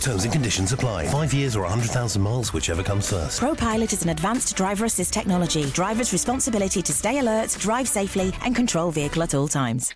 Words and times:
Terms 0.00 0.24
and 0.24 0.32
conditions 0.32 0.72
apply. 0.72 1.06
Five 1.08 1.34
years 1.34 1.56
or 1.56 1.62
100,000 1.62 2.20
miles, 2.22 2.52
whichever 2.52 2.82
comes 2.82 3.10
first. 3.10 3.40
ProPilot 3.40 3.92
is 3.92 4.02
an 4.02 4.10
advanced 4.10 4.56
driver 4.56 4.84
assist 4.84 5.12
technology. 5.12 5.64
Driver's 5.70 6.12
responsibility 6.12 6.82
to 6.82 6.92
stay 6.92 7.18
alert, 7.18 7.56
drive 7.60 7.88
safely, 7.88 8.32
and 8.42 8.54
control 8.54 8.90
vehicle 8.90 9.22
at 9.22 9.34
all 9.34 9.48
times. 9.48 9.94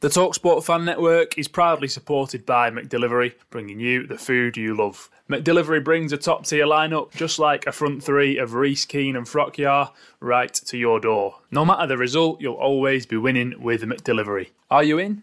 The 0.00 0.08
Talksport 0.08 0.62
Fan 0.62 0.84
Network 0.84 1.38
is 1.38 1.48
proudly 1.48 1.88
supported 1.88 2.44
by 2.44 2.70
McDelivery, 2.70 3.32
bringing 3.48 3.80
you 3.80 4.06
the 4.06 4.18
food 4.18 4.58
you 4.58 4.76
love. 4.76 5.08
McDelivery 5.30 5.82
brings 5.82 6.12
a 6.12 6.18
top 6.18 6.44
tier 6.44 6.66
lineup, 6.66 7.12
just 7.12 7.38
like 7.38 7.66
a 7.66 7.72
front 7.72 8.04
three 8.04 8.36
of 8.36 8.52
Reese, 8.52 8.84
Keane, 8.84 9.16
and 9.16 9.26
Frockyar, 9.26 9.92
right 10.20 10.52
to 10.52 10.76
your 10.76 11.00
door. 11.00 11.36
No 11.50 11.64
matter 11.64 11.86
the 11.86 11.96
result, 11.96 12.42
you'll 12.42 12.54
always 12.54 13.06
be 13.06 13.16
winning 13.16 13.54
with 13.58 13.82
McDelivery. 13.82 14.50
Are 14.70 14.84
you 14.84 14.98
in? 14.98 15.22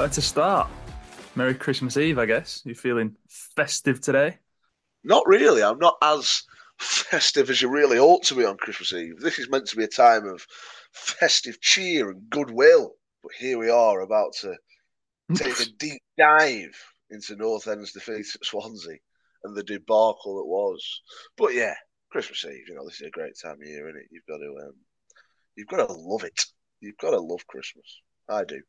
where 0.00 0.08
to 0.08 0.22
start? 0.22 0.70
Merry 1.36 1.52
Christmas 1.52 1.98
Eve, 1.98 2.18
I 2.18 2.24
guess. 2.24 2.62
You 2.64 2.74
feeling 2.74 3.14
festive 3.28 4.00
today? 4.00 4.38
Not 5.04 5.26
really. 5.26 5.62
I'm 5.62 5.78
not 5.78 5.98
as 6.00 6.42
festive 6.78 7.50
as 7.50 7.60
you 7.60 7.68
really 7.68 7.98
ought 7.98 8.22
to 8.22 8.34
be 8.34 8.46
on 8.46 8.56
Christmas 8.56 8.94
Eve. 8.94 9.20
This 9.20 9.38
is 9.38 9.50
meant 9.50 9.66
to 9.66 9.76
be 9.76 9.84
a 9.84 9.88
time 9.88 10.26
of 10.26 10.46
festive 10.92 11.60
cheer 11.60 12.08
and 12.08 12.30
goodwill. 12.30 12.94
But 13.22 13.32
here 13.38 13.58
we 13.58 13.68
are 13.68 14.00
about 14.00 14.32
to 14.40 14.56
take 15.34 15.60
a 15.60 15.66
deep 15.78 16.00
dive 16.16 16.82
into 17.10 17.36
North 17.36 17.68
End's 17.68 17.92
defeat 17.92 18.34
at 18.34 18.46
Swansea 18.46 18.96
and 19.44 19.54
the 19.54 19.62
debacle 19.62 20.36
that 20.36 20.46
was. 20.46 21.02
But 21.36 21.52
yeah, 21.52 21.74
Christmas 22.10 22.42
Eve, 22.46 22.68
you 22.68 22.74
know, 22.74 22.86
this 22.86 23.02
is 23.02 23.08
a 23.08 23.10
great 23.10 23.34
time 23.38 23.60
of 23.60 23.68
year, 23.68 23.86
isn't 23.86 24.00
it? 24.00 24.08
You've 24.10 24.24
got 24.26 24.38
to 24.38 24.66
um, 24.66 24.76
you've 25.56 25.68
got 25.68 25.86
to 25.86 25.92
love 25.92 26.24
it. 26.24 26.46
You've 26.80 26.96
got 26.96 27.10
to 27.10 27.20
love 27.20 27.46
Christmas. 27.46 28.00
I 28.30 28.44
do. 28.44 28.62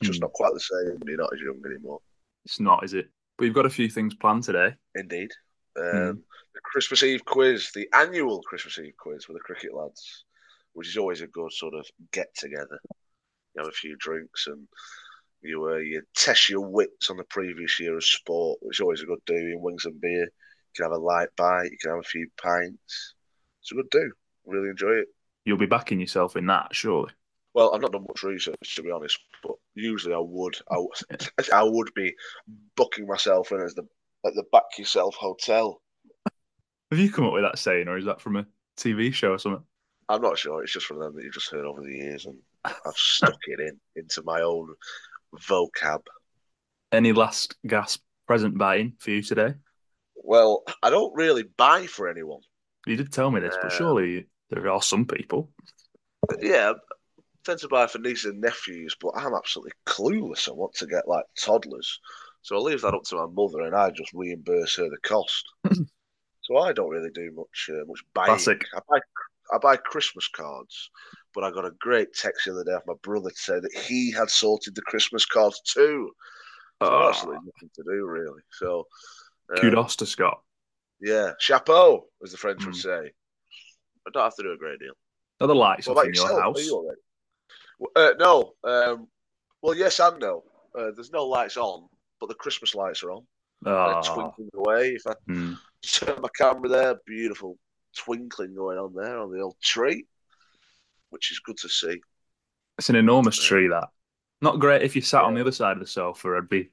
It's 0.00 0.08
just 0.08 0.20
Hmm. 0.20 0.24
not 0.24 0.32
quite 0.32 0.52
the 0.54 0.60
same 0.60 0.98
when 0.98 1.08
you're 1.08 1.16
not 1.16 1.32
as 1.32 1.40
young 1.40 1.62
anymore. 1.64 2.00
It's 2.44 2.60
not, 2.60 2.84
is 2.84 2.94
it? 2.94 3.08
But 3.38 3.44
you've 3.46 3.54
got 3.54 3.66
a 3.66 3.70
few 3.70 3.88
things 3.88 4.14
planned 4.14 4.44
today. 4.44 4.74
Indeed. 4.94 5.30
Um, 5.76 5.84
Hmm. 5.84 6.20
The 6.54 6.60
Christmas 6.62 7.02
Eve 7.02 7.24
quiz, 7.24 7.70
the 7.74 7.88
annual 7.92 8.40
Christmas 8.42 8.78
Eve 8.78 8.94
quiz 8.98 9.28
with 9.28 9.36
the 9.36 9.42
cricket 9.42 9.74
lads, 9.74 10.24
which 10.72 10.88
is 10.88 10.96
always 10.96 11.20
a 11.20 11.26
good 11.26 11.52
sort 11.52 11.74
of 11.74 11.86
get 12.12 12.34
together. 12.34 12.80
You 13.54 13.58
have 13.62 13.68
a 13.68 13.72
few 13.72 13.94
drinks 13.98 14.46
and 14.46 14.66
you 15.42 15.68
uh, 15.68 15.76
you 15.76 16.02
test 16.14 16.48
your 16.48 16.66
wits 16.66 17.10
on 17.10 17.18
the 17.18 17.24
previous 17.24 17.78
year 17.78 17.94
of 17.96 18.04
sport, 18.04 18.58
which 18.62 18.78
is 18.78 18.82
always 18.82 19.02
a 19.02 19.06
good 19.06 19.20
do. 19.26 19.34
You 19.34 19.58
wing 19.58 19.78
some 19.78 19.98
beer, 20.00 20.24
you 20.24 20.30
can 20.74 20.84
have 20.86 20.92
a 20.92 20.98
light 20.98 21.28
bite, 21.36 21.70
you 21.70 21.76
can 21.78 21.90
have 21.90 22.00
a 22.00 22.02
few 22.02 22.26
pints. 22.40 23.14
It's 23.60 23.72
a 23.72 23.74
good 23.74 23.90
do. 23.90 24.12
Really 24.46 24.70
enjoy 24.70 24.92
it. 24.92 25.08
You'll 25.44 25.58
be 25.58 25.66
backing 25.66 26.00
yourself 26.00 26.36
in 26.36 26.46
that, 26.46 26.74
surely. 26.74 27.12
Well, 27.52 27.74
I've 27.74 27.82
not 27.82 27.92
done 27.92 28.06
much 28.08 28.22
research 28.22 28.56
to 28.76 28.82
be 28.82 28.90
honest, 28.90 29.18
but 29.42 29.56
usually 29.76 30.14
I 30.14 30.18
would. 30.20 30.56
I 31.52 31.62
would 31.62 31.94
be 31.94 32.14
booking 32.76 33.06
myself 33.06 33.52
in 33.52 33.60
as 33.60 33.74
the 33.74 33.86
at 34.26 34.34
the 34.34 34.44
back 34.50 34.64
yourself 34.78 35.14
hotel. 35.14 35.80
Have 36.90 37.00
you 37.00 37.10
come 37.12 37.26
up 37.26 37.32
with 37.32 37.42
that 37.42 37.58
saying, 37.58 37.88
or 37.88 37.96
is 37.96 38.04
that 38.06 38.20
from 38.20 38.36
a 38.36 38.46
TV 38.76 39.12
show 39.12 39.32
or 39.32 39.38
something? 39.38 39.62
I'm 40.08 40.22
not 40.22 40.38
sure. 40.38 40.62
It's 40.62 40.72
just 40.72 40.86
from 40.86 41.00
them 41.00 41.14
that 41.14 41.24
you've 41.24 41.34
just 41.34 41.50
heard 41.50 41.64
over 41.64 41.82
the 41.82 41.96
years, 41.96 42.26
and 42.26 42.38
I've 42.64 42.96
stuck 42.96 43.38
it 43.46 43.60
in 43.60 43.78
into 43.96 44.22
my 44.22 44.40
own 44.40 44.74
vocab. 45.48 46.02
Any 46.92 47.12
last 47.12 47.56
gasp 47.66 48.02
present 48.26 48.56
buying 48.56 48.94
for 48.98 49.10
you 49.10 49.22
today? 49.22 49.54
Well, 50.14 50.62
I 50.82 50.90
don't 50.90 51.14
really 51.14 51.42
buy 51.42 51.86
for 51.86 52.08
anyone. 52.08 52.40
You 52.86 52.96
did 52.96 53.12
tell 53.12 53.30
me 53.30 53.40
this, 53.40 53.56
but 53.60 53.72
Uh, 53.72 53.76
surely 53.76 54.26
there 54.50 54.68
are 54.70 54.82
some 54.82 55.06
people. 55.06 55.50
Yeah, 56.40 56.72
I 56.72 56.74
tend 57.46 57.60
to 57.60 57.68
buy 57.68 57.86
for 57.86 57.98
nieces 57.98 58.26
and 58.32 58.40
nephews, 58.40 58.96
but 59.00 59.12
I'm 59.16 59.34
absolutely 59.34 59.72
clueless 59.86 60.48
on 60.48 60.56
what 60.56 60.74
to 60.74 60.86
get 60.86 61.08
like 61.08 61.24
toddlers. 61.40 62.00
So 62.42 62.56
I 62.56 62.58
leave 62.58 62.82
that 62.82 62.94
up 62.94 63.04
to 63.04 63.16
my 63.16 63.26
mother, 63.26 63.62
and 63.62 63.74
I 63.74 63.90
just 63.90 64.12
reimburse 64.12 64.76
her 64.76 64.88
the 64.90 64.98
cost. 65.02 65.44
so 66.42 66.56
I 66.58 66.72
don't 66.72 66.90
really 66.90 67.10
do 67.14 67.30
much 67.34 67.70
uh, 67.70 67.84
much 67.86 68.04
buying. 68.14 68.28
Classic. 68.28 68.64
I 68.74 68.80
buy 68.88 68.98
I 69.54 69.58
buy 69.58 69.76
Christmas 69.76 70.28
cards, 70.28 70.90
but 71.34 71.44
I 71.44 71.50
got 71.50 71.64
a 71.64 71.70
great 71.80 72.08
text 72.12 72.44
the 72.44 72.52
other 72.52 72.64
day 72.64 72.72
from 72.84 72.94
my 72.94 72.98
brother 73.02 73.30
to 73.30 73.36
say 73.36 73.60
that 73.60 73.82
he 73.86 74.12
had 74.12 74.28
sorted 74.28 74.74
the 74.74 74.82
Christmas 74.82 75.24
cards 75.24 75.60
too. 75.62 76.10
So 76.82 76.88
Ah. 76.92 77.08
absolutely 77.08 77.46
nothing 77.46 77.70
to 77.74 77.82
do 77.84 78.06
really. 78.06 78.42
So 78.50 78.86
um, 79.50 79.60
Kudos 79.60 79.96
to 79.96 80.06
Scott. 80.06 80.40
Yeah, 81.00 81.32
chapeau, 81.38 82.06
as 82.24 82.32
the 82.32 82.38
French 82.38 82.64
would 82.66 82.74
Mm. 82.74 82.82
say. 82.82 83.12
I 84.06 84.10
don't 84.12 84.22
have 84.22 84.36
to 84.36 84.42
do 84.42 84.52
a 84.52 84.56
great 84.56 84.78
deal. 84.78 84.94
Are 85.40 85.46
the 85.46 85.54
lights 85.54 85.88
off 85.88 85.98
in 86.04 86.14
your 86.14 86.24
yourself? 86.24 86.40
House? 86.40 86.64
you 86.64 86.74
all 86.74 86.88
right? 86.88 86.96
Well, 86.96 87.05
Uh, 87.94 88.12
no. 88.18 88.52
Um, 88.64 89.08
well, 89.62 89.74
yes 89.74 89.98
and 90.00 90.20
no. 90.20 90.44
Uh, 90.76 90.90
there's 90.94 91.12
no 91.12 91.26
lights 91.26 91.56
on, 91.56 91.88
but 92.20 92.28
the 92.28 92.34
Christmas 92.34 92.74
lights 92.74 93.02
are 93.02 93.12
on. 93.12 93.26
They're 93.62 93.74
Ah, 93.74 94.02
twinkling 94.02 94.50
away. 94.54 94.90
If 94.90 95.06
I 95.06 95.14
hmm. 95.26 95.54
turn 95.82 96.20
my 96.20 96.28
camera 96.36 96.68
there, 96.68 96.94
beautiful 97.06 97.58
twinkling 97.96 98.54
going 98.54 98.78
on 98.78 98.94
there 98.94 99.18
on 99.18 99.32
the 99.32 99.40
old 99.40 99.56
tree, 99.62 100.06
which 101.10 101.32
is 101.32 101.40
good 101.40 101.56
to 101.58 101.68
see. 101.68 102.00
It's 102.78 102.90
an 102.90 102.96
enormous 102.96 103.42
tree, 103.42 103.68
that. 103.68 103.88
Not 104.42 104.60
great 104.60 104.82
if 104.82 104.94
you 104.94 105.02
sat 105.02 105.24
on 105.24 105.34
the 105.34 105.40
other 105.40 105.52
side 105.52 105.72
of 105.72 105.80
the 105.80 105.86
sofa. 105.86 106.32
It'd 106.34 106.50
be 106.50 106.60
a 106.60 106.68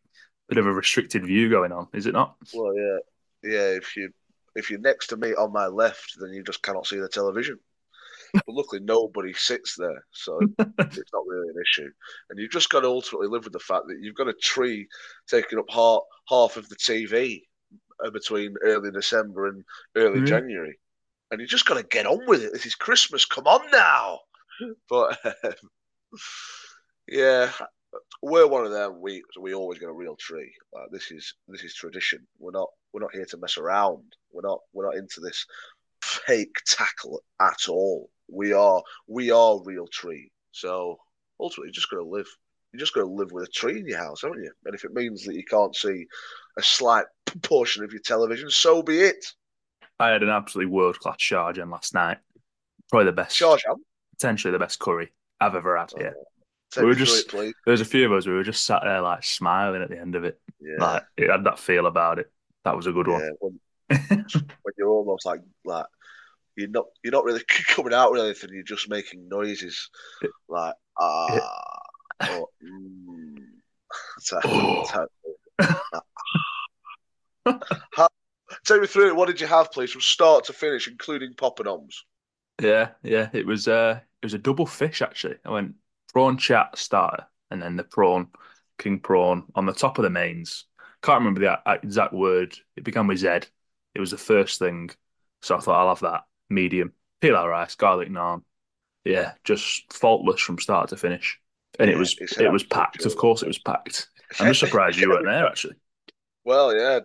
bit 0.49 0.57
of 0.57 0.65
a 0.65 0.73
restricted 0.73 1.25
view 1.25 1.49
going 1.49 1.71
on, 1.71 1.87
is 1.93 2.05
it 2.05 2.13
not? 2.13 2.35
Well, 2.53 2.75
yeah, 2.75 2.97
yeah. 3.41 3.67
If 3.77 3.95
you 3.95 4.11
if 4.55 4.69
you're 4.69 4.81
next 4.81 5.07
to 5.07 5.17
me 5.17 5.33
on 5.33 5.53
my 5.53 5.67
left, 5.67 6.19
then 6.19 6.33
you 6.33 6.43
just 6.43 6.61
cannot 6.61 6.85
see 6.85 6.99
the 6.99 7.07
television. 7.07 7.57
But 8.45 8.55
luckily, 8.55 8.81
nobody 8.81 9.33
sits 9.33 9.75
there, 9.77 10.03
so 10.11 10.39
it's 10.59 11.13
not 11.13 11.27
really 11.27 11.49
an 11.49 11.61
issue. 11.61 11.89
And 12.29 12.39
you've 12.39 12.51
just 12.51 12.69
got 12.69 12.81
to 12.81 12.88
ultimately 12.88 13.27
live 13.27 13.44
with 13.44 13.53
the 13.53 13.59
fact 13.59 13.88
that 13.88 13.99
you've 14.01 14.16
got 14.16 14.27
a 14.27 14.33
tree 14.33 14.88
taking 15.27 15.59
up 15.59 15.69
half 15.69 16.01
half 16.30 16.57
of 16.57 16.68
the 16.69 16.75
TV 16.75 17.44
between 18.12 18.56
early 18.63 18.91
December 18.91 19.47
and 19.47 19.63
early 19.95 20.21
Mhm. 20.21 20.27
January, 20.27 20.80
and 21.31 21.39
you 21.41 21.47
just 21.47 21.65
got 21.65 21.75
to 21.75 21.83
get 21.83 22.07
on 22.07 22.25
with 22.27 22.44
it. 22.44 22.53
This 22.53 22.65
is 22.65 22.75
Christmas. 22.75 23.25
Come 23.25 23.47
on 23.47 23.69
now. 23.71 24.21
But 24.89 25.18
um, 25.25 25.53
yeah, 27.07 27.51
we're 28.21 28.47
one 28.47 28.65
of 28.65 28.71
them. 28.71 29.01
We 29.01 29.24
we 29.39 29.53
always 29.53 29.80
get 29.80 29.89
a 29.89 29.94
real 29.94 30.15
tree. 30.15 30.53
Like, 30.74 30.89
this 30.91 31.12
is 31.12 31.33
this 31.47 31.63
is 31.63 31.74
tradition. 31.74 32.25
We're 32.39 32.51
not 32.51 32.69
we're 32.94 33.01
not 33.01 33.13
here 33.13 33.25
to 33.25 33.38
mess 33.38 33.57
around. 33.57 34.03
We're 34.31 34.47
not 34.47 34.59
we're 34.74 34.85
not 34.85 34.95
into 34.97 35.19
this 35.21 35.45
fake 36.01 36.56
tackle 36.65 37.24
at 37.41 37.68
all. 37.69 38.09
We 38.33 38.53
are 38.53 38.81
we 39.07 39.31
are 39.31 39.62
real 39.63 39.88
tree. 39.88 40.31
So 40.51 40.97
ultimately, 41.39 41.68
you're 41.68 41.74
just 41.74 41.89
got 41.89 41.97
to 41.97 42.03
live. 42.03 42.27
You're 42.71 42.80
just 42.80 42.94
got 42.94 43.01
to 43.01 43.07
live 43.07 43.31
with 43.31 43.47
a 43.47 43.51
tree 43.51 43.80
in 43.80 43.88
your 43.88 44.00
house, 44.00 44.24
haven't 44.24 44.44
you? 44.44 44.51
And 44.65 44.74
if 44.74 44.83
it 44.83 44.94
means 44.94 45.24
that 45.25 45.35
you 45.35 45.44
can't 45.44 45.75
see 45.75 46.06
a 46.57 46.63
slight 46.63 47.06
portion 47.44 47.83
of 47.83 47.91
your 47.91 48.01
television, 48.01 48.50
so 48.50 48.81
be 48.81 49.00
it. 49.00 49.25
I 50.00 50.09
had 50.09 50.24
an 50.24 50.30
absolutely 50.30 50.74
world 50.74 51.00
class 51.00 51.18
Sharjah 51.18 51.69
last 51.69 51.94
night. 51.94 52.18
Probably 52.89 53.06
the 53.06 53.12
best, 53.12 53.38
Charge 53.38 53.63
potentially 54.13 54.51
the 54.51 54.59
best 54.59 54.80
curry 54.80 55.12
I've 55.39 55.56
ever 55.56 55.77
had 55.77 55.91
here. 55.97 56.13
Oh, 56.18 56.24
take 56.71 56.81
We 56.83 56.88
were 56.89 56.95
just- 56.95 57.33
it. 57.33 57.53
There 57.65 57.71
was 57.71 57.81
a 57.81 57.85
few 57.85 58.06
of 58.06 58.12
us. 58.12 58.25
We 58.25 58.33
were 58.33 58.44
just 58.44 58.65
sat 58.65 58.81
there 58.83 59.01
like 59.01 59.24
smiling 59.24 59.81
at 59.81 59.89
the 59.89 60.00
end 60.00 60.15
of 60.15 60.24
it. 60.24 60.39
Yeah. 60.59 60.83
Like 60.83 61.03
it 61.18 61.30
had 61.30 61.44
that 61.44 61.59
feel 61.59 61.85
about 61.85 62.19
it. 62.19 62.31
That 62.65 62.75
was 62.75 62.88
a 62.88 62.91
good 62.91 63.07
yeah. 63.07 63.30
When, 63.39 63.59
when 64.09 64.74
you're 64.77 64.89
almost 64.89 65.25
like 65.25 65.41
like 65.65 65.85
you're 66.55 66.69
not 66.69 66.85
you're 67.03 67.11
not 67.11 67.23
really 67.23 67.44
coming 67.67 67.94
out 67.94 68.11
with 68.11 68.21
anything. 68.21 68.51
You're 68.53 68.63
just 68.63 68.89
making 68.89 69.27
noises 69.27 69.89
like 70.47 70.75
ah. 71.00 71.79
Or, 72.31 72.47
mm. 72.63 73.35
How- 77.94 78.09
Take 78.65 78.81
me 78.81 78.88
through 78.88 79.09
it. 79.09 79.15
What 79.15 79.27
did 79.27 79.41
you 79.41 79.47
have, 79.47 79.71
please, 79.71 79.91
from 79.91 80.01
start 80.01 80.45
to 80.45 80.53
finish, 80.53 80.88
including 80.88 81.33
poppadoms? 81.33 81.95
Yeah, 82.61 82.89
yeah. 83.01 83.29
It 83.33 83.45
was 83.45 83.67
uh 83.67 83.99
it 84.21 84.25
was 84.25 84.33
a 84.33 84.39
double 84.39 84.65
fish 84.65 85.01
actually. 85.01 85.35
I 85.44 85.51
went 85.51 85.75
prawn 86.11 86.38
chat 86.38 86.77
starter 86.77 87.25
and 87.51 87.61
then 87.61 87.75
the 87.75 87.83
prawn, 87.83 88.27
king 88.77 88.99
prawn 88.99 89.44
on 89.56 89.65
the 89.65 89.73
top 89.73 89.97
of 89.97 90.03
the 90.03 90.09
mains. 90.09 90.65
Can't 91.01 91.19
remember 91.19 91.41
the 91.41 91.79
exact 91.83 92.13
word. 92.13 92.56
It 92.75 92.83
began 92.83 93.07
with 93.07 93.19
Z. 93.19 93.29
It 93.95 93.99
was 93.99 94.11
the 94.11 94.17
first 94.17 94.59
thing. 94.59 94.89
So 95.41 95.57
I 95.57 95.59
thought 95.59 95.79
I'll 95.79 95.89
have 95.89 95.99
that. 95.99 96.23
Medium. 96.53 96.94
Pilau 97.21 97.47
rice, 97.47 97.75
garlic 97.75 98.09
naan. 98.09 98.44
Yeah, 99.05 99.33
just 99.44 99.91
faultless 99.91 100.41
from 100.41 100.59
start 100.59 100.89
to 100.89 100.97
finish. 100.97 101.39
And 101.79 101.89
it 101.89 101.97
was 101.97 102.15
it 102.19 102.51
was 102.51 102.63
packed. 102.63 103.05
Of 103.05 103.15
course 103.15 103.41
it 103.41 103.47
was 103.47 103.57
packed. 103.57 104.09
I'm 104.39 104.47
just 104.47 104.59
surprised 104.59 104.97
you 105.00 105.09
weren't 105.09 105.25
there 105.25 105.47
actually. 105.47 105.75
Well, 106.45 106.75
yeah, 106.75 107.00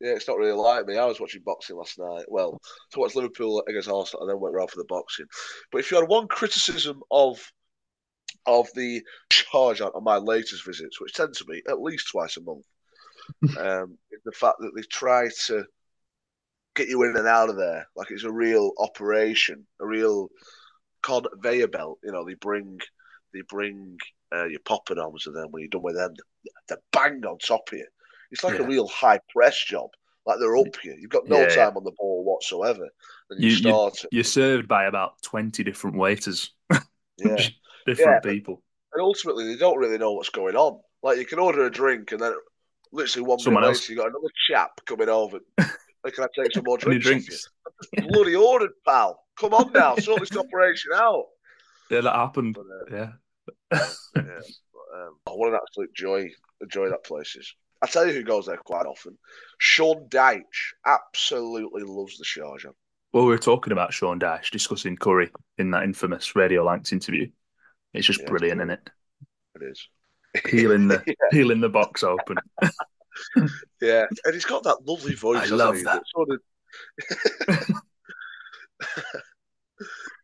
yeah. 0.00 0.12
It's 0.12 0.28
not 0.28 0.38
really 0.38 0.52
like 0.52 0.86
me. 0.86 0.96
I 0.96 1.04
was 1.04 1.20
watching 1.20 1.42
boxing 1.44 1.76
last 1.76 1.98
night. 1.98 2.24
Well, 2.28 2.60
to 2.92 3.00
watch 3.00 3.14
Liverpool 3.14 3.62
against 3.68 3.90
Arsenal, 3.90 4.22
and 4.22 4.30
then 4.30 4.40
went 4.40 4.54
round 4.54 4.70
for 4.70 4.78
the 4.78 4.84
boxing. 4.84 5.26
But 5.70 5.78
if 5.78 5.90
you 5.90 5.98
had 5.98 6.08
one 6.08 6.28
criticism 6.28 7.02
of 7.10 7.40
of 8.46 8.68
the 8.74 9.02
charge 9.30 9.80
on, 9.80 9.90
on 9.94 10.04
my 10.04 10.16
latest 10.16 10.64
visits, 10.64 11.00
which 11.00 11.12
tend 11.12 11.34
to 11.34 11.44
be 11.44 11.62
at 11.68 11.80
least 11.80 12.08
twice 12.10 12.36
a 12.36 12.40
month, 12.40 12.66
um, 13.58 13.98
is 14.10 14.20
the 14.24 14.32
fact 14.32 14.56
that 14.60 14.72
they 14.74 14.82
try 14.82 15.28
to 15.46 15.64
get 16.74 16.88
you 16.88 17.02
in 17.04 17.16
and 17.16 17.26
out 17.26 17.48
of 17.50 17.56
there 17.56 17.86
like 17.96 18.10
it's 18.10 18.24
a 18.24 18.32
real 18.32 18.72
operation, 18.78 19.66
a 19.80 19.86
real 19.86 20.28
conveyor 21.02 21.68
belt. 21.68 21.98
You 22.02 22.12
know, 22.12 22.24
they 22.24 22.34
bring 22.34 22.78
they 23.34 23.40
bring 23.48 23.96
uh, 24.34 24.44
your 24.44 24.60
poppadoms, 24.60 25.26
and 25.26 25.36
then 25.36 25.46
when 25.50 25.60
you're 25.62 25.68
done 25.70 25.82
with 25.82 25.96
them, 25.96 26.14
they're 26.68 26.78
banged 26.92 27.26
on 27.26 27.38
top 27.38 27.62
of 27.72 27.78
you. 27.78 27.86
It's 28.30 28.44
like 28.44 28.58
a 28.58 28.66
real 28.66 28.88
high 28.88 29.20
press 29.34 29.62
job. 29.64 29.90
Like 30.24 30.38
they're 30.38 30.56
up 30.56 30.76
here. 30.82 30.94
You've 30.98 31.10
got 31.10 31.28
no 31.28 31.36
Yeah, 31.40 31.48
yeah. 31.48 31.54
time 31.66 31.76
on 31.76 31.84
the 31.84 31.92
ball 31.98 32.24
whatsoever. 32.24 32.88
And 33.30 33.40
you, 33.42 33.48
You- 33.48 33.54
you- 33.54 33.58
start. 33.58 34.04
You're 34.12 34.24
served 34.24 34.68
by 34.68 34.84
about 34.84 35.20
twenty 35.22 35.64
different 35.64 35.96
waiters. 35.96 36.50
yeah. 36.70 36.78
different 37.86 38.24
Yeah. 38.24 38.30
people. 38.30 38.62
And 38.94 39.02
ultimately, 39.02 39.46
they 39.48 39.56
don't 39.56 39.78
really 39.78 39.98
know 39.98 40.12
what's 40.12 40.28
going 40.28 40.54
on. 40.56 40.80
Like 41.02 41.18
you 41.18 41.26
can 41.26 41.38
order 41.40 41.64
a 41.66 41.70
drink, 41.70 42.12
and 42.12 42.20
then 42.20 42.32
literally 42.92 43.26
one 43.26 43.38
Someone 43.40 43.62
minute 43.64 43.74
later, 43.76 43.92
you 43.92 43.98
got 43.98 44.08
another 44.08 44.28
chap 44.48 44.70
coming 44.86 45.08
over. 45.08 45.40
Like, 46.04 46.14
can 46.14 46.24
I 46.24 46.28
take 46.42 46.52
some 46.52 46.64
more 46.66 46.78
drinks? 46.78 47.06
drinks? 47.06 47.48
Bloody 48.08 48.34
ordered, 48.34 48.72
pal. 48.86 49.22
Come 49.38 49.54
on 49.54 49.72
now, 49.72 49.96
sort 49.96 50.20
this 50.20 50.36
operation 50.36 50.92
out. 50.94 51.24
Yeah, 51.90 52.00
that 52.02 52.14
happened. 52.14 52.56
But, 52.56 52.94
uh, 52.94 52.96
Yeah. 52.96 53.12
yeah, 53.72 53.88
but, 54.14 54.98
um, 55.00 55.16
oh, 55.26 55.36
what 55.36 55.52
an 55.52 55.58
absolute 55.60 55.94
joy! 55.94 56.28
A 56.62 56.66
joy 56.66 56.88
that 56.90 57.04
place 57.04 57.34
is. 57.36 57.54
I 57.82 57.86
tell 57.86 58.06
you 58.06 58.12
who 58.12 58.22
goes 58.22 58.46
there 58.46 58.56
quite 58.58 58.86
often. 58.86 59.18
Sean 59.58 60.08
Dyche 60.08 60.74
absolutely 60.86 61.82
loves 61.82 62.16
the 62.18 62.24
Sharjah. 62.24 62.72
Well, 63.12 63.24
we 63.24 63.30
were 63.30 63.38
talking 63.38 63.72
about 63.72 63.92
Sean 63.92 64.20
Dyche 64.20 64.50
discussing 64.50 64.96
Curry 64.96 65.30
in 65.58 65.72
that 65.72 65.82
infamous 65.82 66.36
Radio 66.36 66.62
Lancs 66.64 66.92
interview. 66.92 67.28
It's 67.92 68.06
just 68.06 68.20
Yeah, 68.20 68.28
brilliant, 68.28 68.60
isn't 68.60 68.70
it? 68.70 68.90
It 69.56 69.62
is. 69.64 69.88
Peeling 70.44 70.88
the 70.88 71.02
yeah, 71.06 71.14
peeling 71.30 71.60
the 71.60 71.68
box 71.68 72.04
open. 72.04 72.36
yeah, 73.80 74.06
and 74.24 74.34
he's 74.34 74.44
got 74.44 74.62
that 74.64 74.86
lovely 74.86 75.14
voice. 75.14 75.50
I 75.50 75.54
love 75.54 75.76
he, 75.76 75.82
that. 75.84 76.02
sort 76.14 76.28
of... 76.30 76.40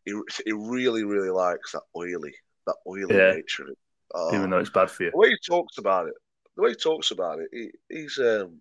he, 0.05 0.13
he 0.45 0.51
really, 0.51 1.03
really 1.03 1.29
likes 1.29 1.71
that 1.73 1.81
oily, 1.95 2.33
that 2.65 2.75
oily 2.87 3.15
Yeah. 3.15 3.33
nature 3.33 3.63
of 3.63 3.69
it. 3.69 3.77
Oh. 4.15 4.35
even 4.35 4.49
though 4.49 4.57
it's 4.57 4.71
bad 4.71 4.89
for 4.89 5.03
you. 5.03 5.11
the 5.11 5.17
way 5.17 5.29
he 5.29 5.37
talks 5.47 5.77
about 5.77 6.07
it, 6.07 6.15
the 6.55 6.63
way 6.63 6.69
he 6.69 6.75
talks 6.75 7.11
about 7.11 7.39
it, 7.39 7.47
he, 7.51 7.69
he's 7.89 8.17
um, 8.17 8.59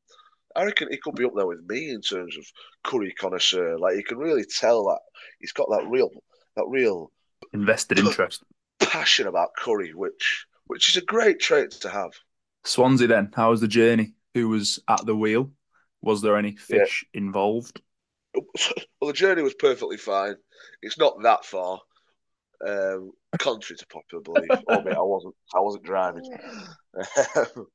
I 0.54 0.64
reckon 0.64 0.88
he 0.90 0.98
could 0.98 1.14
be 1.14 1.24
up 1.24 1.32
there 1.34 1.46
with 1.46 1.64
me 1.66 1.90
in 1.90 2.02
terms 2.02 2.36
of 2.36 2.44
curry 2.84 3.14
connoisseur. 3.18 3.78
Like 3.78 3.96
you 3.96 4.04
can 4.04 4.18
really 4.18 4.44
tell 4.44 4.84
that 4.88 5.00
he's 5.40 5.52
got 5.52 5.68
that 5.70 5.86
real, 5.88 6.10
that 6.56 6.66
real 6.68 7.10
Invested 7.54 7.98
interest. 7.98 8.42
passion 8.80 9.26
about 9.26 9.50
curry, 9.56 9.94
which 9.94 10.46
which 10.66 10.90
is 10.90 11.02
a 11.02 11.06
great 11.06 11.40
trait 11.40 11.70
to 11.70 11.88
have. 11.88 12.10
Swansea 12.64 13.06
then, 13.08 13.30
how 13.34 13.50
was 13.50 13.60
the 13.62 13.68
journey? 13.68 14.12
Who 14.38 14.50
was 14.50 14.78
at 14.86 15.04
the 15.04 15.16
wheel? 15.16 15.50
Was 16.00 16.22
there 16.22 16.36
any 16.36 16.56
Yeah. 16.68 16.84
fish 16.84 17.04
involved? 17.12 17.82
well, 18.34 19.08
the 19.08 19.12
journey 19.12 19.42
was 19.42 19.54
perfectly 19.54 19.96
fine. 19.96 20.36
It's 20.80 20.96
not 20.96 21.20
that 21.24 21.44
far, 21.44 21.80
um, 22.64 23.10
contrary 23.40 23.78
to 23.78 23.86
popular 23.88 24.22
belief. 24.22 24.48
Albeit 24.68 24.96
I 24.96 25.02
wasn't, 25.02 25.34
I 25.56 25.58
wasn't 25.58 25.82
driving. 25.84 26.38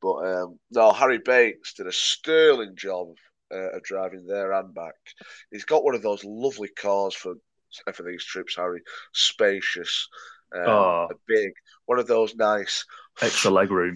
but 0.00 0.14
um, 0.14 0.58
no, 0.70 0.92
Harry 0.92 1.18
Bates 1.18 1.74
did 1.74 1.86
a 1.86 1.92
sterling 1.92 2.74
job 2.74 3.08
uh, 3.52 3.72
of 3.76 3.82
driving 3.82 4.24
there 4.26 4.52
and 4.52 4.74
back. 4.74 4.94
He's 5.50 5.66
got 5.66 5.84
one 5.84 5.94
of 5.94 6.00
those 6.00 6.24
lovely 6.24 6.68
cars 6.68 7.14
for 7.14 7.34
for 7.92 8.02
these 8.02 8.24
trips, 8.24 8.56
Harry. 8.56 8.80
Spacious, 9.12 10.08
um, 10.56 10.62
Oh. 10.66 11.08
a 11.10 11.14
big, 11.26 11.52
one 11.84 11.98
of 11.98 12.06
those 12.06 12.34
nice 12.34 12.86
Extra 13.20 13.50
leg 13.50 13.70
room. 13.70 13.94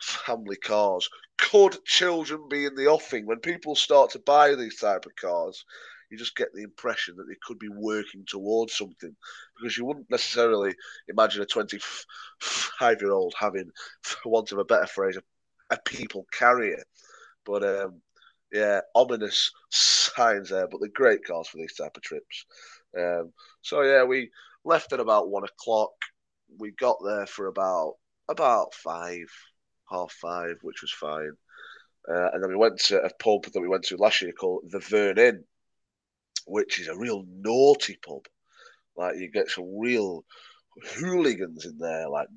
family 0.00 0.56
cars. 0.56 1.08
Could 1.38 1.84
children 1.84 2.48
be 2.48 2.64
in 2.66 2.74
the 2.74 2.86
offing? 2.86 3.26
When 3.26 3.40
people 3.40 3.74
start 3.74 4.10
to 4.10 4.18
buy 4.18 4.54
these 4.54 4.78
type 4.78 5.06
of 5.06 5.16
cars, 5.16 5.64
you 6.10 6.18
just 6.18 6.36
get 6.36 6.52
the 6.52 6.62
impression 6.62 7.16
that 7.16 7.24
they 7.24 7.36
could 7.42 7.58
be 7.58 7.70
working 7.70 8.24
towards 8.26 8.76
something 8.76 9.16
because 9.56 9.76
you 9.78 9.84
wouldn't 9.86 10.10
necessarily 10.10 10.74
imagine 11.08 11.42
a 11.42 11.46
25 11.46 13.00
year 13.00 13.12
old 13.12 13.34
having, 13.38 13.70
for 14.02 14.28
want 14.28 14.52
of 14.52 14.58
a 14.58 14.64
better 14.64 14.86
phrase, 14.86 15.16
a, 15.16 15.22
a 15.74 15.78
people 15.86 16.26
carrier. 16.30 16.82
But 17.46 17.64
um, 17.64 18.02
yeah, 18.52 18.80
ominous 18.94 19.50
signs 19.70 20.50
there, 20.50 20.68
but 20.68 20.80
they're 20.80 20.90
great 20.94 21.24
cars 21.24 21.48
for 21.48 21.56
these 21.56 21.74
type 21.74 21.96
of 21.96 22.02
trips. 22.02 22.44
Um, 22.96 23.32
so 23.62 23.80
yeah, 23.80 24.04
we 24.04 24.30
left 24.64 24.92
at 24.92 25.00
about 25.00 25.30
one 25.30 25.44
o'clock. 25.44 25.92
We 26.58 26.72
got 26.72 26.98
there 27.04 27.26
for 27.26 27.46
about 27.46 27.94
about 28.28 28.74
five, 28.74 29.26
half 29.92 30.12
five, 30.12 30.56
which 30.62 30.82
was 30.82 30.92
fine. 30.92 31.32
Uh, 32.08 32.30
and 32.32 32.42
then 32.42 32.50
we 32.50 32.56
went 32.56 32.78
to 32.80 33.00
a 33.02 33.10
pub 33.22 33.44
that 33.52 33.60
we 33.60 33.68
went 33.68 33.84
to 33.84 33.96
last 33.96 34.22
year 34.22 34.32
called 34.32 34.64
the 34.70 34.80
Vern 34.80 35.18
Inn, 35.18 35.44
which 36.46 36.80
is 36.80 36.88
a 36.88 36.98
real 36.98 37.24
naughty 37.28 37.96
pub. 38.04 38.26
Like 38.96 39.16
you 39.18 39.30
get 39.30 39.48
some 39.50 39.78
real 39.78 40.24
hooligans 40.96 41.64
in 41.66 41.78
there, 41.78 42.08
like 42.08 42.28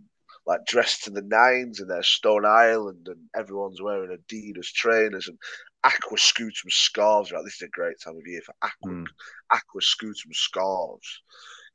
like 0.46 0.64
dressed 0.68 1.06
to 1.06 1.10
the 1.10 1.24
nines 1.24 1.80
in 1.80 1.88
their 1.88 2.04
Stone 2.04 2.46
Island, 2.46 3.08
and 3.08 3.18
everyone's 3.36 3.82
wearing 3.82 4.16
Adidas 4.16 4.68
trainers 4.72 5.28
and 5.28 5.38
Aquascutum 5.84 6.70
scarves. 6.70 7.32
Right, 7.32 7.44
this 7.44 7.56
is 7.56 7.64
a 7.64 7.68
great 7.70 8.00
time 8.00 8.16
of 8.18 8.28
year 8.28 8.42
for 8.46 8.54
aqua 8.62 8.92
Hmm. 8.92 9.04
Aquascutum 9.52 10.34
scarves. 10.34 11.22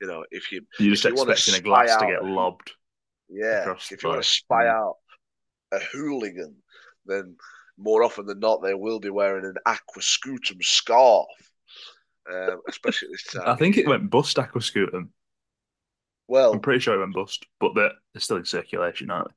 You 0.01 0.07
know, 0.07 0.25
if 0.31 0.53
you 0.53 0.63
You're 0.79 0.95
just 0.95 1.05
you 1.05 1.11
expecting 1.31 1.55
a 1.57 1.61
glass 1.61 1.97
to 1.97 2.07
get 2.07 2.25
lobbed. 2.25 2.71
yeah, 3.29 3.75
if 3.91 4.03
you 4.03 4.09
want 4.09 4.23
to 4.23 4.29
spy 4.29 4.65
Mm. 4.65 4.71
out 4.75 4.97
a 5.73 5.79
hooligan, 5.79 6.57
then 7.07 7.37
more 7.79 8.03
often 8.03 8.27
than 8.27 8.41
not 8.41 8.63
they 8.63 8.75
will 8.75 9.01
be 9.01 9.11
wearing 9.11 9.45
an 9.45 9.55
aqua 9.67 10.03
scutum 10.03 10.63
scarf, 10.63 11.27
um, 12.33 12.61
especially 12.69 13.09
at 13.09 13.13
this 13.13 13.25
time. 13.33 13.49
I 13.49 13.57
think 13.57 13.77
it 13.77 13.89
went 13.89 14.11
bust, 14.11 14.37
Aquascutum. 14.37 15.09
well. 16.29 16.53
I'm 16.53 16.61
pretty 16.61 16.81
sure 16.81 16.95
it 16.95 17.01
went 17.01 17.15
bust, 17.15 17.47
but 17.59 17.75
they're, 17.75 17.93
they're 18.13 18.21
still 18.21 18.37
in 18.37 18.45
circulation, 18.45 19.11
aren't 19.11 19.29
they? 19.29 19.35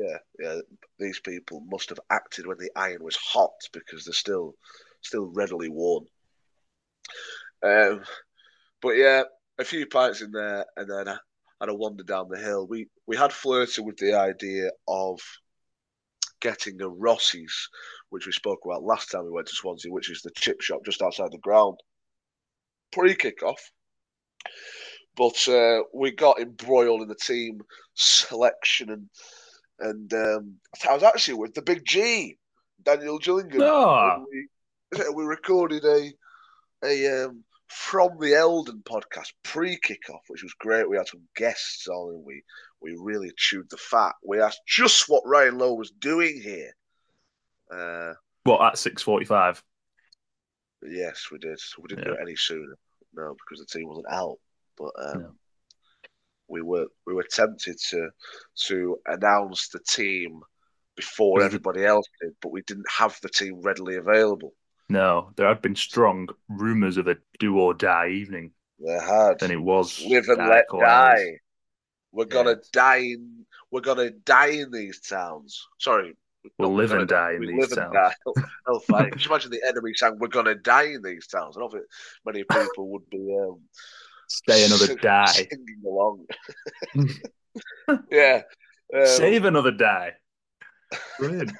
Yeah, 0.00 0.18
yeah. 0.40 0.60
These 0.98 1.20
people 1.20 1.62
must 1.68 1.90
have 1.90 2.00
acted 2.10 2.46
when 2.46 2.56
the 2.58 2.70
iron 2.74 3.02
was 3.02 3.16
hot 3.16 3.50
because 3.72 4.04
they're 4.04 4.14
still, 4.14 4.54
still 5.02 5.26
readily 5.34 5.68
worn. 5.68 6.06
Um, 7.62 8.02
but 8.80 8.92
yeah, 8.96 9.24
a 9.58 9.64
few 9.64 9.86
pints 9.86 10.22
in 10.22 10.32
there, 10.32 10.64
and 10.76 10.90
then 10.90 11.08
I 11.08 11.18
had 11.60 11.68
a 11.68 11.74
wander 11.74 12.04
down 12.04 12.28
the 12.30 12.38
hill. 12.38 12.66
We 12.66 12.88
we 13.06 13.16
had 13.16 13.32
flirted 13.32 13.84
with 13.84 13.98
the 13.98 14.14
idea 14.14 14.70
of 14.88 15.20
getting 16.42 16.80
a 16.82 16.88
Rossi's, 16.88 17.68
which 18.10 18.26
we 18.26 18.32
spoke 18.32 18.60
about 18.64 18.82
last 18.82 19.10
time 19.10 19.24
we 19.24 19.30
went 19.30 19.46
to 19.46 19.54
Swansea, 19.54 19.90
which 19.90 20.10
is 20.10 20.20
the 20.20 20.30
chip 20.36 20.60
shop 20.60 20.80
just 20.84 21.00
outside 21.00 21.32
the 21.32 21.38
ground. 21.38 21.78
Pre 22.92 23.14
kickoff. 23.14 23.58
But 25.16 25.48
uh, 25.48 25.84
we 25.94 26.10
got 26.10 26.40
embroiled 26.40 27.02
in 27.02 27.08
the 27.08 27.14
team 27.14 27.60
selection 27.94 28.90
and 28.90 29.08
and 29.78 30.12
um, 30.14 30.54
I 30.88 30.94
was 30.94 31.02
actually 31.02 31.34
with 31.34 31.54
the 31.54 31.62
big 31.62 31.84
G, 31.84 32.36
Daniel 32.82 33.18
Gillingham. 33.18 33.62
Oh. 33.62 34.24
We, 34.30 35.04
we 35.14 35.24
recorded 35.24 35.84
a 35.84 36.12
a 36.84 37.24
um, 37.24 37.44
from 37.72 38.18
the 38.20 38.34
Elden 38.34 38.82
podcast 38.84 39.32
pre 39.42 39.78
kickoff, 39.78 40.20
which 40.28 40.42
was 40.42 40.54
great. 40.54 40.88
We 40.88 40.96
had 40.96 41.08
some 41.08 41.22
guests 41.36 41.88
on 41.88 42.14
and 42.14 42.24
we, 42.24 42.42
we 42.80 42.96
really 43.00 43.32
chewed 43.36 43.68
the 43.70 43.76
fat. 43.76 44.14
We 44.24 44.40
asked 44.40 44.60
just 44.66 45.08
what 45.08 45.22
Ryan 45.26 45.58
Lowe 45.58 45.74
was 45.74 45.90
doing 45.90 46.40
here. 46.40 46.72
Uh, 47.74 48.14
What 48.44 48.62
at 48.64 48.78
six 48.78 49.02
forty-five? 49.02 49.62
yes, 50.82 51.28
we 51.30 51.38
did. 51.38 51.58
We 51.80 51.88
didn't 51.88 52.04
Yeah. 52.04 52.12
do 52.12 52.18
it 52.18 52.22
any 52.22 52.36
sooner. 52.36 52.76
No, 53.14 53.34
because 53.34 53.64
the 53.64 53.78
team 53.78 53.88
wasn't 53.88 54.10
out. 54.10 54.38
But 54.76 54.92
um, 54.98 55.20
No. 55.22 55.34
we 56.48 56.62
were 56.62 56.86
we 57.06 57.14
were 57.14 57.24
tempted 57.30 57.78
to 57.90 58.10
to 58.66 58.98
announce 59.06 59.68
the 59.68 59.80
team 59.80 60.40
before 60.96 61.42
everybody 61.42 61.84
else 61.86 62.06
did, 62.20 62.34
but 62.42 62.52
we 62.52 62.62
didn't 62.62 62.90
have 62.90 63.18
the 63.22 63.28
team 63.30 63.60
readily 63.62 63.96
available. 63.96 64.54
No, 64.88 65.32
there 65.36 65.48
had 65.48 65.62
been 65.62 65.76
strong 65.76 66.28
rumours 66.48 66.96
of 66.96 67.06
a 67.08 67.16
do 67.38 67.58
or 67.58 67.72
die 67.74 68.08
evening, 68.08 68.52
They 68.78 68.92
had. 68.92 69.42
and 69.42 69.50
it 69.52 69.56
was 69.60 70.00
live 70.04 70.28
and 70.28 70.48
let 70.48 70.64
die. 70.70 71.38
We're 72.12 72.26
gonna 72.26 72.56
die 72.72 72.96
in. 72.98 73.46
We're 73.70 73.80
gonna 73.80 74.10
die 74.10 74.48
in 74.48 74.70
these 74.70 75.00
towns. 75.00 75.66
Sorry, 75.78 76.14
We'll 76.58 76.74
live 76.74 76.92
and 76.92 77.08
die 77.08 77.32
in 77.34 77.40
we 77.40 77.46
these 77.46 77.70
live 77.70 77.78
towns. 77.78 77.94
and 77.94 78.34
die. 78.36 78.42
Hellfire. 78.66 79.10
Can 79.10 79.18
you 79.20 79.26
imagine 79.30 79.50
the 79.50 79.62
enemy 79.66 79.92
saying, 79.94 80.18
"We're 80.18 80.28
gonna 80.28 80.56
die 80.56 80.88
in 80.94 81.02
these 81.02 81.26
towns"? 81.26 81.56
I 81.56 81.60
don't 81.60 81.72
think 81.72 81.84
many 82.26 82.42
people 82.50 82.88
would 82.90 83.08
be 83.08 83.34
um, 83.40 83.60
Stay 84.28 84.64
another 84.66 84.86
sing- 84.86 84.96
die. 84.96 85.26
singing 85.26 85.82
along. 85.86 86.26
yeah. 88.10 88.42
Um, 88.94 89.06
Save 89.06 89.44
another 89.46 89.70
die. 89.70 90.12
Brilliant. 91.18 91.52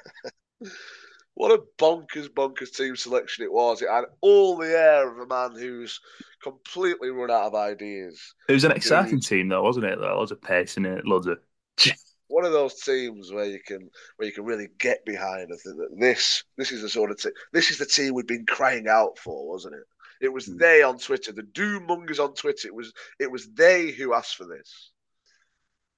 What 1.35 1.51
a 1.51 1.63
bonkers, 1.79 2.29
bonkers 2.29 2.75
team 2.75 2.95
selection 2.95 3.43
it 3.43 3.51
was. 3.51 3.81
It 3.81 3.89
had 3.89 4.05
all 4.21 4.57
the 4.57 4.67
air 4.67 5.09
of 5.09 5.17
a 5.17 5.25
man 5.25 5.59
who's 5.59 5.99
completely 6.41 7.09
run 7.09 7.31
out 7.31 7.47
of 7.47 7.55
ideas. 7.55 8.21
It 8.47 8.53
was 8.53 8.63
an 8.63 8.71
exciting 8.71 9.19
team, 9.19 9.47
though, 9.49 9.63
wasn't 9.63 9.85
it? 9.85 9.99
Loads 9.99 10.31
of 10.31 10.41
pace 10.41 10.77
in 10.77 10.85
it, 10.85 11.05
loads 11.05 11.27
of. 11.27 11.39
one 12.27 12.45
of 12.45 12.51
those 12.51 12.81
teams 12.81 13.31
where 13.31 13.45
you 13.45 13.59
can 13.65 13.89
where 14.17 14.27
you 14.27 14.33
can 14.33 14.45
really 14.45 14.67
get 14.79 15.05
behind. 15.05 15.49
I 15.51 15.57
think 15.63 15.77
that 15.77 15.95
this 15.99 16.43
this 16.57 16.71
is 16.71 16.81
the 16.81 16.89
sort 16.89 17.11
of 17.11 17.17
team. 17.17 17.31
This 17.51 17.71
is 17.71 17.77
the 17.77 17.85
team 17.85 18.13
we've 18.13 18.27
been 18.27 18.45
crying 18.45 18.87
out 18.87 19.17
for, 19.17 19.47
wasn't 19.49 19.75
it? 19.75 19.83
It 20.25 20.31
was 20.31 20.47
Mm. 20.47 20.59
they 20.59 20.83
on 20.83 20.99
Twitter, 20.99 21.31
the 21.31 21.43
doom 21.43 21.85
mongers 21.87 22.19
on 22.19 22.33
Twitter. 22.33 22.67
It 22.67 22.75
was 22.75 22.93
it 23.19 23.31
was 23.31 23.49
they 23.53 23.91
who 23.91 24.13
asked 24.13 24.35
for 24.35 24.45
this. 24.45 24.91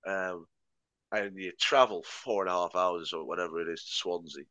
Um, 0.08 0.46
and 1.12 1.38
you 1.38 1.52
travel 1.60 2.04
four 2.04 2.44
and 2.44 2.50
a 2.50 2.54
half 2.54 2.76
hours 2.76 3.14
or 3.14 3.26
whatever 3.26 3.62
it 3.62 3.70
is 3.70 3.84
to 3.84 3.92
Swansea, 3.92 4.44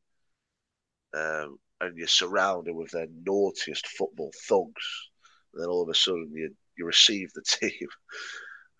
um, 1.15 1.59
and 1.81 1.97
you're 1.97 2.07
surrounded 2.07 2.75
with 2.75 2.91
their 2.91 3.07
naughtiest 3.25 3.87
football 3.87 4.33
thugs. 4.49 5.11
And 5.53 5.63
then 5.63 5.69
all 5.69 5.83
of 5.83 5.89
a 5.89 5.95
sudden, 5.95 6.31
you 6.35 6.55
you 6.77 6.87
receive 6.87 7.33
the 7.33 7.43
team, 7.47 7.89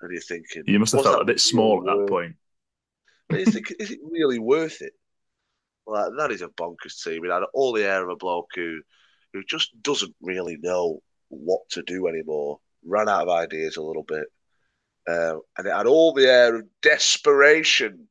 and 0.01 0.13
you're 0.13 0.21
thinking, 0.21 0.65
You 0.67 0.79
must 0.79 0.95
have 0.95 1.05
felt 1.05 1.23
a 1.23 1.25
bit 1.25 1.41
small 1.41 1.81
at 1.81 1.87
that 1.87 1.97
worth 1.97 2.09
point. 2.09 2.37
and 3.31 3.39
you 3.39 3.47
think, 3.47 3.73
is 3.79 3.91
it 3.91 4.01
really 4.03 4.39
worth 4.39 4.83
it? 4.83 4.93
Like 5.87 6.13
that 6.19 6.31
is 6.31 6.43
a 6.43 6.49
bonkers 6.49 7.03
team. 7.03 7.25
It 7.25 7.31
had 7.31 7.43
all 7.53 7.73
the 7.73 7.85
air 7.85 8.03
of 8.03 8.09
a 8.09 8.17
bloke 8.17 8.51
who, 8.55 8.81
who 9.33 9.43
just 9.45 9.71
doesn't 9.83 10.15
really 10.21 10.57
know 10.61 11.01
what 11.29 11.61
to 11.71 11.83
do 11.83 12.09
anymore. 12.09 12.59
Ran 12.85 13.09
out 13.09 13.23
of 13.23 13.29
ideas 13.29 13.77
a 13.77 13.83
little 13.83 14.03
bit, 14.03 14.27
um, 15.09 15.41
and 15.57 15.67
it 15.67 15.73
had 15.75 15.87
all 15.87 16.13
the 16.13 16.27
air 16.27 16.57
of 16.57 16.65
desperation. 16.83 18.09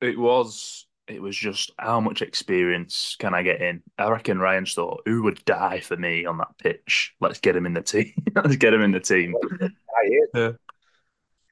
It 0.00 0.18
was. 0.18 0.86
It 1.08 1.22
was 1.22 1.36
just 1.36 1.70
how 1.78 2.00
much 2.00 2.20
experience 2.20 3.16
can 3.18 3.34
I 3.34 3.42
get 3.42 3.62
in? 3.62 3.82
I 3.98 4.10
reckon 4.10 4.38
Ryan 4.38 4.66
thought, 4.66 5.02
who 5.06 5.22
would 5.22 5.42
die 5.46 5.80
for 5.80 5.96
me 5.96 6.26
on 6.26 6.38
that 6.38 6.58
pitch? 6.58 7.14
Let's 7.20 7.40
get 7.40 7.56
him 7.56 7.64
in 7.66 7.72
the 7.72 7.80
team. 7.82 8.12
Let's 8.34 8.56
get 8.56 8.74
him 8.74 8.82
in 8.82 8.92
the 8.92 9.00
team. 9.00 9.34
Yeah, 9.60 9.68
Yeah. 10.34 10.50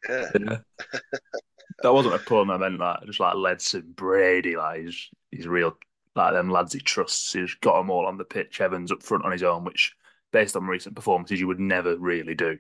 yeah. 0.08 0.58
that 1.82 1.92
wasn't 1.94 2.14
a 2.14 2.18
pun. 2.18 2.50
I 2.50 2.58
meant 2.58 2.78
that. 2.78 3.00
just 3.06 3.20
like 3.20 3.34
Ledson, 3.34 3.94
Brady, 3.94 4.56
like 4.56 4.82
he's 4.82 5.08
he's 5.30 5.46
real 5.46 5.76
like 6.14 6.32
them 6.32 6.50
lads 6.50 6.72
he 6.72 6.80
trusts. 6.80 7.32
He's 7.32 7.54
got 7.54 7.78
them 7.78 7.90
all 7.90 8.06
on 8.06 8.18
the 8.18 8.24
pitch. 8.24 8.60
Evans 8.60 8.92
up 8.92 9.02
front 9.02 9.24
on 9.24 9.32
his 9.32 9.42
own, 9.42 9.64
which 9.64 9.94
based 10.32 10.56
on 10.56 10.66
recent 10.66 10.94
performances 10.94 11.40
you 11.40 11.46
would 11.46 11.60
never 11.60 11.96
really 11.96 12.34
do. 12.34 12.58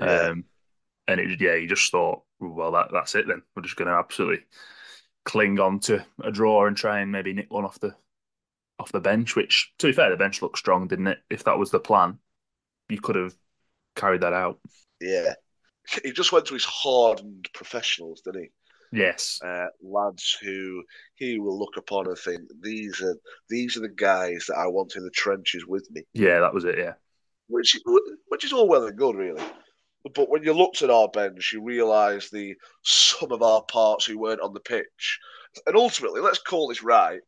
yeah. 0.00 0.20
Um, 0.30 0.44
and 1.08 1.20
it, 1.20 1.40
yeah, 1.40 1.54
you 1.54 1.68
just 1.68 1.90
thought, 1.92 2.22
well, 2.40 2.72
that 2.72 2.88
that's 2.92 3.14
it 3.14 3.26
then. 3.28 3.42
We're 3.54 3.62
just 3.62 3.76
going 3.76 3.88
to 3.88 3.94
absolutely 3.94 4.44
cling 5.26 5.60
on 5.60 5.80
to 5.80 6.02
a 6.24 6.30
draw 6.30 6.66
and 6.66 6.76
try 6.76 7.00
and 7.00 7.12
maybe 7.12 7.34
nick 7.34 7.52
one 7.52 7.66
off 7.66 7.78
the 7.80 7.94
off 8.78 8.92
the 8.92 9.00
bench. 9.00 9.36
Which, 9.36 9.72
to 9.78 9.88
be 9.88 9.92
fair, 9.92 10.08
the 10.08 10.16
bench 10.16 10.40
looked 10.40 10.58
strong, 10.58 10.86
didn't 10.86 11.08
it? 11.08 11.18
If 11.28 11.44
that 11.44 11.58
was 11.58 11.70
the 11.70 11.80
plan, 11.80 12.18
you 12.88 13.00
could 13.00 13.16
have 13.16 13.34
carried 13.94 14.22
that 14.22 14.32
out. 14.32 14.58
yeah. 15.00 15.34
He 16.02 16.10
just 16.10 16.32
went 16.32 16.46
to 16.46 16.54
his 16.54 16.64
hardened 16.64 17.48
professionals, 17.54 18.20
didn't 18.22 18.42
he? 18.42 18.48
Yes, 18.92 19.40
uh, 19.44 19.66
lads 19.82 20.36
who 20.40 20.82
he 21.16 21.38
will 21.38 21.58
look 21.58 21.76
upon 21.76 22.06
and 22.06 22.16
think 22.16 22.40
these 22.62 23.02
are 23.02 23.16
these 23.50 23.76
are 23.76 23.80
the 23.80 23.88
guys 23.88 24.46
that 24.48 24.56
I 24.56 24.68
want 24.68 24.94
in 24.96 25.04
the 25.04 25.10
trenches 25.10 25.66
with 25.66 25.88
me, 25.90 26.02
yeah, 26.14 26.40
that 26.40 26.54
was 26.54 26.64
it. 26.64 26.78
Yeah, 26.78 26.94
which 27.48 27.78
which 28.28 28.44
is 28.44 28.52
all 28.52 28.68
well 28.68 28.86
and 28.86 28.96
good, 28.96 29.16
really. 29.16 29.42
But 30.14 30.28
when 30.28 30.42
you 30.42 30.52
looked 30.52 30.82
at 30.82 30.90
our 30.90 31.08
bench, 31.08 31.52
you 31.52 31.62
realised 31.62 32.32
the 32.32 32.54
sum 32.82 33.32
of 33.32 33.42
our 33.42 33.62
parts 33.62 34.04
who 34.04 34.18
weren't 34.18 34.40
on 34.40 34.52
the 34.52 34.60
pitch, 34.60 35.18
and 35.66 35.76
ultimately, 35.76 36.20
let's 36.20 36.38
call 36.38 36.68
this 36.68 36.82
right. 36.82 37.20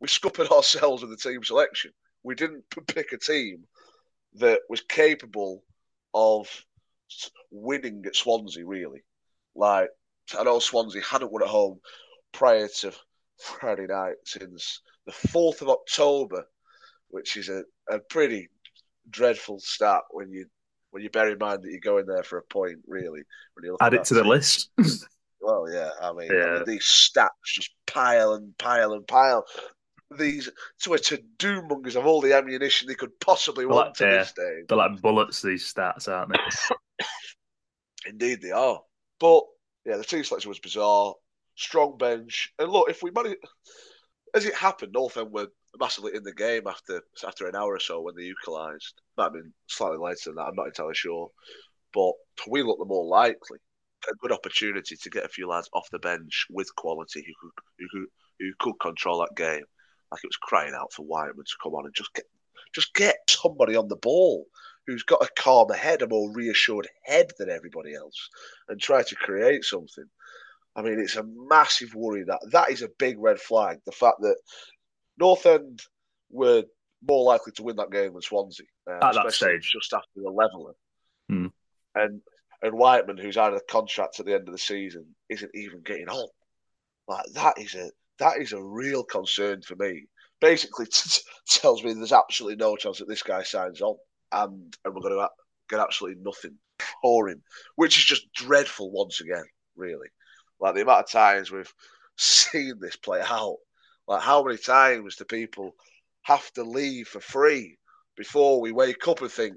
We 0.00 0.08
scuppered 0.08 0.48
ourselves 0.52 1.02
with 1.02 1.10
the 1.10 1.16
team 1.16 1.42
selection. 1.44 1.92
We 2.22 2.34
didn't 2.34 2.64
pick 2.86 3.12
a 3.12 3.18
team 3.18 3.64
that 4.34 4.60
was 4.68 4.80
capable 4.80 5.64
of 6.14 6.48
winning 7.50 8.04
at 8.06 8.16
Swansea. 8.16 8.64
Really, 8.64 9.02
like 9.54 9.90
I 10.38 10.44
know 10.44 10.58
Swansea 10.58 11.02
hadn't 11.02 11.32
won 11.32 11.42
at 11.42 11.48
home 11.48 11.80
prior 12.32 12.68
to 12.68 12.92
Friday 13.38 13.86
night 13.88 14.16
since 14.24 14.80
the 15.06 15.12
4th 15.12 15.60
of 15.60 15.68
October, 15.68 16.46
which 17.08 17.36
is 17.36 17.48
a, 17.48 17.64
a 17.88 17.98
pretty 17.98 18.48
dreadful 19.10 19.58
stat 19.58 20.02
when 20.10 20.30
you 20.30 20.46
when 20.92 21.02
you 21.02 21.10
bear 21.10 21.28
in 21.28 21.38
mind 21.38 21.62
that 21.62 21.70
you're 21.70 21.80
going 21.80 22.06
there 22.06 22.22
for 22.22 22.38
a 22.38 22.42
point, 22.42 22.78
really. 22.86 23.22
When 23.54 23.64
you 23.64 23.72
look 23.72 23.82
add 23.82 23.94
it 23.94 24.04
to 24.04 24.14
that 24.14 24.22
the 24.22 24.28
list. 24.28 24.70
Well, 25.44 25.66
yeah, 25.68 25.90
I 26.00 26.12
mean, 26.12 26.30
I 26.30 26.54
mean, 26.54 26.64
these 26.68 26.84
stats 26.84 27.30
just 27.44 27.74
pile 27.88 28.34
and 28.34 28.56
pile 28.58 28.92
and 28.92 29.04
pile. 29.04 29.44
These 30.16 30.48
Twitter 30.80 31.18
doom 31.36 31.66
mongers 31.66 31.94
have 31.94 32.06
all 32.06 32.20
the 32.20 32.36
ammunition 32.36 32.86
they 32.86 32.94
could 32.94 33.18
possibly 33.18 33.66
Well, 33.66 33.78
want 33.78 33.96
to 33.96 34.04
yeah. 34.04 34.18
this 34.18 34.28
stage. 34.28 34.66
They're 34.68 34.78
like 34.78 35.02
bullets. 35.02 35.42
These 35.42 35.64
stats, 35.64 36.06
aren't 36.06 36.32
they? 36.32 37.06
Indeed, 38.10 38.40
they 38.40 38.52
are. 38.52 38.80
But 39.18 39.42
yeah, 39.84 39.96
the 39.96 40.04
team 40.04 40.22
selection 40.22 40.48
was 40.48 40.60
bizarre. 40.60 41.14
Strong 41.56 41.98
bench, 41.98 42.52
and 42.60 42.70
look, 42.70 42.88
if 42.88 43.02
we 43.02 43.10
manage, 43.10 43.36
as 44.34 44.46
it 44.46 44.54
happened, 44.54 44.92
North 44.92 45.16
End 45.16 45.32
were 45.32 45.48
massively 45.78 46.12
in 46.14 46.22
the 46.22 46.34
game 46.34 46.66
after 46.66 47.02
after 47.26 47.46
an 47.46 47.56
hour 47.56 47.74
or 47.74 47.80
so 47.80 48.00
when 48.00 48.14
they 48.16 48.24
equalised. 48.24 49.00
Might 49.16 49.24
have 49.24 49.32
been 49.32 49.52
slightly 49.66 49.98
later 49.98 50.20
than 50.26 50.36
that. 50.36 50.46
I'm 50.48 50.54
not 50.54 50.66
entirely 50.66 50.94
sure, 50.94 51.30
but 51.94 52.12
we 52.48 52.62
looked 52.62 52.80
the 52.80 52.86
more 52.86 53.06
likely. 53.06 53.58
A 54.10 54.14
good 54.20 54.32
opportunity 54.32 54.96
to 54.96 55.10
get 55.10 55.24
a 55.24 55.28
few 55.28 55.48
lads 55.48 55.70
off 55.72 55.88
the 55.92 55.98
bench 56.00 56.46
with 56.50 56.74
quality 56.74 57.24
who 57.24 57.32
could 57.40 57.52
who 57.78 57.86
could 57.92 58.08
who 58.40 58.52
could 58.58 58.80
control 58.80 59.20
that 59.20 59.36
game. 59.36 59.64
Like 60.10 60.24
it 60.24 60.28
was 60.28 60.36
crying 60.42 60.74
out 60.74 60.92
for 60.92 61.06
Whiteman 61.06 61.44
to 61.44 61.56
come 61.62 61.74
on 61.74 61.84
and 61.84 61.94
just 61.94 62.12
get 62.12 62.24
just 62.74 62.94
get 62.94 63.16
somebody 63.28 63.76
on 63.76 63.88
the 63.88 63.96
ball 63.96 64.46
who's 64.86 65.04
got 65.04 65.22
a 65.22 65.40
calmer 65.40 65.74
head, 65.74 66.02
a 66.02 66.08
more 66.08 66.32
reassured 66.32 66.88
head 67.04 67.30
than 67.38 67.48
everybody 67.48 67.94
else, 67.94 68.28
and 68.68 68.80
try 68.80 69.02
to 69.02 69.14
create 69.14 69.64
something. 69.64 70.06
I 70.74 70.82
mean, 70.82 70.98
it's 70.98 71.16
a 71.16 71.24
massive 71.48 71.94
worry 71.94 72.24
that 72.24 72.40
that 72.50 72.70
is 72.70 72.82
a 72.82 72.88
big 72.98 73.16
red 73.18 73.38
flag. 73.38 73.78
The 73.84 73.92
fact 73.92 74.16
that 74.20 74.36
North 75.22 75.46
End 75.46 75.80
were 76.30 76.64
more 77.08 77.22
likely 77.24 77.52
to 77.52 77.62
win 77.62 77.76
that 77.76 77.92
game 77.92 78.12
than 78.12 78.22
Swansea 78.22 78.66
uh, 78.90 78.94
At 79.06 79.14
that 79.14 79.32
stage. 79.32 79.70
just 79.72 79.92
after 79.92 80.08
the 80.16 80.30
leveler, 80.30 80.74
Hmm. 81.28 81.46
and 81.94 82.20
and 82.62 82.74
Whiteman, 82.74 83.18
who's 83.18 83.36
out 83.36 83.52
of 83.52 83.58
the 83.60 83.64
contract 83.72 84.18
at 84.20 84.26
the 84.26 84.34
end 84.34 84.48
of 84.48 84.52
the 84.52 84.58
season, 84.58 85.04
isn't 85.28 85.50
even 85.54 85.80
getting 85.82 86.08
on. 86.08 86.28
Like 87.06 87.24
that 87.34 87.54
is 87.58 87.74
a 87.76 87.90
that 88.18 88.40
is 88.40 88.52
a 88.52 88.62
real 88.62 89.04
concern 89.04 89.62
for 89.62 89.76
me. 89.76 90.06
Basically, 90.40 90.86
t- 90.92 91.20
tells 91.48 91.84
me 91.84 91.92
there's 91.92 92.12
absolutely 92.12 92.56
no 92.56 92.74
chance 92.76 92.98
that 92.98 93.08
this 93.08 93.22
guy 93.22 93.42
signs 93.44 93.80
on, 93.80 93.96
and 94.32 94.76
and 94.84 94.94
we're 94.94 95.02
going 95.02 95.16
to 95.18 95.28
get 95.68 95.78
absolutely 95.80 96.20
nothing 96.22 96.56
for 97.00 97.28
him, 97.28 97.40
which 97.76 97.96
is 97.96 98.04
just 98.04 98.32
dreadful 98.32 98.90
once 98.90 99.20
again. 99.20 99.44
Really, 99.76 100.08
like 100.60 100.74
the 100.74 100.82
amount 100.82 101.04
of 101.04 101.10
times 101.10 101.50
we've 101.52 101.72
seen 102.16 102.74
this 102.80 102.96
play 102.96 103.20
out. 103.24 103.58
Like 104.12 104.22
how 104.22 104.44
many 104.44 104.58
times 104.58 105.16
do 105.16 105.24
people 105.24 105.74
have 106.24 106.52
to 106.52 106.62
leave 106.64 107.08
for 107.08 107.20
free 107.20 107.78
before 108.14 108.60
we 108.60 108.70
wake 108.70 109.08
up 109.08 109.22
and 109.22 109.30
think 109.32 109.54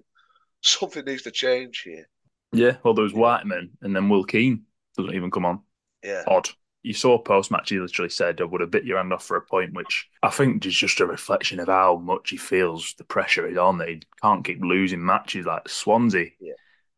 something 0.62 1.03
needs 1.03 1.24
to 1.24 1.31
change 1.31 1.81
here? 1.83 2.07
Yeah. 2.53 2.77
Well, 2.81 2.93
there 2.93 3.03
was 3.03 3.13
Whiteman, 3.13 3.71
and 3.81 3.93
then 3.93 4.07
Will 4.07 4.24
Keane 4.24 4.63
doesn't 4.97 5.13
even 5.13 5.29
come 5.29 5.45
on. 5.45 5.59
Yeah, 6.01 6.24
Odd. 6.25 6.47
you 6.83 6.93
saw 6.93 7.17
post 7.17 7.51
match, 7.51 7.69
he 7.69 7.79
literally 7.79 8.09
said, 8.09 8.39
I 8.39 8.45
would 8.45 8.62
have 8.62 8.71
bit 8.71 8.85
your 8.85 8.97
hand 8.97 9.12
off 9.12 9.25
for 9.25 9.35
a 9.35 9.41
point, 9.41 9.74
which 9.74 10.07
I 10.24 10.29
think 10.29 10.65
is 10.65 10.74
just 10.74 11.01
a 11.01 11.05
reflection 11.05 11.59
of 11.59 11.67
how 11.67 11.97
much 11.97 12.29
he 12.29 12.38
feels 12.38 12.93
the 12.97 13.03
pressure 13.03 13.45
is 13.47 13.57
on 13.57 13.79
that 13.79 13.89
he 13.89 14.03
can't 14.21 14.45
keep 14.45 14.62
losing 14.62 15.03
matches 15.05 15.45
like 15.45 15.67
Swansea. 15.67 16.29
Yeah. 16.39 16.53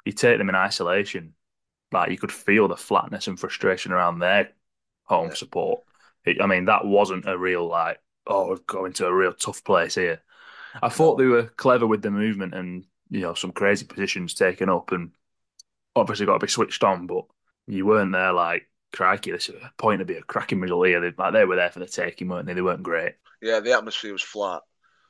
You 0.05 0.11
take 0.11 0.37
them 0.37 0.49
in 0.49 0.55
isolation, 0.55 1.33
like 1.91 2.11
you 2.11 2.19
could 2.19 2.31
feel 2.31 2.67
the 2.67 2.77
flatness 2.77 3.27
and 3.27 3.39
frustration 3.39 3.91
around 3.91 4.19
their 4.19 4.49
home 5.05 5.29
Yeah. 5.29 5.33
support. 5.35 5.79
It, 6.27 6.41
I 6.41 6.45
mean, 6.45 6.65
that 6.65 6.85
wasn't 6.85 7.27
a 7.27 7.37
real, 7.37 7.67
like, 7.67 7.99
oh, 8.27 8.49
we're 8.49 8.57
going 8.57 8.93
to 8.93 9.07
a 9.07 9.13
real 9.13 9.33
tough 9.33 9.63
place 9.63 9.95
here. 9.95 10.21
I 10.81 10.89
thought 10.89 11.17
they 11.17 11.25
were 11.25 11.43
clever 11.43 11.87
with 11.87 12.01
the 12.01 12.11
movement 12.11 12.53
and, 12.53 12.85
you 13.09 13.21
know, 13.21 13.33
some 13.33 13.51
crazy 13.51 13.85
positions 13.85 14.33
taken 14.33 14.69
up 14.69 14.91
and 14.91 15.11
obviously 15.95 16.25
got 16.25 16.33
to 16.33 16.45
be 16.45 16.51
switched 16.51 16.83
on, 16.83 17.07
but 17.07 17.25
you 17.67 17.85
weren't 17.85 18.11
there 18.11 18.33
like, 18.33 18.69
crikey, 18.93 19.31
this 19.31 19.49
is 19.49 19.55
a 19.55 19.71
point 19.77 19.99
to 19.99 20.05
be 20.05 20.15
a 20.15 20.21
cracking 20.21 20.61
result 20.61 20.87
here. 20.87 21.01
They, 21.01 21.13
like, 21.17 21.33
they 21.33 21.45
were 21.45 21.55
there 21.55 21.71
for 21.71 21.79
the 21.79 21.87
taking, 21.87 22.27
weren't 22.27 22.45
they? 22.45 22.53
They 22.53 22.61
weren't 22.61 22.83
great. 22.83 23.15
Yeah, 23.41 23.59
the 23.59 23.73
atmosphere 23.73 24.13
was 24.13 24.21
flat, 24.21 24.61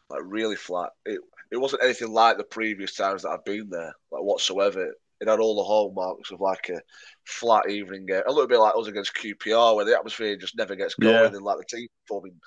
like 0.10 0.22
really 0.24 0.56
flat. 0.56 0.92
It 1.06 1.22
it 1.52 1.58
wasn't 1.58 1.84
anything 1.84 2.12
like 2.12 2.38
the 2.38 2.44
previous 2.44 2.94
times 2.94 3.24
that 3.24 3.30
I've 3.30 3.46
been 3.46 3.70
there, 3.70 3.94
like 4.12 4.24
whatsoever. 4.24 4.94
It 5.20 5.28
had 5.28 5.40
all 5.40 5.56
the 5.56 5.64
hallmarks 5.64 6.32
of 6.32 6.40
like 6.42 6.70
a 6.70 6.80
flat 7.26 7.70
evening 7.70 8.06
game, 8.06 8.22
a 8.28 8.32
little 8.32 8.48
bit 8.48 8.60
like 8.60 8.76
us 8.78 8.88
against 8.88 9.16
QPR, 9.16 9.76
where 9.76 9.86
the 9.86 9.96
atmosphere 9.96 10.36
just 10.38 10.56
never 10.58 10.76
gets 10.76 10.96
going, 10.96 11.14
Yeah. 11.16 11.26
and 11.26 11.42
like 11.42 11.58
the 11.58 11.78
team 11.78 11.88
performing 12.06 12.40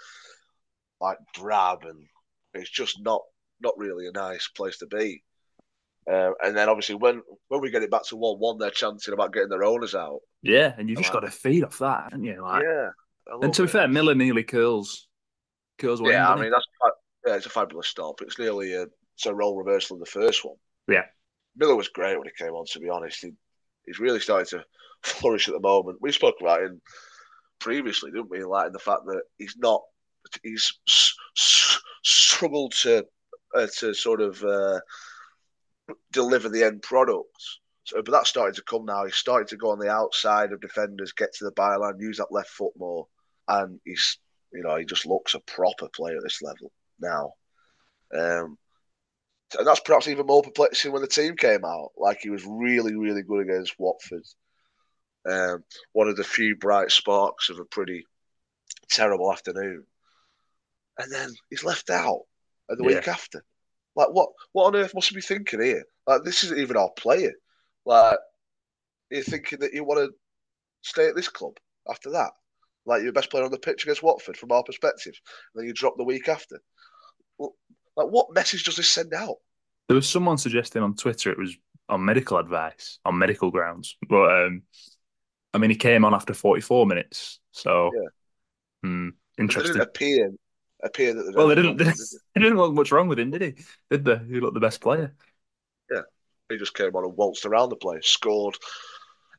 like 1.01 1.19
drab, 1.35 1.85
and 1.85 2.07
it's 2.55 2.71
just 2.71 3.01
not 3.03 3.23
not 3.61 3.75
really 3.77 4.07
a 4.07 4.13
nice 4.13 4.49
place 4.49 4.79
to 4.79 4.87
be. 4.87 5.23
Uh, 6.11 6.31
and 6.43 6.57
then 6.57 6.69
obviously 6.69 6.95
when 6.95 7.23
when 7.49 7.61
we 7.61 7.71
get 7.71 7.83
it 7.83 7.91
back 7.91 8.05
to 8.05 8.17
one 8.17 8.37
one, 8.39 8.59
they're 8.59 8.71
chanting 8.71 9.13
about 9.15 9.33
getting 9.33 9.49
their 9.49 9.65
owners 9.65 9.95
out. 9.95 10.21
Yeah, 10.43 10.75
and 10.79 10.89
you've 10.89 10.99
just 10.99 11.13
Like- 11.13 11.23
got 11.23 11.27
to 11.29 11.33
feed 11.37 11.65
off 11.65 11.79
that, 11.79 12.05
haven't 12.05 12.25
you? 12.25 12.41
Like, 12.43 12.63
yeah, 12.63 12.89
and 13.43 13.53
to 13.55 13.63
be 13.63 13.69
fair, 13.69 13.89
Miller 13.89 14.15
nearly 14.15 14.45
curls, 14.45 15.09
curls. 15.79 16.01
Yeah, 16.01 16.31
I 16.33 16.41
mean 16.41 16.51
that's 16.51 16.67
fa- 16.81 16.93
yeah, 17.27 17.35
it's 17.37 17.47
a 17.47 17.51
fabulous 17.51 17.89
stop. 17.89 18.23
It's 18.23 18.39
nearly 18.39 18.75
a 18.75 18.83
it's 19.17 19.27
a 19.27 19.35
role 19.35 19.57
reversal 19.57 19.97
in 19.97 20.01
the 20.01 20.07
first 20.07 20.45
one. 20.45 20.57
Yeah. 20.89 21.05
Miller 21.61 21.77
was 21.77 21.89
great 21.89 22.19
when 22.19 22.27
he 22.27 22.45
came 22.45 22.55
on. 22.55 22.65
To 22.73 22.81
be 22.81 22.89
honest, 22.89 23.21
he, 23.21 23.33
he's 23.85 24.01
really 24.01 24.19
starting 24.19 24.59
to 24.59 24.65
flourish 25.03 25.47
at 25.47 25.55
the 25.55 25.61
moment. 25.61 25.99
We 26.01 26.11
spoke 26.11 26.37
about 26.41 26.63
him 26.63 26.81
previously, 27.61 28.11
didn't 28.11 28.31
we? 28.31 28.43
Like 28.43 28.73
the 28.73 28.79
fact 28.79 29.03
that 29.07 29.23
he's 29.39 29.55
not 29.59 29.83
he's 30.43 30.73
struggled 32.03 32.73
to 32.83 33.05
uh, 33.55 33.67
to 33.79 33.95
sort 33.95 34.23
of 34.23 34.43
uh, 34.43 34.81
deliver 36.13 36.49
the 36.49 36.65
end 36.65 36.83
product. 36.83 37.29
So, 37.85 38.03
but 38.03 38.13
that's 38.13 38.31
starting 38.31 38.55
to 38.55 38.63
come 38.63 38.87
now. 38.87 39.05
He's 39.05 39.17
starting 39.17 39.49
to 39.49 39.57
go 39.57 39.71
on 39.71 39.79
the 39.79 39.91
outside 39.91 40.53
of 40.53 40.61
defenders, 40.61 41.13
get 41.13 41.33
to 41.35 41.45
the 41.45 41.53
byline, 41.53 42.01
use 42.01 42.19
that 42.19 42.33
left 42.33 42.51
foot 42.51 42.73
more, 42.79 43.07
and 43.49 43.79
he's 43.85 44.19
you 44.53 44.63
know 44.63 44.77
he 44.77 44.85
just 44.87 45.07
looks 45.07 45.35
a 45.35 45.41
proper 45.41 45.89
player 45.95 46.17
at 46.17 46.23
this 46.23 46.41
level 46.43 46.73
now. 46.99 47.33
Um, 48.17 48.57
and 49.59 49.67
that's 49.67 49.81
perhaps 49.81 50.09
even 50.09 50.27
more 50.27 50.43
perplexing 50.43 50.93
when 50.93 51.03
the 51.03 51.09
team 51.09 51.37
came 51.37 51.65
out. 51.65 51.91
Like 51.97 52.19
he 52.21 52.31
was 52.31 52.45
really, 52.47 52.95
really 52.95 53.23
good 53.23 53.41
against 53.41 53.79
Watford. 53.79 54.25
Um, 55.29 55.65
one 55.93 56.09
of 56.09 56.17
the 56.17 56.25
few 56.25 56.57
bright 56.57 56.91
sparks 56.91 57.51
of 57.51 57.59
a 57.59 57.65
pretty 57.65 58.07
terrible 58.91 59.31
afternoon, 59.33 59.85
and 60.99 61.13
then 61.13 61.31
he's 61.51 61.65
left 61.65 61.91
out, 61.91 62.23
and 62.69 62.79
the 62.79 62.85
week 62.85 63.07
after, 63.09 63.45
like 63.97 64.09
what? 64.09 64.31
What 64.53 64.67
on 64.67 64.77
earth 64.77 64.95
must 64.95 65.09
he 65.09 65.15
be 65.15 65.21
thinking 65.21 65.61
here? 65.61 65.85
Like 66.07 66.25
this 66.25 66.45
isn't 66.45 66.59
even 66.59 66.77
our 66.77 66.91
player. 66.97 67.33
Like 67.85 68.19
you're 69.11 69.23
thinking 69.23 69.61
that 69.61 69.75
you 69.75 69.85
want 69.85 70.01
to 70.01 70.15
stay 70.83 71.07
at 71.09 71.17
this 71.17 71.29
club 71.29 71.55
after 71.89 72.11
that. 72.13 72.31
Like 72.87 73.03
you're 73.03 73.13
the 73.13 73.19
best 73.21 73.31
player 73.31 73.45
on 73.45 73.51
the 73.51 73.59
pitch 73.59 73.85
against 73.85 74.03
Watford 74.03 74.37
from 74.37 74.53
our 74.53 74.63
perspective, 74.63 75.15
and 75.55 75.61
then 75.61 75.67
you 75.67 75.75
drop 75.75 75.97
the 75.97 76.05
week 76.05 76.29
after. 76.29 76.61
Well, 77.37 77.55
like 77.97 78.09
what 78.09 78.33
message 78.33 78.65
does 78.65 78.77
this 78.77 78.89
send 78.89 79.13
out? 79.15 79.37
There 79.89 79.97
was 79.97 80.09
someone 80.09 80.39
suggesting 80.39 80.83
on 80.83 80.95
Twitter 80.95 81.31
it 81.31 81.39
was 81.39 81.57
on 81.89 82.05
medical 82.05 82.39
advice, 82.39 82.99
on 83.05 83.19
medical 83.19 83.51
grounds. 83.51 83.97
But 84.09 84.45
um, 84.47 84.63
I 85.53 85.59
mean, 85.59 85.71
he 85.71 85.77
came 85.77 86.05
on 86.05 86.15
after 86.15 86.35
44 86.35 86.87
minutes, 86.87 87.41
so 87.51 87.91
Yeah. 87.95 88.09
hmm, 88.83 89.09
interesting. 89.39 89.75
didn't 89.75 89.89
appear 89.89 90.31
appear 90.83 91.15
that. 91.15 91.23
there's 91.23 91.35
Well, 91.37 91.49
they 91.49 91.57
didn't. 91.57 91.79
They 92.35 92.41
didn't 92.41 92.59
look 92.59 92.73
much 92.75 92.93
wrong 92.93 93.09
with 93.09 93.19
him, 93.19 93.31
did 93.31 93.43
he? 93.43 93.65
Did 93.91 94.05
they? 94.05 94.19
He 94.19 94.41
looked 94.41 94.55
the 94.55 94.61
best 94.61 94.81
player. 94.81 95.15
Yeah. 95.91 96.03
He 96.49 96.57
just 96.57 96.75
came 96.75 96.95
on 96.95 97.05
and 97.05 97.17
waltzed 97.17 97.45
around 97.45 97.69
the 97.69 97.77
place, 97.77 98.07
scored, 98.07 98.57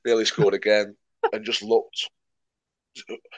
nearly 0.06 0.26
scored 0.26 0.54
again, 0.54 0.96
and 1.34 1.46
just 1.46 1.62
looked. 1.62 2.10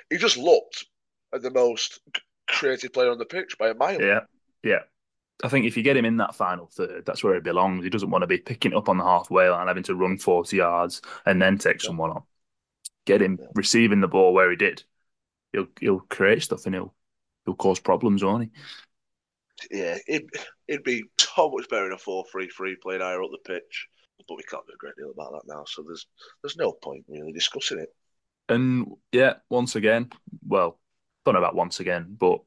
He 0.09 0.17
just 0.17 0.37
looked 0.37 0.85
at 1.33 1.41
the 1.41 1.51
most 1.51 1.99
creative 2.47 2.93
player 2.93 3.11
on 3.11 3.17
the 3.17 3.25
pitch 3.25 3.57
by 3.57 3.69
a 3.69 3.73
mile. 3.73 4.01
Yeah, 4.01 4.21
yeah. 4.63 4.79
I 5.43 5.49
think 5.49 5.65
if 5.65 5.75
you 5.75 5.83
get 5.83 5.97
him 5.97 6.05
in 6.05 6.17
that 6.17 6.35
final 6.35 6.67
third, 6.67 7.05
that's 7.05 7.23
where 7.23 7.33
he 7.35 7.41
belongs. 7.41 7.83
He 7.83 7.89
doesn't 7.89 8.09
want 8.09 8.21
to 8.23 8.27
be 8.27 8.37
picking 8.37 8.73
up 8.73 8.87
on 8.89 8.97
the 8.97 9.03
halfway 9.03 9.49
line, 9.49 9.67
having 9.67 9.83
to 9.83 9.95
run 9.95 10.17
40 10.17 10.57
yards 10.57 11.01
and 11.25 11.41
then 11.41 11.57
take 11.57 11.81
Yeah. 11.81 11.89
someone 11.89 12.11
on. 12.11 12.23
Get 13.05 13.21
him 13.21 13.39
Yeah. 13.39 13.47
receiving 13.55 14.01
the 14.01 14.07
ball 14.09 14.33
where 14.33 14.51
he 14.51 14.57
did. 14.57 14.83
He'll 15.53 15.67
he'll 15.79 16.01
create 16.01 16.43
stuff 16.43 16.65
and 16.67 16.75
he'll 16.75 16.93
he'll 17.45 17.55
cause 17.55 17.79
problems, 17.79 18.23
won't 18.23 18.45
he? 18.45 18.51
Yeah, 19.71 19.97
it, 20.07 20.25
it'd 20.67 20.83
be 20.83 21.03
so 21.19 21.49
much 21.49 21.69
better 21.69 21.85
in 21.87 21.93
a 21.93 21.97
4 21.97 22.25
3 22.31 22.49
3 22.49 22.75
playing 22.81 23.01
higher 23.01 23.21
up 23.23 23.31
the 23.31 23.37
pitch. 23.53 23.87
But 24.27 24.37
we 24.37 24.43
can't 24.43 24.65
do 24.65 24.73
a 24.73 24.77
great 24.77 24.95
deal 24.95 25.11
about 25.11 25.33
that 25.33 25.53
now, 25.53 25.65
so 25.65 25.83
there's 25.83 26.07
there's 26.41 26.55
no 26.55 26.71
point 26.71 27.05
really 27.09 27.33
discussing 27.33 27.79
it. 27.79 27.93
And 28.49 28.87
yeah, 29.11 29.35
once 29.49 29.75
again, 29.75 30.09
well, 30.45 30.79
don't 31.25 31.33
know 31.33 31.39
about 31.39 31.55
once 31.55 31.79
again, 31.79 32.15
but 32.19 32.41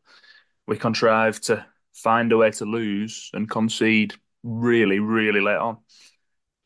we 0.66 0.76
contrived 0.78 1.44
to 1.44 1.66
find 2.02 2.32
a 2.32 2.36
way 2.36 2.50
to 2.52 2.64
lose 2.64 3.30
and 3.32 3.48
concede 3.50 4.14
really, 4.42 5.00
really 5.00 5.40
late 5.40 5.56
on. 5.56 5.78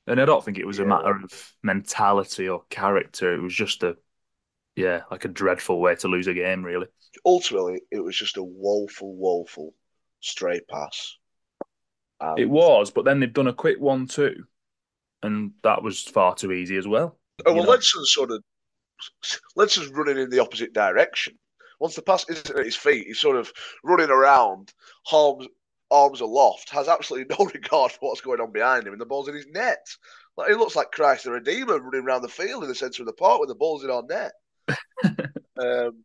And 0.06 0.20
I 0.20 0.24
don't 0.24 0.44
think 0.44 0.58
it 0.58 0.66
was 0.66 0.80
a 0.80 0.84
matter 0.84 1.14
of 1.22 1.52
mentality 1.62 2.48
or 2.48 2.64
character. 2.68 3.32
It 3.32 3.40
was 3.40 3.54
just 3.54 3.82
a, 3.82 3.96
yeah, 4.74 5.02
like 5.10 5.24
a 5.24 5.28
dreadful 5.28 5.80
way 5.80 5.94
to 5.96 6.08
lose 6.08 6.26
a 6.26 6.34
game, 6.34 6.64
really. 6.64 6.86
Ultimately, 7.24 7.82
it 7.90 8.00
was 8.00 8.16
just 8.16 8.36
a 8.36 8.42
woeful, 8.42 9.14
woeful 9.14 9.74
stray 10.20 10.60
pass. 10.68 11.16
Um, 12.20 12.34
It 12.36 12.48
was, 12.48 12.90
but 12.90 13.04
then 13.04 13.20
they've 13.20 13.32
done 13.32 13.46
a 13.46 13.52
quick 13.52 13.80
one 13.80 14.06
too, 14.06 14.44
and 15.22 15.52
that 15.62 15.82
was 15.82 16.02
far 16.02 16.34
too 16.34 16.52
easy 16.52 16.76
as 16.76 16.88
well. 16.88 17.18
Oh, 17.46 17.50
you 17.50 17.56
well, 17.56 17.64
know. 17.64 17.70
Ledson's 17.70 18.12
sort 18.12 18.30
of 18.30 18.42
Ledson's 19.56 19.88
running 19.88 20.18
in 20.18 20.28
the 20.28 20.40
opposite 20.40 20.72
direction. 20.72 21.38
Once 21.80 21.94
the 21.96 22.02
pass 22.02 22.28
isn't 22.28 22.56
at 22.56 22.64
his 22.64 22.76
feet, 22.76 23.06
he's 23.06 23.18
sort 23.18 23.36
of 23.36 23.52
running 23.82 24.10
around, 24.10 24.72
arms 25.12 25.48
arms 25.90 26.20
aloft, 26.20 26.70
has 26.70 26.88
absolutely 26.88 27.34
no 27.38 27.46
regard 27.46 27.90
for 27.90 27.98
what's 28.10 28.20
going 28.20 28.40
on 28.40 28.52
behind 28.52 28.86
him, 28.86 28.92
and 28.92 29.00
the 29.00 29.06
ball's 29.06 29.28
in 29.28 29.34
his 29.34 29.46
net. 29.48 29.84
Like 30.36 30.48
he 30.48 30.54
looks 30.54 30.76
like 30.76 30.92
Christ 30.92 31.24
the 31.24 31.32
Redeemer 31.32 31.80
running 31.80 32.06
around 32.06 32.22
the 32.22 32.28
field 32.28 32.62
in 32.62 32.68
the 32.68 32.74
centre 32.74 33.02
of 33.02 33.06
the 33.06 33.12
park 33.12 33.40
with 33.40 33.48
the 33.48 33.54
ball's 33.54 33.82
in 33.82 33.90
our 33.90 34.04
net. 34.08 34.32
um, 35.58 36.04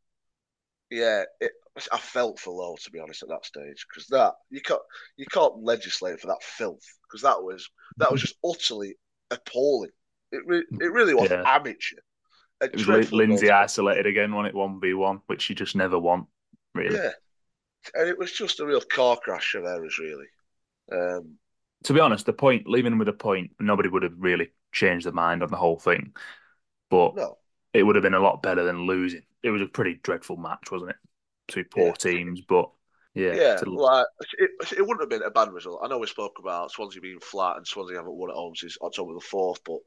yeah, 0.90 1.24
it, 1.40 1.52
I 1.92 1.98
felt 1.98 2.40
for 2.40 2.52
Lowe 2.54 2.78
to 2.82 2.92
be 2.92 3.00
honest 3.00 3.24
at 3.24 3.30
that 3.30 3.46
stage 3.46 3.86
because 3.90 4.08
that 4.08 4.34
you 4.50 4.62
can't 4.62 4.82
you 5.18 5.26
can't 5.26 5.62
legislate 5.62 6.20
for 6.20 6.28
that 6.28 6.42
filth 6.42 6.86
because 7.04 7.22
that 7.22 7.44
was 7.44 7.70
that 7.98 8.12
was 8.12 8.22
just 8.22 8.38
utterly 8.46 8.96
appalling. 9.30 9.92
It 10.32 10.42
re- 10.46 10.66
it 10.80 10.92
really 10.92 11.14
was 11.14 11.32
Yeah. 11.32 11.44
amateur. 11.46 11.98
A 12.62 12.68
It 12.72 12.78
was 12.78 13.12
Lindsay 13.12 13.50
goal. 13.50 13.52
isolated 13.52 14.06
again, 14.06 14.34
won 14.34 14.46
it 14.46 14.54
one 14.56 14.80
v 14.80 14.94
one, 14.94 15.22
which 15.28 15.50
you 15.50 15.56
just 15.56 15.76
never 15.76 15.98
want, 16.00 16.28
really. 16.76 17.00
Yeah, 17.00 17.12
and 17.96 18.10
it 18.10 18.18
was 18.20 18.32
just 18.34 18.60
a 18.62 18.66
real 18.68 18.82
car 18.82 19.18
crash 19.18 19.56
of 19.56 19.66
errors, 19.66 20.00
really. 20.00 20.28
Um, 20.92 21.40
to 21.84 21.94
be 21.94 22.00
honest, 22.00 22.26
the 22.26 22.34
point, 22.34 22.68
leaving 22.68 22.92
them 22.92 23.00
with 23.00 23.08
a 23.10 23.14
point, 23.14 23.52
nobody 23.60 23.90
would 23.90 24.04
have 24.04 24.14
really 24.18 24.52
changed 24.72 25.06
their 25.06 25.14
mind 25.14 25.44
on 25.44 25.50
the 25.50 25.58
whole 25.58 25.78
thing. 25.80 26.14
But 26.90 27.16
no, 27.16 27.40
it 27.74 27.84
would 27.84 27.96
have 27.96 28.04
been 28.04 28.16
a 28.16 28.20
lot 28.22 28.44
better 28.44 28.64
than 28.66 28.88
losing. 28.88 29.24
It 29.44 29.52
was 29.52 29.62
a 29.62 29.68
pretty 29.68 29.96
dreadful 30.04 30.38
match, 30.38 30.72
wasn't 30.72 30.92
it? 30.92 30.98
Two 31.50 31.66
poor 31.66 31.94
Yeah. 31.94 31.96
teams, 31.96 32.42
but 32.42 32.72
yeah, 33.16 33.34
yeah, 33.34 33.56
to- 33.56 33.70
like 33.72 34.06
it, 34.38 34.52
it 34.78 34.82
wouldn't 34.82 35.02
have 35.02 35.10
been 35.10 35.28
a 35.28 35.32
bad 35.32 35.52
result. 35.52 35.80
I 35.84 35.88
know 35.88 35.98
we 35.98 36.08
spoke 36.08 36.38
about 36.40 36.72
Swansea 36.72 37.02
being 37.02 37.20
flat 37.20 37.58
and 37.58 37.66
Swansea 37.66 37.98
haven't 37.98 38.16
won 38.16 38.30
at 38.30 38.36
home 38.36 38.56
since 38.56 38.78
October 38.82 39.14
the 39.14 39.22
fourth, 39.22 39.62
but 39.66 39.80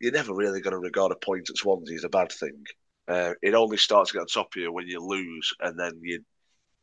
you're 0.00 0.12
never 0.12 0.32
really 0.32 0.60
going 0.60 0.72
to 0.72 0.78
regard 0.78 1.12
a 1.12 1.16
point 1.16 1.50
at 1.50 1.56
Swansea 1.56 1.96
as 1.96 2.04
a 2.04 2.08
bad 2.08 2.30
thing. 2.30 2.64
Uh, 3.08 3.34
it 3.42 3.54
only 3.54 3.76
starts 3.76 4.10
to 4.10 4.14
get 4.14 4.20
on 4.20 4.26
top 4.26 4.48
of 4.54 4.62
you 4.62 4.72
when 4.72 4.86
you 4.86 5.00
lose, 5.00 5.52
and 5.60 5.78
then 5.78 5.92
you 6.00 6.22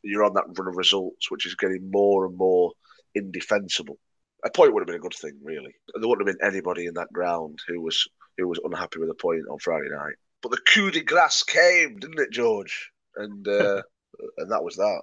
you're 0.04 0.24
on 0.26 0.34
that 0.34 0.46
run 0.58 0.68
of 0.68 0.76
results, 0.76 1.32
which 1.32 1.46
is 1.46 1.56
getting 1.56 1.90
more 1.90 2.26
and 2.26 2.38
more 2.38 2.74
indefensible. 3.16 3.98
A 4.46 4.52
point 4.52 4.74
would 4.74 4.82
have 4.82 4.88
been 4.88 4.98
a 4.98 5.00
good 5.00 5.14
thing, 5.14 5.40
really. 5.42 5.74
There 5.96 6.08
wouldn't 6.08 6.28
have 6.28 6.38
been 6.38 6.48
anybody 6.48 6.86
in 6.86 6.96
that 6.96 7.14
ground 7.14 7.60
who 7.68 7.82
was 7.82 8.06
who 8.38 8.48
was 8.48 8.60
unhappy 8.64 9.00
with 9.00 9.10
a 9.10 9.16
point 9.16 9.44
on 9.50 9.60
Friday 9.60 9.90
night. 9.90 10.16
But 10.42 10.52
the 10.52 10.60
coup 10.68 10.92
de 10.92 11.02
grace 11.02 11.44
came, 11.44 12.00
didn't 12.00 12.20
it, 12.20 12.32
George? 12.32 12.92
And 13.16 13.48
uh, 13.48 13.82
and 14.38 14.52
that 14.52 14.64
was 14.64 14.76
that. 14.76 15.02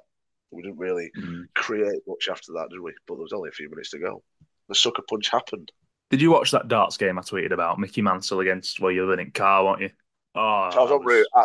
We 0.51 0.63
didn't 0.63 0.79
really 0.79 1.11
Mm. 1.17 1.45
create 1.55 2.01
much 2.07 2.29
after 2.31 2.53
that, 2.53 2.69
did 2.71 2.81
we? 2.81 2.93
But 3.07 3.15
there 3.15 3.23
was 3.23 3.33
only 3.33 3.49
a 3.49 3.53
few 3.53 3.69
minutes 3.71 3.91
to 3.91 3.99
go. 3.99 4.23
The 4.69 4.75
sucker 4.75 5.03
punch 5.09 5.29
happened. 5.31 5.71
Did 6.11 6.21
you 6.21 6.31
watch 6.33 6.51
that 6.51 6.69
darts 6.69 6.97
game 6.97 7.19
I 7.19 7.23
tweeted 7.23 7.53
about? 7.53 7.79
Mickey 7.79 8.03
Mansell 8.03 8.41
against, 8.41 8.81
well, 8.81 8.91
you're 8.91 9.07
living 9.07 9.27
in 9.27 9.33
car, 9.33 9.65
weren't 9.65 9.81
you? 9.83 9.91
Oh, 10.35 10.41
I 10.41 10.79
was 10.81 10.91
on 10.91 11.05
route. 11.05 11.27
I, 11.35 11.45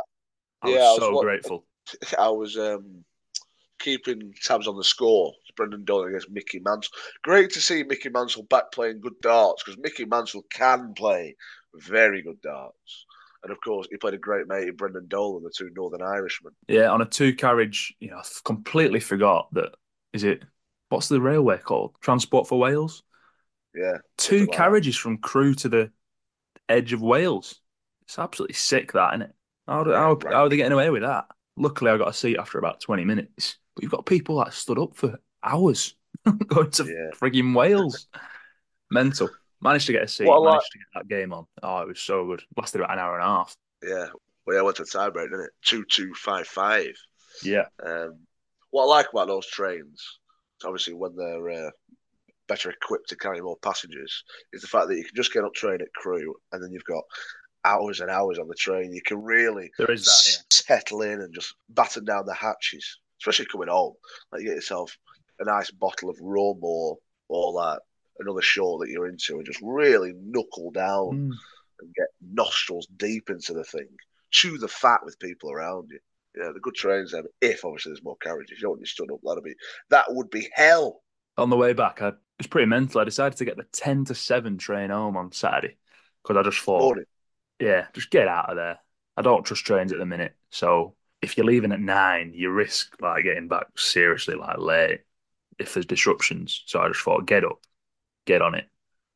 I 0.64 0.70
Yeah, 0.70 0.76
I 0.78 0.80
was 0.92 1.00
was 1.00 1.08
so 1.08 1.12
wa- 1.14 1.22
grateful. 1.22 1.66
I 2.20 2.30
was 2.30 2.58
um, 2.58 3.06
keeping 3.80 4.34
tabs 4.44 4.68
on 4.68 4.76
the 4.78 4.84
score. 4.84 5.34
Brendan 5.56 5.86
Dolan 5.86 6.10
against 6.10 6.30
Mickey 6.32 6.60
Mansell. 6.60 6.92
Great 7.24 7.50
to 7.52 7.62
see 7.62 7.84
Mickey 7.84 8.10
Mansell 8.10 8.44
back 8.44 8.72
playing 8.74 9.00
good 9.00 9.20
darts 9.22 9.64
because 9.64 9.80
Mickey 9.80 10.04
Mansell 10.06 10.44
can 10.52 10.94
play 10.94 11.36
very 11.76 12.22
good 12.22 12.42
darts. 12.42 13.06
And 13.46 13.52
of 13.54 13.62
course, 13.64 13.88
he 13.92 13.98
played 13.98 14.16
a 14.16 14.18
great 14.18 14.48
mate 14.48 14.68
in 14.68 14.76
Brendan 14.76 15.08
Dolan, 15.08 15.44
the 15.44 15.52
two 15.56 15.70
Northern 15.76 16.02
Irishmen. 16.02 16.54
Yeah, 16.68 16.90
on 16.90 17.02
a 17.02 17.06
two 17.06 17.36
carriage, 17.36 17.96
you 18.00 18.10
know, 18.10 18.18
I 18.18 18.24
completely 18.44 19.00
forgot 19.00 19.54
that. 19.54 19.76
Is 20.14 20.24
it 20.24 20.44
what's 20.90 21.10
the 21.10 21.22
railway 21.22 21.60
called? 21.60 21.96
Transport 22.02 22.48
for 22.48 22.60
Wales. 22.60 23.04
Yeah, 23.76 23.98
Two 24.18 24.42
like 24.42 24.50
carriages 24.50 24.98
from 24.98 25.18
Crewe 25.18 25.54
to 25.56 25.70
the 25.70 25.92
edge 26.70 26.94
of 26.94 27.02
Wales. 27.02 27.62
It's 28.04 28.20
absolutely 28.20 28.56
sick, 28.56 28.94
that 28.94 29.14
isn't 29.14 29.24
it? 29.24 29.36
How, 29.68 29.84
how, 29.86 30.20
how 30.26 30.46
are 30.46 30.50
they 30.50 30.58
getting 30.58 30.74
away 30.74 30.90
with 30.90 31.04
that? 31.04 31.26
Luckily, 31.58 31.92
I 31.92 31.98
got 31.98 32.10
a 32.10 32.14
seat 32.14 32.38
after 32.38 32.60
about 32.60 32.82
twenty 32.82 33.06
minutes. 33.06 33.58
But 33.76 33.84
you've 33.84 33.92
got 33.92 34.06
people 34.06 34.38
that 34.44 34.54
stood 34.54 34.80
up 34.80 34.96
for 34.96 35.20
hours 35.44 35.96
going 36.48 36.72
to 36.72 36.86
Yeah. 36.86 37.12
frigging 37.14 37.56
Wales. 37.56 38.08
Mental. 38.92 39.38
Managed 39.66 39.88
to 39.88 39.92
get 39.94 40.04
a 40.04 40.08
seat. 40.08 40.26
What 40.28 40.42
I 40.42 40.52
managed 40.52 40.72
to 40.72 40.78
get 40.80 40.88
that 40.96 41.08
game 41.08 41.34
on. 41.34 41.46
Oh, 41.62 41.80
it 41.80 41.88
was 41.88 42.00
so 42.00 42.26
good. 42.26 42.42
Lasted 42.58 42.80
about 42.82 42.94
an 42.94 43.00
hour 43.00 43.16
and 43.20 43.24
a 43.24 43.28
half. 43.28 43.56
yeah. 43.84 44.08
Well, 44.46 44.56
yeah, 44.56 44.62
I 44.62 44.64
went 44.64 44.78
to 44.78 44.84
the 44.84 44.90
tiebreak, 44.90 45.30
didn't 45.32 45.46
it? 45.46 45.52
Two 45.66 45.84
two 45.92 46.14
five 46.14 46.48
five. 46.48 46.94
Yeah. 47.44 47.66
Um, 47.86 48.20
what 48.70 48.84
I 48.84 48.88
like 48.88 49.08
about 49.12 49.28
those 49.28 49.48
trains, 49.48 50.20
obviously 50.64 50.94
when 50.94 51.16
they're 51.16 51.50
uh, 51.68 51.70
better 52.48 52.70
equipped 52.70 53.10
to 53.10 53.16
carry 53.16 53.42
more 53.42 53.58
passengers, 53.64 54.24
is 54.54 54.62
the 54.62 54.68
fact 54.68 54.88
that 54.88 54.98
you 54.98 55.04
can 55.04 55.16
just 55.16 55.34
get 55.34 55.44
on 55.44 55.52
train 55.56 55.82
at 55.82 55.92
Crewe, 55.96 56.36
and 56.52 56.64
then 56.64 56.72
you've 56.72 56.84
got 56.84 57.04
hours 57.64 58.02
and 58.02 58.12
hours 58.12 58.38
on 58.38 58.48
the 58.48 58.54
train. 58.54 58.94
You 58.94 59.02
can 59.04 59.24
really 59.24 59.72
There 59.80 59.90
is 59.92 60.06
that. 60.06 60.12
s- 60.12 60.44
settle 60.52 61.02
in 61.02 61.22
and 61.22 61.34
just 61.34 61.56
batten 61.70 62.06
down 62.06 62.28
the 62.28 62.36
hatches, 62.36 63.00
especially 63.22 63.48
coming 63.48 63.70
home. 63.70 63.96
Like 64.32 64.42
you 64.42 64.48
get 64.50 64.56
yourself 64.58 64.96
a 65.40 65.46
nice 65.46 65.72
bottle 65.72 66.12
of 66.12 66.18
rum 66.22 66.60
or 66.62 66.98
or 67.30 67.52
like 67.52 67.80
another 68.20 68.42
show 68.42 68.78
that 68.80 68.90
you're 68.90 69.08
into, 69.08 69.36
and 69.38 69.46
just 69.46 69.62
really 69.62 70.14
knuckle 70.16 70.72
down 70.72 71.30
Mm. 71.32 71.32
and 71.80 71.94
get 71.96 72.08
nostrils 72.22 72.88
deep 72.98 73.30
into 73.30 73.54
the 73.54 73.64
thing. 73.64 73.88
Chew 74.32 74.58
the 74.58 74.68
fat 74.68 75.02
with 75.04 75.20
people 75.20 75.52
around 75.52 75.90
you. 75.92 76.00
Yeah, 76.38 76.52
the 76.54 76.60
good 76.60 76.76
trains 76.76 77.12
then. 77.14 77.24
If 77.42 77.64
obviously 77.66 77.92
there's 77.92 78.04
more 78.04 78.18
carriages, 78.18 78.58
you 78.58 78.64
don't 78.64 78.72
want 78.72 78.82
you 78.82 78.86
stood 78.88 79.12
up. 79.12 79.20
That'd 79.24 79.44
be 79.44 79.56
that 79.90 80.06
would 80.10 80.30
be 80.30 80.50
hell. 80.54 81.02
on 81.38 81.50
the 81.50 81.58
way 81.58 81.74
back, 81.74 82.02
I 82.02 82.14
was 82.38 82.48
pretty 82.48 82.68
mental. 82.68 83.00
I 83.02 83.06
decided 83.06 83.38
to 83.38 83.46
get 83.46 83.58
the 83.58 83.64
ten 83.72 84.06
to 84.06 84.16
seven 84.16 84.58
train 84.58 84.90
home 84.90 85.16
on 85.18 85.32
Saturday 85.32 85.78
because 86.24 86.38
I 86.38 86.44
just 86.44 86.60
thought, 86.64 86.82
Morning. 86.82 87.06
yeah, 87.60 87.88
just 87.94 88.10
get 88.10 88.28
out 88.28 88.50
of 88.50 88.56
there. 88.58 88.80
I 89.18 89.22
don't 89.22 89.46
trust 89.46 89.66
trains 89.66 89.94
at 89.94 90.00
the 90.00 90.06
minute, 90.06 90.36
so 90.50 90.96
if 91.22 91.38
you're 91.38 91.46
leaving 91.46 91.72
at 91.72 91.80
nine, 91.80 92.34
you 92.34 92.52
risk 92.52 92.96
like 93.02 93.24
getting 93.24 93.48
back 93.48 93.68
seriously 93.78 94.36
like 94.36 94.58
late 94.58 95.02
if 95.58 95.74
there's 95.74 95.86
disruptions. 95.86 96.64
So 96.66 96.80
I 96.82 96.90
just 96.90 97.00
thought, 97.02 97.26
get 97.26 97.46
up, 97.46 97.60
get 98.26 98.42
on 98.42 98.56
it, 98.56 98.66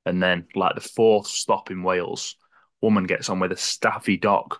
and 0.05 0.21
then 0.21 0.47
like 0.55 0.75
the 0.75 0.81
fourth 0.81 1.27
stop 1.27 1.71
in 1.71 1.83
Wales, 1.83 2.35
woman 2.81 3.05
gets 3.05 3.29
on 3.29 3.39
with 3.39 3.51
a 3.51 3.57
staffy 3.57 4.17
dog, 4.17 4.57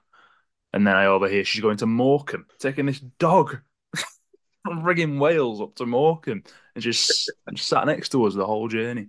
and 0.73 0.85
then 0.87 0.95
I 0.95 1.07
overhear 1.07 1.45
she's 1.45 1.61
going 1.61 1.77
to 1.77 1.85
Morecambe, 1.87 2.47
taking 2.59 2.85
this 2.85 2.99
dog 2.99 3.59
from 4.65 4.83
frigging 4.83 5.19
Wales 5.19 5.61
up 5.61 5.75
to 5.75 5.85
Morecambe 5.85 6.43
and 6.75 6.83
just, 6.83 7.31
sat 7.57 7.85
next 7.87 8.09
to 8.09 8.25
us 8.25 8.35
the 8.35 8.45
whole 8.45 8.67
journey. 8.67 9.07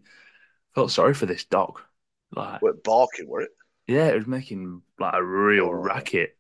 Felt 0.74 0.90
sorry 0.92 1.14
for 1.14 1.26
this 1.26 1.44
dog. 1.44 1.80
Like, 2.34 2.62
We're 2.62 2.74
barking, 2.74 3.28
were 3.28 3.42
it? 3.42 3.50
yeah, 3.86 4.08
it 4.08 4.14
was 4.16 4.26
making 4.26 4.82
like 4.98 5.14
a 5.14 5.24
real 5.24 5.66
Oh. 5.66 5.72
racket. 5.72 6.36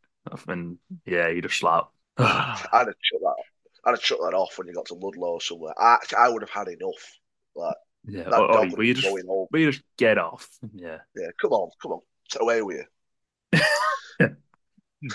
And 0.46 0.78
yeah, 1.06 1.28
you 1.28 1.42
just 1.42 1.62
like, 1.62 1.84
I'd 2.18 2.86
have 2.86 2.94
shut 3.02 3.20
that. 3.20 3.34
I'd 3.84 3.90
have 3.92 4.04
shut 4.04 4.18
that 4.20 4.34
off 4.34 4.58
when 4.58 4.66
you 4.68 4.74
got 4.74 4.86
to 4.86 4.94
Ludlow 4.94 5.32
or 5.34 5.40
somewhere. 5.40 5.74
I, 5.78 5.98
I 6.18 6.28
would 6.28 6.42
have 6.42 6.50
had 6.50 6.68
enough. 6.68 7.18
Like 7.54 7.76
yeah, 8.06 8.24
that 8.24 8.34
oh, 8.34 8.48
oh, 8.48 8.64
dog 8.64 8.76
will 8.76 8.84
you 8.84 8.94
just, 8.94 9.06
going 9.06 9.26
home. 9.26 9.46
will 9.50 9.60
you 9.60 9.72
just 9.72 9.84
get 9.96 10.18
off? 10.18 10.48
Yeah. 10.74 10.98
Yeah, 11.16 11.28
come 11.40 11.52
on, 11.52 11.70
come 11.82 11.92
on, 11.92 12.00
Get 12.30 12.42
away 12.42 12.62
with 12.62 12.86
you. 13.52 14.30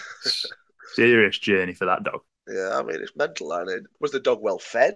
Serious 0.93 1.37
journey 1.39 1.73
for 1.73 1.85
that 1.85 2.03
dog. 2.03 2.21
Yeah, 2.47 2.77
I 2.77 2.83
mean 2.83 3.01
it's 3.01 3.15
mental. 3.15 3.51
And 3.53 3.69
it 3.69 3.83
was 3.99 4.11
the 4.11 4.19
dog 4.19 4.39
well 4.41 4.59
fed, 4.59 4.95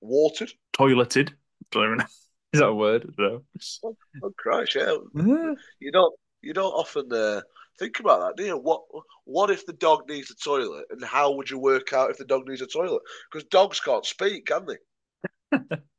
watered. 0.00 0.50
Toileted. 0.76 1.32
Don't 1.70 1.84
even 1.84 1.98
know. 1.98 2.04
Is 2.52 2.60
that 2.60 2.66
a 2.66 2.74
word? 2.74 3.14
No. 3.18 3.42
Oh 3.84 4.34
Christ, 4.36 4.74
yeah. 4.74 4.94
Yeah. 5.14 5.54
You 5.80 5.92
don't 5.92 6.14
you 6.42 6.52
don't 6.52 6.72
often 6.72 7.10
uh, 7.12 7.40
think 7.78 8.00
about 8.00 8.20
that, 8.20 8.36
do 8.36 8.44
you? 8.44 8.58
What 8.58 8.82
what 9.24 9.50
if 9.50 9.64
the 9.64 9.72
dog 9.72 10.08
needs 10.08 10.30
a 10.30 10.34
toilet, 10.34 10.86
and 10.90 11.04
how 11.04 11.32
would 11.32 11.50
you 11.50 11.58
work 11.58 11.92
out 11.92 12.10
if 12.10 12.18
the 12.18 12.24
dog 12.24 12.48
needs 12.48 12.60
a 12.60 12.66
toilet? 12.66 13.02
Because 13.30 13.46
dogs 13.48 13.80
can't 13.80 14.04
speak, 14.04 14.46
can 14.46 14.66
they? 14.66 15.58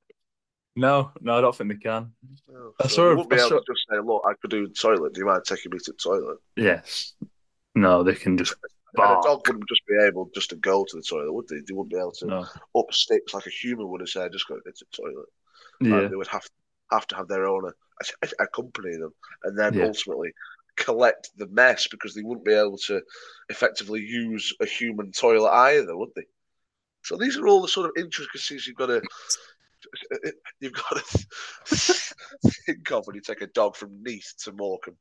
No, 0.75 1.11
no, 1.21 1.37
I 1.37 1.41
don't 1.41 1.55
think 1.55 1.71
they 1.71 1.77
can. 1.77 2.11
No. 2.47 2.73
I 2.79 2.87
So 2.87 2.95
saw 2.95 3.01
you 3.03 3.07
a- 3.07 3.09
wouldn't 3.15 3.29
be 3.29 3.35
I 3.35 3.39
able 3.39 3.49
saw- 3.49 3.59
to 3.59 3.65
just 3.73 3.85
say, 3.89 3.99
"Look, 3.99 4.23
I 4.27 4.33
could 4.33 4.49
do 4.51 4.67
the 4.67 4.73
toilet. 4.73 5.13
Do 5.13 5.19
you 5.21 5.27
mind 5.27 5.43
taking 5.45 5.71
me 5.71 5.77
to 5.79 5.91
the 5.91 5.97
toilet?" 5.97 6.37
Yes. 6.55 7.13
No, 7.75 8.03
they 8.03 8.15
can 8.15 8.37
just 8.37 8.55
And 8.95 9.03
a 9.05 9.21
dog 9.23 9.47
wouldn't 9.47 9.67
just 9.67 9.81
be 9.87 9.95
able 10.03 10.29
just 10.35 10.51
to 10.51 10.55
go 10.55 10.83
to 10.85 10.95
the 10.95 11.01
toilet, 11.01 11.33
would 11.33 11.47
they? 11.47 11.57
They 11.65 11.73
wouldn't 11.73 11.91
be 11.93 11.97
able 11.97 12.11
to 12.13 12.25
No. 12.27 12.45
up 12.75 12.93
sticks 12.93 13.33
like 13.33 13.47
a 13.47 13.49
human 13.49 13.89
would 13.89 14.01
have 14.01 14.09
said, 14.09 14.31
"Just 14.31 14.47
go 14.47 14.55
to 14.55 14.61
the 14.63 14.73
toilet." 14.95 15.29
Yeah. 15.81 16.01
Like, 16.01 16.09
they 16.11 16.15
would 16.15 16.27
have 16.27 16.47
have 16.91 17.07
to 17.07 17.15
have 17.15 17.27
their 17.27 17.47
own 17.47 17.65
uh, 17.65 17.71
accompany 18.39 18.95
them, 18.97 19.13
and 19.43 19.57
then 19.57 19.73
Yeah. 19.73 19.85
ultimately 19.85 20.31
collect 20.75 21.31
the 21.37 21.47
mess 21.47 21.87
because 21.87 22.13
they 22.13 22.21
wouldn't 22.23 22.45
be 22.45 22.53
able 22.53 22.77
to 22.77 23.01
effectively 23.49 24.01
use 24.01 24.53
a 24.59 24.65
human 24.65 25.11
toilet 25.11 25.49
either, 25.51 25.95
would 25.97 26.09
they? 26.15 26.25
So 27.03 27.15
these 27.17 27.35
are 27.37 27.47
all 27.47 27.61
the 27.61 27.67
sort 27.67 27.87
of 27.87 27.93
intricacies 28.03 28.67
you've 28.67 28.77
got 28.77 28.87
to 28.87 29.01
you've 30.59 30.73
got 30.73 30.97
to 30.97 31.27
think 32.65 32.91
of 32.91 33.05
when 33.07 33.15
you 33.15 33.21
take 33.21 33.41
a 33.41 33.47
dog 33.47 33.75
from 33.75 34.03
Neath 34.03 34.33
to 34.43 34.51
Morecambe. 34.51 34.97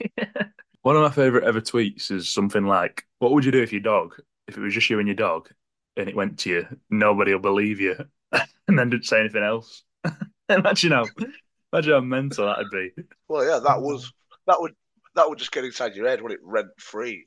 One 0.82 0.96
of 0.96 1.02
my 1.02 1.10
favourite 1.10 1.46
ever 1.46 1.60
tweets 1.60 2.10
is 2.10 2.30
something 2.30 2.64
like, 2.64 3.04
What 3.18 3.32
would 3.32 3.44
you 3.44 3.52
do 3.52 3.62
if 3.62 3.72
your 3.72 3.80
dog, 3.80 4.14
if 4.46 4.56
it 4.56 4.60
was 4.60 4.74
just 4.74 4.88
you 4.88 4.98
and 4.98 5.08
your 5.08 5.16
dog, 5.16 5.48
and 5.96 6.08
it 6.08 6.16
went 6.16 6.38
to 6.40 6.50
you, 6.50 6.66
nobody 6.90 7.32
will 7.32 7.40
believe 7.40 7.80
you, 7.80 7.96
and 8.32 8.78
then 8.78 8.90
didn't 8.90 9.06
say 9.06 9.20
anything 9.20 9.42
else? 9.42 9.82
imagine 10.48 10.92
how 10.92 11.04
imagine 11.72 11.92
how 11.92 12.00
mental 12.00 12.46
that'd 12.46 12.70
be. 12.70 12.92
Well, 13.28 13.44
yeah, 13.44 13.58
that 13.64 13.80
was 13.80 14.12
that 14.46 14.60
would 14.60 14.74
that 15.14 15.28
would 15.28 15.38
just 15.38 15.52
get 15.52 15.64
inside 15.64 15.96
your 15.96 16.08
head 16.08 16.22
when 16.22 16.32
it 16.32 16.40
rent 16.42 16.68
free. 16.78 17.26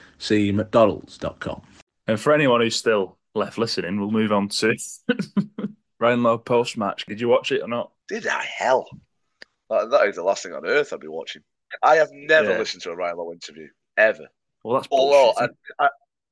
See 0.21 0.53
mcdonalds.com. 0.53 1.63
And 2.07 2.19
for 2.19 2.31
anyone 2.31 2.61
who's 2.61 2.75
still 2.75 3.17
left 3.33 3.57
listening, 3.57 3.99
we'll 3.99 4.11
move 4.11 4.31
on 4.31 4.49
to 4.49 4.75
Ryan 5.99 6.21
Lowe 6.21 6.37
post 6.37 6.77
match. 6.77 7.07
Did 7.07 7.19
you 7.19 7.27
watch 7.27 7.51
it 7.51 7.63
or 7.63 7.67
not? 7.67 7.91
Did 8.07 8.27
I 8.27 8.43
hell? 8.43 8.87
That, 9.71 9.89
that 9.89 10.07
is 10.07 10.17
the 10.17 10.23
last 10.23 10.43
thing 10.43 10.53
on 10.53 10.63
earth 10.65 10.93
I'd 10.93 10.99
be 10.99 11.07
watching. 11.07 11.41
I 11.81 11.95
have 11.95 12.09
never 12.13 12.51
Yeah. 12.51 12.59
listened 12.59 12.83
to 12.83 12.91
a 12.91 12.95
Ryan 12.95 13.17
Lowe 13.17 13.31
interview 13.31 13.67
ever. 13.97 14.27
Well, 14.63 14.75
that's 14.75 14.87
Although, 14.91 15.33
bullshit. 15.33 15.55
I, 15.79 15.85
I, 15.85 15.89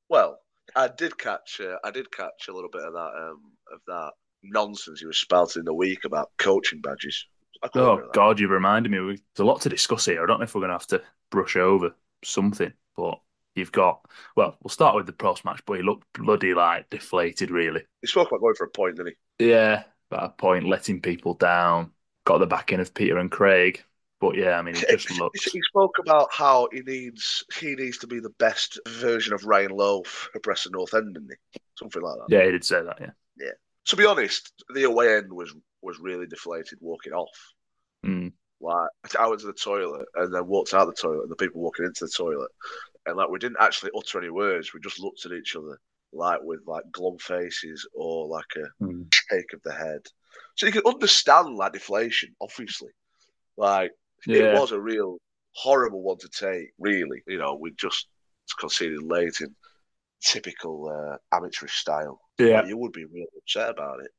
well, 0.08 0.38
I 0.76 0.86
did 0.86 1.18
catch, 1.18 1.60
uh, 1.60 1.76
I 1.82 1.90
did 1.90 2.12
catch 2.12 2.46
a 2.48 2.52
little 2.52 2.70
bit 2.70 2.82
of 2.82 2.92
that, 2.92 3.10
um, 3.16 3.40
of 3.72 3.80
that 3.88 4.12
nonsense 4.44 5.00
he 5.00 5.06
was 5.06 5.18
spouting 5.18 5.62
in 5.62 5.64
the 5.64 5.74
week 5.74 6.04
about 6.04 6.30
coaching 6.38 6.80
badges. 6.80 7.26
Oh. 7.74 8.08
God, 8.12 8.38
you 8.38 8.46
reminded 8.46 8.92
me. 8.92 8.98
There's 8.98 9.20
a 9.40 9.44
lot 9.44 9.62
to 9.62 9.68
discuss 9.68 10.04
here. 10.06 10.22
I 10.22 10.26
don't 10.26 10.38
know 10.38 10.44
if 10.44 10.54
we're 10.54 10.60
going 10.60 10.68
to 10.68 10.74
have 10.74 10.86
to 10.88 11.02
brush 11.30 11.56
over 11.56 11.90
something, 12.24 12.72
but 12.96 13.18
You've 13.54 13.72
got 13.72 14.04
well, 14.36 14.56
we'll 14.62 14.70
start 14.70 14.94
with 14.94 15.06
the 15.06 15.12
post 15.12 15.44
match, 15.44 15.60
but 15.66 15.76
he 15.76 15.82
looked 15.82 16.06
bloody 16.14 16.54
like 16.54 16.88
deflated, 16.90 17.50
really. 17.50 17.82
He 18.00 18.06
spoke 18.06 18.28
about 18.28 18.40
going 18.40 18.54
for 18.54 18.66
a 18.66 18.70
point, 18.70 18.96
didn't 18.96 19.14
he? 19.38 19.48
Yeah, 19.48 19.84
at 20.12 20.24
a 20.24 20.28
point, 20.28 20.68
letting 20.68 21.00
people 21.00 21.34
down. 21.34 21.92
Got 22.24 22.38
the 22.38 22.46
backing 22.46 22.80
of 22.80 22.94
Peter 22.94 23.18
and 23.18 23.30
Craig, 23.30 23.82
but 24.20 24.36
yeah, 24.36 24.58
I 24.58 24.62
mean, 24.62 24.74
he 24.74 24.84
just 24.90 25.10
looks. 25.18 25.50
He 25.50 25.60
spoke 25.62 25.96
about 25.98 26.28
how 26.32 26.68
he 26.72 26.80
needs 26.80 27.44
he 27.58 27.74
needs 27.74 27.98
to 27.98 28.06
be 28.06 28.20
the 28.20 28.34
best 28.38 28.78
version 28.86 29.32
of 29.32 29.44
Ryan 29.44 29.72
Lowe 29.72 30.02
for 30.04 30.38
Preston 30.40 30.72
North 30.72 30.94
End, 30.94 31.14
didn't 31.14 31.30
he? 31.30 31.60
Something 31.76 32.02
like 32.02 32.16
that. 32.16 32.26
Yeah, 32.28 32.44
he 32.44 32.52
did 32.52 32.64
say 32.64 32.82
that. 32.82 32.98
Yeah. 33.00 33.10
Yeah. 33.38 33.52
To 33.86 33.96
be 33.96 34.04
honest, 34.04 34.52
the 34.74 34.84
away 34.84 35.16
end 35.16 35.32
was 35.32 35.54
was 35.82 35.98
really 35.98 36.26
deflated 36.26 36.78
walking 36.80 37.14
off. 37.14 37.54
Mm. 38.04 38.32
Like 38.60 38.90
I 39.18 39.26
went 39.26 39.40
to 39.40 39.46
the 39.46 39.54
toilet 39.54 40.06
and 40.14 40.34
then 40.34 40.46
walked 40.46 40.74
out 40.74 40.84
the 40.86 40.92
toilet, 40.92 41.22
and 41.22 41.30
the 41.30 41.36
people 41.36 41.62
walking 41.62 41.86
into 41.86 42.04
the 42.04 42.12
toilet, 42.14 42.50
and 43.06 43.16
like 43.16 43.28
we 43.30 43.38
didn't 43.38 43.58
actually 43.60 43.90
utter 43.96 44.18
any 44.18 44.30
words. 44.30 44.72
We 44.72 44.80
just 44.80 45.00
looked 45.00 45.24
at 45.26 45.32
each 45.32 45.56
other 45.56 45.78
like 46.12 46.40
with 46.42 46.60
like 46.66 46.84
glum 46.92 47.18
faces 47.18 47.88
or 47.94 48.26
like 48.26 48.52
a 48.56 48.84
Mm. 48.84 49.12
shake 49.12 49.52
of 49.52 49.62
the 49.62 49.72
head. 49.72 50.02
So 50.56 50.66
you 50.66 50.72
can 50.72 50.82
understand 50.86 51.54
like 51.56 51.72
deflation, 51.72 52.34
obviously. 52.40 52.90
Like 53.56 53.92
Yeah. 54.26 54.54
it 54.54 54.54
was 54.58 54.72
a 54.72 54.80
real 54.80 55.18
horrible 55.52 56.02
one 56.02 56.18
to 56.18 56.28
take. 56.28 56.72
Really, 56.78 57.22
you 57.26 57.38
know, 57.38 57.54
we 57.54 57.72
just 57.72 58.06
conceded 58.58 59.02
late 59.02 59.40
in 59.40 59.54
typical 60.22 60.88
uh, 60.88 61.16
amateurish 61.34 61.76
style. 61.76 62.20
Yeah. 62.38 62.64
you 62.66 62.76
would 62.76 62.92
be 62.92 63.04
really 63.04 63.26
upset 63.38 63.70
about 63.70 64.00
it, 64.00 64.10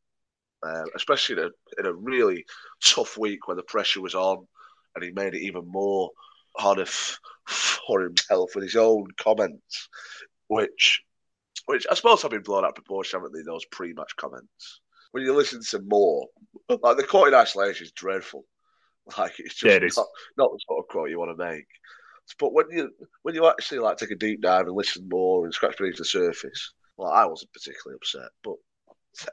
um, 0.63 0.85
especially 0.95 1.41
in 1.41 1.49
a 1.49 1.79
in 1.79 1.85
a 1.87 1.93
really 1.93 2.45
tough 2.83 3.17
week 3.17 3.47
where 3.47 3.57
the 3.57 3.63
pressure 3.63 4.01
was 4.01 4.15
on, 4.15 4.47
and 4.95 5.03
he 5.03 5.11
made 5.11 5.33
it 5.33 5.41
even 5.41 5.67
more 5.67 6.09
harder 6.57 6.83
f- 6.83 7.19
for 7.47 8.01
himself 8.01 8.51
with 8.55 8.63
his 8.63 8.75
own 8.75 9.07
comments, 9.17 9.89
which 10.47 11.01
which 11.67 11.85
I 11.89 11.95
suppose 11.95 12.21
have 12.21 12.31
been 12.31 12.41
blown 12.41 12.63
out 12.63 12.69
of 12.69 12.75
proportion, 12.75 13.19
haven't 13.19 13.33
they? 13.33 13.43
Those 13.43 13.65
pre-match 13.65 14.15
comments. 14.17 14.81
When 15.11 15.23
you 15.23 15.33
listen 15.35 15.61
to 15.69 15.81
more, 15.81 16.27
like 16.69 16.97
the 16.97 17.03
quote 17.03 17.29
in 17.29 17.33
isolation 17.33 17.85
is 17.85 17.91
dreadful. 17.91 18.45
Like 19.17 19.39
it's 19.39 19.55
just 19.55 19.63
Yeah, 19.63 19.87
it 19.87 19.93
not, 19.97 20.05
not 20.37 20.51
the 20.51 20.59
sort 20.67 20.85
of 20.85 20.87
quote 20.87 21.09
you 21.09 21.17
want 21.19 21.35
to 21.35 21.43
make. 21.43 21.65
But 22.39 22.53
when 22.53 22.65
you 22.71 22.91
when 23.23 23.33
you 23.35 23.47
actually 23.47 23.79
like 23.79 23.97
take 23.97 24.11
a 24.11 24.15
deep 24.15 24.41
dive 24.41 24.67
and 24.67 24.75
listen 24.75 25.09
more 25.09 25.43
and 25.43 25.53
scratch 25.53 25.77
beneath 25.77 25.97
the 25.97 26.05
surface, 26.05 26.73
well, 26.97 27.11
I 27.11 27.25
wasn't 27.25 27.51
particularly 27.51 27.97
upset. 27.97 28.29
But 28.43 28.55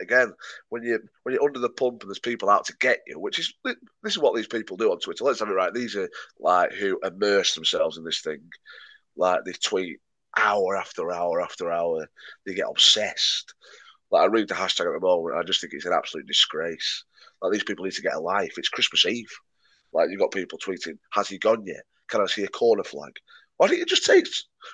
again, 0.00 0.34
when 0.68 0.82
you 0.82 1.00
when 1.22 1.34
you're 1.34 1.44
under 1.44 1.58
the 1.58 1.68
pump 1.68 2.02
and 2.02 2.10
there's 2.10 2.18
people 2.18 2.50
out 2.50 2.64
to 2.66 2.76
get 2.80 3.00
you, 3.06 3.18
which 3.18 3.38
is 3.38 3.54
this 3.64 3.76
is 4.04 4.18
what 4.18 4.34
these 4.34 4.46
people 4.46 4.76
do 4.76 4.90
on 4.90 4.98
Twitter. 4.98 5.24
Let's 5.24 5.40
have 5.40 5.48
it 5.48 5.54
right. 5.54 5.72
These 5.72 5.96
are 5.96 6.08
like 6.38 6.72
who 6.72 6.98
immerse 7.02 7.54
themselves 7.54 7.96
in 7.96 8.04
this 8.04 8.20
thing. 8.20 8.42
Like 9.16 9.44
they 9.44 9.52
tweet 9.52 9.98
hour 10.36 10.76
after 10.76 11.10
hour 11.12 11.40
after 11.40 11.70
hour. 11.70 12.06
They 12.46 12.54
get 12.54 12.68
obsessed. 12.68 13.54
Like 14.10 14.22
I 14.22 14.26
read 14.26 14.48
the 14.48 14.54
hashtag 14.54 14.86
at 14.86 15.00
the 15.00 15.06
moment. 15.06 15.36
I 15.36 15.42
just 15.42 15.60
think 15.60 15.72
it's 15.74 15.86
an 15.86 15.92
absolute 15.92 16.26
disgrace. 16.26 17.04
Like 17.42 17.52
these 17.52 17.64
people 17.64 17.84
need 17.84 17.94
to 17.94 18.02
get 18.02 18.14
a 18.14 18.20
life. 18.20 18.54
It's 18.56 18.68
Christmas 18.68 19.06
Eve. 19.06 19.30
Like 19.92 20.10
you've 20.10 20.20
got 20.20 20.32
people 20.32 20.58
tweeting, 20.58 20.98
"Has 21.12 21.28
he 21.28 21.38
gone 21.38 21.64
yet? 21.66 21.84
Can 22.08 22.20
I 22.20 22.26
see 22.26 22.44
a 22.44 22.48
corner 22.48 22.84
flag?" 22.84 23.12
Why 23.58 23.66
don't 23.66 23.78
you 23.78 23.86
just 23.86 24.06
take? 24.06 24.26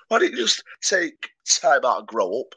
Why 0.09 0.19
don't 0.19 0.33
you 0.33 0.37
just 0.37 0.63
take 0.83 1.31
time 1.47 1.85
out 1.85 2.01
and 2.01 2.07
grow 2.07 2.41
up? 2.41 2.55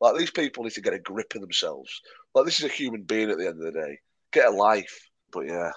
Like 0.00 0.16
these 0.16 0.30
people 0.30 0.64
need 0.64 0.72
to 0.74 0.80
get 0.80 0.94
a 0.94 0.98
grip 0.98 1.34
of 1.34 1.40
themselves. 1.40 2.00
Like 2.34 2.44
this 2.44 2.58
is 2.58 2.66
a 2.66 2.72
human 2.72 3.02
being 3.02 3.30
at 3.30 3.38
the 3.38 3.46
end 3.46 3.64
of 3.64 3.72
the 3.72 3.80
day. 3.80 3.98
Get 4.32 4.48
a 4.48 4.50
life. 4.50 5.08
But 5.32 5.46
yeah, 5.46 5.72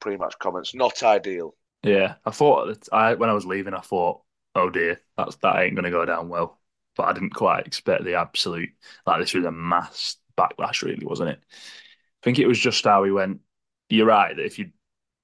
pretty 0.00 0.18
much 0.18 0.38
comments 0.38 0.74
not 0.74 1.02
ideal. 1.02 1.54
Yeah, 1.82 2.14
I 2.24 2.30
thought 2.30 2.66
that 2.66 2.88
I 2.92 3.14
when 3.14 3.30
I 3.30 3.34
was 3.34 3.46
leaving, 3.46 3.74
I 3.74 3.80
thought, 3.80 4.22
oh 4.54 4.70
dear, 4.70 5.00
that's 5.16 5.36
that 5.36 5.60
ain't 5.60 5.74
going 5.74 5.84
to 5.84 5.90
go 5.90 6.04
down 6.04 6.28
well. 6.28 6.60
But 6.96 7.04
I 7.04 7.12
didn't 7.12 7.34
quite 7.34 7.66
expect 7.66 8.04
the 8.04 8.14
absolute 8.16 8.70
like 9.06 9.20
this 9.20 9.34
was 9.34 9.44
a 9.44 9.52
mass 9.52 10.16
backlash, 10.38 10.82
really, 10.82 11.04
wasn't 11.04 11.30
it? 11.30 11.40
I 11.42 12.22
think 12.22 12.38
it 12.38 12.46
was 12.46 12.58
just 12.58 12.84
how 12.84 13.04
he 13.04 13.10
went. 13.10 13.40
You're 13.88 14.06
right 14.06 14.36
that 14.36 14.44
if 14.44 14.58
you 14.58 14.70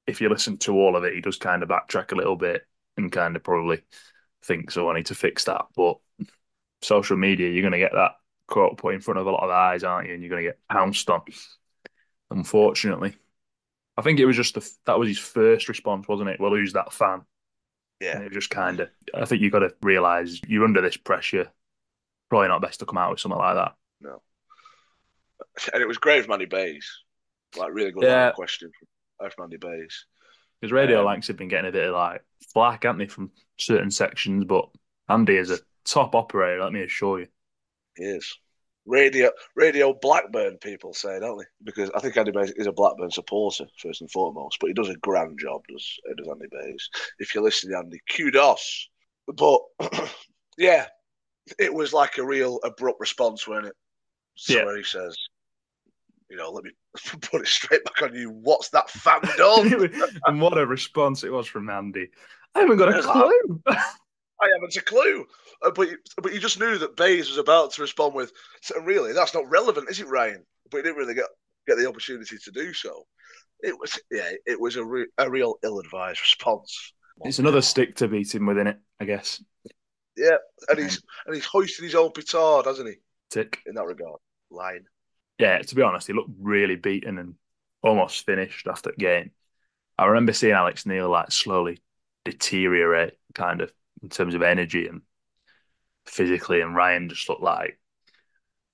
if 0.06 0.20
you 0.20 0.28
listen 0.28 0.56
to 0.58 0.74
all 0.74 0.96
of 0.96 1.04
it, 1.04 1.14
he 1.14 1.20
does 1.20 1.36
kind 1.36 1.62
of 1.62 1.68
backtrack 1.68 2.12
a 2.12 2.16
little 2.16 2.36
bit 2.36 2.62
and 2.96 3.12
kind 3.12 3.36
of 3.36 3.44
probably 3.44 3.82
thinks, 4.42 4.76
oh, 4.76 4.88
I 4.88 4.96
need 4.96 5.06
to 5.06 5.14
fix 5.14 5.44
that. 5.44 5.66
But 5.76 5.98
social 6.82 7.16
media, 7.16 7.50
you're 7.50 7.62
going 7.62 7.72
to 7.72 7.78
get 7.78 7.92
that 7.92 8.12
quote 8.48 8.78
put 8.78 8.94
in 8.94 9.00
front 9.00 9.20
of 9.20 9.26
a 9.26 9.30
lot 9.30 9.44
of 9.44 9.50
eyes, 9.50 9.84
aren't 9.84 10.08
you? 10.08 10.14
And 10.14 10.22
you're 10.22 10.30
going 10.30 10.42
to 10.44 10.48
get 10.50 10.58
pounced 10.68 11.08
on. 11.10 11.22
Unfortunately. 12.30 13.14
I 13.96 14.02
think 14.02 14.20
it 14.20 14.26
was 14.26 14.36
just 14.36 14.54
the, 14.54 14.68
that 14.86 14.98
was 14.98 15.08
his 15.08 15.18
first 15.18 15.68
response, 15.68 16.06
wasn't 16.08 16.30
it? 16.30 16.40
We'll 16.40 16.52
lose 16.52 16.72
that 16.74 16.92
fan. 16.92 17.22
Yeah. 18.00 18.16
And 18.16 18.24
it 18.24 18.32
just 18.32 18.50
kind 18.50 18.80
of, 18.80 18.88
I 19.12 19.24
think 19.24 19.42
you've 19.42 19.52
got 19.52 19.60
to 19.60 19.74
realise 19.82 20.40
you're 20.46 20.64
under 20.64 20.80
this 20.80 20.96
pressure. 20.96 21.50
Probably 22.30 22.48
not 22.48 22.62
best 22.62 22.80
to 22.80 22.86
come 22.86 22.98
out 22.98 23.10
with 23.10 23.20
something 23.20 23.38
like 23.38 23.56
that. 23.56 23.74
No. 24.00 24.22
And 25.72 25.82
it 25.82 25.88
was 25.88 25.98
great 25.98 26.22
from 26.24 26.32
Andy 26.32 26.46
Bays. 26.46 26.88
Like 27.56 27.72
really 27.72 27.90
good 27.90 28.04
Yeah. 28.04 28.32
question 28.32 28.70
from 29.18 29.44
Andy 29.44 29.56
Bays. 29.56 30.06
Because 30.60 30.72
Radio 30.72 31.00
Um, 31.00 31.06
Lancs 31.06 31.26
have 31.28 31.36
been 31.36 31.48
getting 31.48 31.68
a 31.68 31.72
bit 31.72 31.88
of 31.88 31.94
like 31.94 32.22
flack, 32.52 32.84
haven't 32.84 32.98
they, 32.98 33.06
from 33.06 33.32
certain 33.58 33.90
sections. 33.90 34.44
But 34.44 34.68
Andy 35.08 35.36
is 35.36 35.50
a 35.50 35.58
top 35.84 36.14
operator, 36.14 36.62
let 36.62 36.72
me 36.72 36.82
assure 36.82 37.20
you. 37.20 37.26
Is. 37.98 38.38
Radio 38.86 39.30
Radio 39.54 39.92
Blackburn 39.92 40.56
people 40.62 40.94
say, 40.94 41.20
don't 41.20 41.38
they? 41.38 41.44
Because 41.62 41.90
I 41.94 42.00
think 42.00 42.16
Andy 42.16 42.30
Bays 42.30 42.52
is 42.52 42.66
a 42.66 42.72
Blackburn 42.72 43.10
supporter 43.10 43.66
first 43.76 44.00
and 44.00 44.10
foremost, 44.10 44.56
but 44.60 44.68
he 44.68 44.72
does 44.72 44.88
a 44.88 44.96
grand 44.96 45.38
job, 45.38 45.60
does 45.68 45.86
uh, 46.10 46.14
does 46.16 46.28
Andy 46.28 46.46
Bays. 46.50 46.88
If 47.18 47.34
you 47.34 47.42
listen 47.42 47.70
to 47.70 47.76
Andy, 47.76 48.00
kudos. 48.16 48.88
But 49.26 49.60
yeah, 50.58 50.86
it 51.58 51.72
was 51.72 51.92
like 51.92 52.16
a 52.16 52.24
real 52.24 52.60
abrupt 52.64 52.98
response, 53.00 53.46
wasn't 53.46 53.66
it? 53.68 53.76
So 54.36 54.56
Yeah. 54.56 54.64
where 54.64 54.78
he 54.78 54.84
says, 54.84 55.14
you 56.30 56.36
know, 56.38 56.50
let 56.50 56.64
me 56.64 56.70
put 57.30 57.42
it 57.42 57.46
straight 57.46 57.84
back 57.84 58.00
on 58.02 58.14
you. 58.14 58.30
What's 58.30 58.70
that 58.70 58.88
fan 58.88 59.20
done? 59.36 59.92
and 60.26 60.40
what 60.40 60.56
a 60.56 60.64
response 60.66 61.24
it 61.24 61.32
was 61.32 61.46
from 61.46 61.68
Andy. 61.68 62.08
I 62.54 62.60
haven't 62.60 62.78
got 62.78 62.96
a 62.96 63.02
clue. 63.02 63.62
I 64.40 64.48
haven't 64.54 64.76
a 64.76 64.82
clue. 64.82 65.26
Uh, 65.62 65.70
but 65.70 65.88
you, 65.88 65.98
but 66.22 66.32
you 66.32 66.38
just 66.38 66.60
knew 66.60 66.78
that 66.78 66.96
Bays 66.96 67.28
was 67.28 67.38
about 67.38 67.72
to 67.72 67.82
respond 67.82 68.14
with, 68.14 68.32
really, 68.82 69.12
that's 69.12 69.34
not 69.34 69.48
relevant, 69.48 69.90
is 69.90 70.00
it, 70.00 70.08
Ryan? 70.08 70.44
But 70.70 70.78
he 70.78 70.82
didn't 70.84 70.98
really 70.98 71.14
get 71.14 71.26
get 71.66 71.78
the 71.78 71.88
opportunity 71.88 72.36
to 72.38 72.50
do 72.50 72.72
so. 72.72 73.06
It 73.60 73.78
was, 73.78 73.98
yeah, 74.10 74.30
it 74.46 74.60
was 74.60 74.76
a, 74.76 74.84
re- 74.84 75.08
a 75.18 75.28
real 75.28 75.56
ill-advised 75.62 76.20
response. 76.20 76.92
It's 77.22 77.40
another 77.40 77.60
stick 77.60 77.96
to 77.96 78.08
beat 78.08 78.34
him 78.34 78.46
within 78.46 78.68
it? 78.68 78.78
I 79.00 79.04
guess. 79.04 79.42
Yeah, 80.16 80.36
and 80.68 80.78
he's 80.78 81.02
and 81.26 81.34
he's 81.34 81.44
hoisted 81.44 81.84
his 81.84 81.94
own 81.94 82.12
petard, 82.12 82.66
hasn't 82.66 82.88
he? 82.88 82.94
Tick. 83.30 83.60
In 83.66 83.74
that 83.74 83.86
regard, 83.86 84.20
line. 84.50 84.84
Yeah, 85.38 85.58
to 85.58 85.74
be 85.74 85.82
honest, 85.82 86.06
he 86.06 86.12
looked 86.12 86.30
really 86.40 86.76
beaten 86.76 87.18
and 87.18 87.34
almost 87.82 88.26
finished 88.26 88.66
after 88.66 88.90
the 88.90 88.96
game. 88.96 89.30
I 89.96 90.06
remember 90.06 90.32
seeing 90.32 90.52
Alex 90.52 90.86
Neil 90.86 91.08
like 91.08 91.32
slowly 91.32 91.80
deteriorate, 92.24 93.18
kind 93.34 93.60
of 93.60 93.72
in 94.02 94.08
terms 94.08 94.34
of 94.34 94.42
energy 94.42 94.86
and 94.86 95.02
physically, 96.06 96.60
and 96.60 96.74
Ryan 96.74 97.08
just 97.08 97.28
looked 97.28 97.42
like 97.42 97.78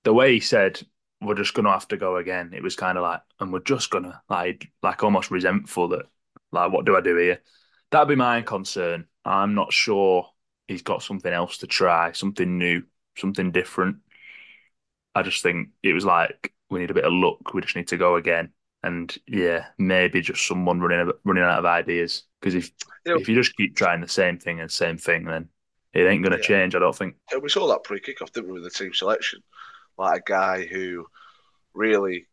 the 0.03 0.13
way 0.13 0.33
he 0.33 0.39
said, 0.39 0.81
"We're 1.21 1.35
just 1.35 1.55
to 1.55 1.63
have 1.63 1.87
to 1.89 1.97
go 1.97 2.17
again." 2.17 2.53
It 2.53 2.63
was 2.63 2.75
kind 2.75 2.97
of 2.97 3.03
like, 3.03 3.21
and 3.39 3.51
we're 3.51 3.59
just 3.59 3.89
gonna 3.89 4.21
like, 4.29 4.71
like 4.83 5.03
almost 5.03 5.31
resentful 5.31 5.89
that, 5.89 6.05
like, 6.51 6.71
what 6.71 6.85
do 6.85 6.95
I 6.95 7.01
do 7.01 7.15
here? 7.17 7.41
That'd 7.91 8.09
be 8.09 8.15
my 8.15 8.41
concern. 8.41 9.07
I'm 9.23 9.55
not 9.55 9.73
sure 9.73 10.29
he's 10.67 10.81
got 10.83 11.03
something 11.03 11.31
else 11.31 11.59
to 11.59 11.67
try, 11.67 12.11
something 12.11 12.57
new, 12.57 12.83
something 13.17 13.51
different. 13.51 13.97
I 15.13 15.23
just 15.23 15.41
think 15.43 15.69
it 15.83 15.93
was 15.93 16.05
like 16.05 16.53
we 16.69 16.79
need 16.79 16.91
a 16.91 16.95
bit 16.95 17.05
of 17.05 17.13
luck. 17.13 17.53
We 17.53 17.61
just 17.61 17.75
need 17.75 17.87
to 17.89 17.97
go 17.97 18.15
again, 18.15 18.51
and 18.85 19.17
yeah, 19.27 19.67
maybe 19.77 20.21
just 20.21 20.47
someone 20.47 20.79
running 20.79 21.11
running 21.23 21.43
out 21.43 21.59
of 21.59 21.65
ideas. 21.65 22.23
Because 22.39 22.55
if 22.55 22.71
Yeah. 23.05 23.15
if 23.17 23.27
you 23.27 23.35
just 23.35 23.55
keep 23.55 23.75
trying 23.75 24.01
the 24.01 24.07
same 24.07 24.37
thing 24.37 24.59
and 24.59 24.71
same 24.71 24.97
thing, 24.97 25.25
then 25.25 25.49
it 25.93 26.05
ain't 26.05 26.23
going 26.23 26.31
to 26.33 26.37
Yeah. 26.37 26.47
change. 26.47 26.75
I 26.75 26.79
don't 26.79 26.95
think. 26.95 27.15
And 27.31 27.41
we 27.41 27.49
saw 27.49 27.67
that 27.67 27.83
pre-kickoff, 27.83 28.31
didn't 28.31 28.47
we, 28.47 28.53
with 28.53 28.63
the 28.63 28.69
team 28.69 28.93
selection? 28.93 29.41
Like 29.97 30.21
a 30.21 30.23
guy 30.23 30.65
who 30.65 31.05
really 31.73 32.27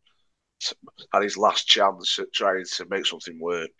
had 1.13 1.23
his 1.23 1.37
last 1.37 1.67
chance 1.67 2.19
at 2.19 2.33
trying 2.33 2.65
to 2.65 2.87
make 2.89 3.07
something 3.07 3.39
work. 3.41 3.71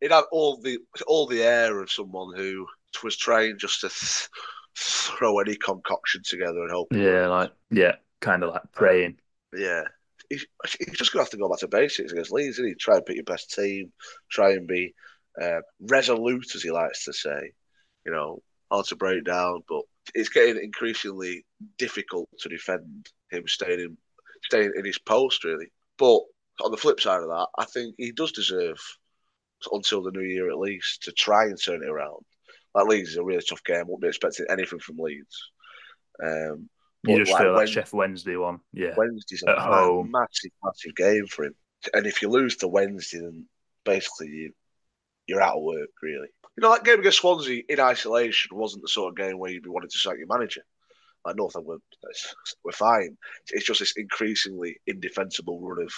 It 0.00 0.12
had 0.12 0.24
all 0.30 0.60
the 0.60 0.78
all 1.06 1.26
the 1.26 1.42
air 1.42 1.80
of 1.80 1.90
someone 1.90 2.36
who 2.36 2.66
was 3.02 3.16
trying 3.16 3.58
just 3.58 3.80
to 3.80 3.88
th- 3.88 4.28
throw 4.76 5.38
any 5.40 5.56
concoction 5.56 6.22
together 6.24 6.60
and 6.62 6.70
hope. 6.70 6.88
Yeah, 6.92 7.26
like 7.28 7.52
yeah, 7.70 7.96
kind 8.20 8.42
of 8.42 8.50
like 8.50 8.62
uh, 8.62 8.68
praying. 8.72 9.18
Yeah. 9.52 9.84
He's, 10.28 10.46
he's 10.78 10.96
just 10.96 11.12
going 11.12 11.20
to 11.20 11.24
have 11.24 11.30
to 11.30 11.36
go 11.36 11.48
back 11.48 11.58
to 11.60 11.68
basics 11.68 12.12
against 12.12 12.32
Leeds, 12.32 12.58
isn't 12.58 12.66
he? 12.66 12.74
Try 12.74 12.96
and 12.96 13.06
pick 13.06 13.16
your 13.16 13.24
best 13.24 13.54
team, 13.54 13.92
try 14.30 14.52
and 14.52 14.66
be 14.66 14.94
uh, 15.40 15.60
resolute, 15.80 16.54
as 16.54 16.62
he 16.62 16.70
likes 16.70 17.04
to 17.04 17.12
say. 17.12 17.52
You 18.04 18.12
know, 18.12 18.42
hard 18.70 18.86
to 18.86 18.96
break 18.96 19.24
down, 19.24 19.62
but 19.68 19.82
it's 20.14 20.28
getting 20.28 20.62
increasingly 20.62 21.44
difficult 21.78 22.28
to 22.40 22.48
defend 22.48 23.08
him 23.30 23.44
staying 23.46 23.80
in, 23.80 23.96
staying 24.44 24.72
in 24.76 24.84
his 24.84 24.98
post, 24.98 25.44
really. 25.44 25.66
But 25.98 26.20
on 26.62 26.70
the 26.70 26.76
flip 26.76 27.00
side 27.00 27.22
of 27.22 27.28
that, 27.28 27.48
I 27.58 27.64
think 27.64 27.94
he 27.98 28.12
does 28.12 28.32
deserve, 28.32 28.78
until 29.72 30.02
the 30.02 30.12
new 30.12 30.22
year 30.22 30.50
at 30.50 30.58
least, 30.58 31.02
to 31.04 31.12
try 31.12 31.44
and 31.44 31.60
turn 31.60 31.82
it 31.82 31.88
around. 31.88 32.24
Like 32.74 32.86
Leeds 32.86 33.10
is 33.10 33.16
a 33.16 33.24
really 33.24 33.42
tough 33.42 33.64
game. 33.64 33.86
Won't 33.86 34.02
be 34.02 34.08
expecting 34.08 34.46
anything 34.50 34.78
from 34.78 34.98
Leeds. 34.98 35.50
Um, 36.22 36.68
You 37.04 37.18
just 37.18 37.32
like, 37.32 37.42
feel 37.42 37.52
that 37.52 37.58
when- 37.58 37.66
Sheff 37.68 37.92
Wednesday 37.92 38.36
one. 38.36 38.60
Yeah. 38.72 38.94
Wednesday's 38.96 39.42
a 39.46 39.50
At 39.50 39.58
home. 39.58 40.10
massive, 40.10 40.50
massive 40.62 40.94
game 40.96 41.26
for 41.26 41.44
him. 41.44 41.54
And 41.94 42.06
if 42.06 42.22
you 42.22 42.28
lose 42.28 42.56
to 42.58 42.68
Wednesday, 42.68 43.18
then 43.20 43.46
basically 43.84 44.28
you, 44.28 44.52
you're 45.26 45.42
out 45.42 45.56
of 45.56 45.62
work, 45.62 45.90
really. 46.02 46.28
You 46.56 46.62
know, 46.62 46.72
that 46.72 46.84
game 46.84 46.98
against 47.00 47.18
Swansea 47.18 47.62
in 47.68 47.78
isolation 47.80 48.56
wasn't 48.56 48.82
the 48.82 48.88
sort 48.88 49.10
of 49.12 49.16
game 49.16 49.38
where 49.38 49.50
you'd 49.50 49.62
be 49.62 49.68
wanting 49.68 49.90
to 49.90 49.98
sack 49.98 50.16
your 50.18 50.26
manager. 50.26 50.62
Like, 51.24 51.36
no, 51.36 51.50
we're, 51.56 51.76
we're 52.64 52.72
fine. 52.72 53.16
It's 53.50 53.66
just 53.66 53.80
this 53.80 53.94
increasingly 53.96 54.76
indefensible 54.86 55.60
run 55.60 55.82
of 55.84 55.92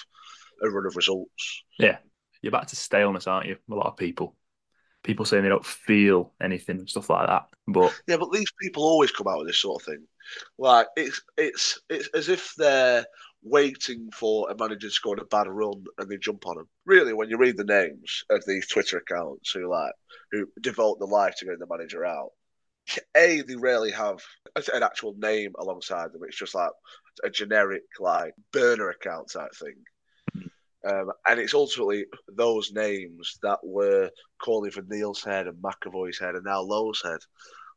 a 0.63 0.69
run 0.71 0.87
of 0.87 0.97
results. 0.97 1.63
Yeah. 1.79 1.99
You're 2.43 2.53
back 2.53 2.67
to 2.69 2.77
staleness, 2.77 3.27
aren't 3.27 3.47
you? 3.47 3.57
A 3.71 3.75
lot 3.75 3.87
of 3.87 3.97
people. 3.97 4.37
People 5.05 5.25
saying 5.25 5.43
they 5.45 5.49
don't 5.49 5.65
feel 5.65 6.33
anything 6.43 6.79
and 6.79 6.89
stuff 6.91 7.09
like 7.11 7.29
that. 7.29 7.47
But 7.67 7.99
Yeah, 8.09 8.17
but 8.17 8.33
these 8.33 8.51
people 8.61 8.83
always 8.83 9.13
come 9.13 9.29
out 9.29 9.39
with 9.39 9.49
this 9.49 9.61
sort 9.61 9.81
of 9.83 9.87
thing. 9.87 10.05
Like 10.59 10.87
it's 10.97 11.23
it's 11.37 11.81
it's 11.89 12.09
as 12.15 12.29
if 12.29 12.55
they're 12.57 13.05
waiting 13.43 14.11
for 14.13 14.51
a 14.51 14.57
manager 14.57 14.89
on 15.07 15.19
a 15.19 15.25
bad 15.25 15.47
run 15.49 15.85
and 15.99 16.09
they 16.09 16.17
jump 16.17 16.47
on 16.47 16.57
them. 16.57 16.69
Really, 16.85 17.13
when 17.13 17.31
you 17.31 17.39
read 17.39 17.57
the 17.57 17.65
names 17.65 18.25
of 18.31 18.43
these 18.47 18.67
Twitter 18.67 18.99
accounts 18.99 19.53
who 19.53 19.71
like 19.71 19.93
who 20.33 20.47
devote 20.61 20.99
their 20.99 21.09
life 21.09 21.35
to 21.39 21.45
getting 21.45 21.61
the 21.61 21.67
manager 21.69 22.05
out, 22.05 22.31
a 23.17 23.43
they 23.43 23.57
rarely 23.57 23.91
have 23.91 24.21
an 24.57 24.83
actual 24.83 25.15
name 25.19 25.53
alongside 25.59 26.13
them. 26.13 26.23
It's 26.27 26.39
just 26.39 26.55
like 26.55 26.71
a 27.25 27.31
generic 27.31 27.83
like 28.01 28.35
burner 28.53 28.91
account 28.91 29.31
type 29.33 29.55
thing. 29.55 29.75
Um, 30.87 31.11
and 31.27 31.41
it's 31.41 31.55
ultimately 31.55 32.07
those 32.29 32.73
names 32.73 33.39
that 33.43 33.59
were 33.65 34.11
calling 34.41 34.71
for 34.71 34.83
Neil's 34.83 35.25
head 35.25 35.49
and 35.49 35.61
McAvoy's 35.61 36.21
head 36.21 36.37
and 36.37 36.45
now 36.45 36.61
Lowe's 36.61 37.03
head. 37.03 37.19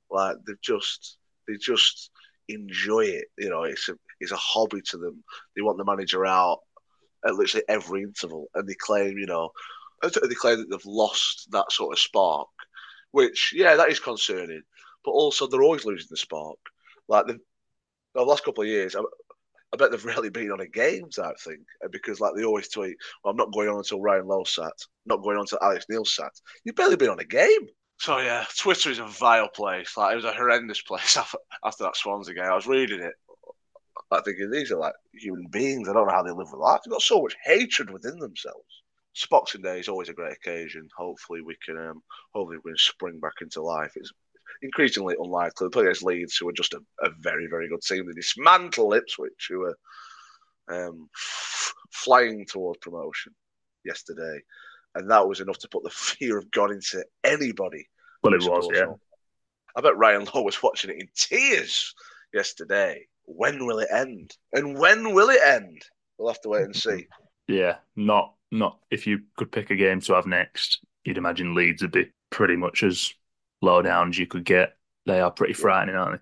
Like 0.09 0.37
they 0.45 0.53
just 0.61 1.17
they 1.47 1.55
just 1.57 2.11
enjoy 2.47 3.01
it. 3.01 3.25
You 3.37 3.49
know, 3.49 3.63
it's 3.63 3.89
a 3.89 3.93
it's 4.19 4.31
a 4.31 4.37
hobby 4.37 4.81
to 4.87 4.97
them. 4.97 5.23
They 5.55 5.61
want 5.61 5.77
the 5.77 5.85
manager 5.85 6.25
out 6.25 6.59
at 7.25 7.35
literally 7.35 7.65
every 7.67 8.03
interval, 8.03 8.47
and 8.55 8.67
they 8.67 8.75
claim, 8.75 9.17
you 9.17 9.25
know, 9.25 9.51
they 10.01 10.35
claim 10.35 10.57
that 10.57 10.69
they've 10.69 10.85
lost 10.85 11.47
that 11.51 11.71
sort 11.71 11.93
of 11.93 11.99
spark. 11.99 12.47
Which, 13.11 13.53
yeah, 13.55 13.75
that 13.75 13.89
is 13.89 13.99
concerning. 13.99 14.61
But 15.03 15.11
also, 15.11 15.47
they're 15.47 15.63
always 15.63 15.85
losing 15.85 16.07
the 16.09 16.17
spark. 16.17 16.57
Like 17.07 17.27
the, 17.27 17.39
the 18.15 18.21
last 18.21 18.45
couple 18.45 18.63
of 18.63 18.69
years, 18.69 18.95
I, 18.95 19.01
I 19.73 19.77
bet 19.77 19.91
they've 19.91 20.05
really 20.05 20.29
been 20.29 20.51
on 20.51 20.61
a 20.61 20.67
game 20.67 21.09
type 21.09 21.39
thing 21.39 21.65
because, 21.91 22.19
like, 22.19 22.33
they 22.35 22.43
always 22.43 22.69
tweet, 22.69 22.95
"Well, 23.23 23.31
I'm 23.31 23.37
not 23.37 23.53
going 23.53 23.69
on 23.69 23.77
until 23.77 24.01
Ryan 24.01 24.27
Lowe 24.27 24.43
sat, 24.43 24.73
not 25.05 25.21
going 25.21 25.37
on 25.37 25.41
until 25.41 25.59
Alex 25.61 25.85
Neil 25.89 26.05
sat." 26.05 26.31
You've 26.63 26.75
barely 26.75 26.95
been 26.95 27.09
on 27.09 27.19
a 27.19 27.25
game. 27.25 27.67
So 28.01 28.17
yeah, 28.17 28.45
Twitter 28.57 28.89
is 28.89 28.97
a 28.97 29.05
vile 29.05 29.47
place. 29.47 29.95
Like 29.95 30.13
it 30.13 30.15
was 30.15 30.25
a 30.25 30.33
horrendous 30.33 30.81
place 30.87 31.15
after, 31.15 31.37
after 31.63 31.83
that 31.83 31.95
Swansea 31.95 32.33
game. 32.33 32.45
I 32.45 32.55
was 32.55 32.65
reading 32.65 32.99
it, 32.99 33.13
like 34.09 34.25
thinking 34.25 34.49
these 34.49 34.71
are 34.71 34.79
like 34.79 34.95
human 35.13 35.45
beings. 35.51 35.87
I 35.87 35.93
don't 35.93 36.07
know 36.07 36.13
how 36.13 36.23
they 36.23 36.31
live 36.31 36.51
with 36.51 36.61
that. 36.65 36.79
They've 36.83 36.91
got 36.91 37.03
so 37.03 37.21
much 37.21 37.35
hatred 37.45 37.91
within 37.91 38.17
themselves. 38.17 38.65
So 39.13 39.27
Boxing 39.29 39.61
Day 39.61 39.79
is 39.79 39.87
always 39.87 40.09
a 40.09 40.15
great 40.15 40.33
occasion. 40.33 40.87
Hopefully 40.97 41.41
we 41.45 41.55
can, 41.63 41.77
um, 41.77 42.01
hopefully 42.33 42.57
we 42.65 42.71
can 42.71 42.77
spring 42.77 43.19
back 43.19 43.35
into 43.39 43.61
life. 43.61 43.91
It's 43.95 44.11
increasingly 44.63 45.13
unlikely. 45.19 45.67
They 45.67 45.69
play 45.69 45.83
against 45.83 46.01
Leeds, 46.01 46.37
who 46.37 46.49
are 46.49 46.53
just 46.53 46.73
a, 46.73 46.79
a 47.03 47.11
very, 47.19 47.45
very 47.51 47.69
good 47.69 47.83
team. 47.83 48.07
They 48.07 48.13
dismantle 48.13 48.93
Ipswich, 48.93 49.47
who 49.47 49.61
are 49.65 50.87
um, 50.87 51.07
f- 51.15 51.73
flying 51.91 52.47
towards 52.47 52.79
promotion 52.79 53.35
yesterday, 53.85 54.39
and 54.95 55.09
that 55.09 55.27
was 55.27 55.39
enough 55.39 55.59
to 55.59 55.69
put 55.69 55.83
the 55.83 55.89
fear 55.93 56.37
of 56.37 56.51
God 56.51 56.71
into 56.71 57.03
anybody. 57.23 57.87
well, 58.23 58.33
it 58.33 58.43
was, 58.43 58.69
yeah. 58.73 58.85
I 59.75 59.81
bet 59.81 59.97
Ryan 59.97 60.27
Lowe 60.33 60.41
was 60.43 60.61
watching 60.61 60.91
it 60.91 60.99
in 60.99 61.07
tears 61.15 61.93
yesterday. 62.33 63.05
When 63.25 63.65
will 63.65 63.79
it 63.79 63.87
end? 63.91 64.35
And 64.51 64.77
when 64.77 65.13
will 65.13 65.29
it 65.29 65.41
end? 65.43 65.83
We'll 66.17 66.29
have 66.29 66.41
to 66.41 66.49
wait 66.49 66.63
and 66.63 66.75
see. 66.75 67.07
Yeah, 67.47 67.77
not 67.97 68.35
not 68.51 68.79
if 68.91 69.05
you 69.07 69.21
could 69.35 69.51
pick 69.51 69.71
a 69.71 69.75
game 69.75 69.99
to 70.01 70.13
have 70.13 70.25
next, 70.25 70.79
you'd 71.03 71.17
imagine 71.17 71.53
Leeds 71.53 71.81
would 71.81 71.91
be 71.91 72.09
pretty 72.29 72.55
much 72.55 72.81
as 72.81 73.13
low 73.61 73.81
down 73.81 74.09
as 74.09 74.17
you 74.17 74.25
could 74.25 74.45
get. 74.45 74.77
They 75.05 75.19
are 75.19 75.31
pretty 75.31 75.53
frightening, 75.53 75.95
aren't 75.95 76.21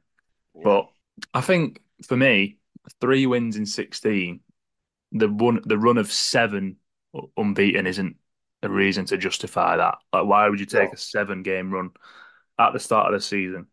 they? 0.56 0.64
But 0.64 0.90
I 1.34 1.42
think 1.42 1.82
for 2.08 2.18
me, 2.18 2.58
three 3.00 3.28
wins 3.28 3.58
in 3.58 3.68
sixteen, 3.68 4.40
the 5.12 5.28
one 5.30 5.62
the 5.66 5.78
run 5.78 6.00
of 6.00 6.12
seven 6.12 6.78
unbeaten 7.38 7.86
isn't 7.86 8.16
a 8.62 8.70
reason 8.70 9.06
to 9.06 9.18
justify 9.18 9.78
that. 9.78 9.96
Like, 10.12 10.26
why 10.26 10.50
would 10.50 10.60
you 10.60 10.66
take 10.66 10.94
a 10.94 10.98
seven 10.98 11.44
game 11.44 11.72
run 11.72 11.92
at 12.60 12.74
the 12.74 12.80
start 12.80 13.08
of 13.08 13.20
the 13.20 13.24
season 13.24 13.68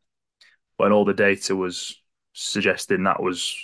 when 0.77 0.92
all 0.92 1.05
the 1.05 1.14
data 1.14 1.57
was 1.57 2.01
suggesting 2.33 3.05
that 3.05 3.22
was 3.22 3.57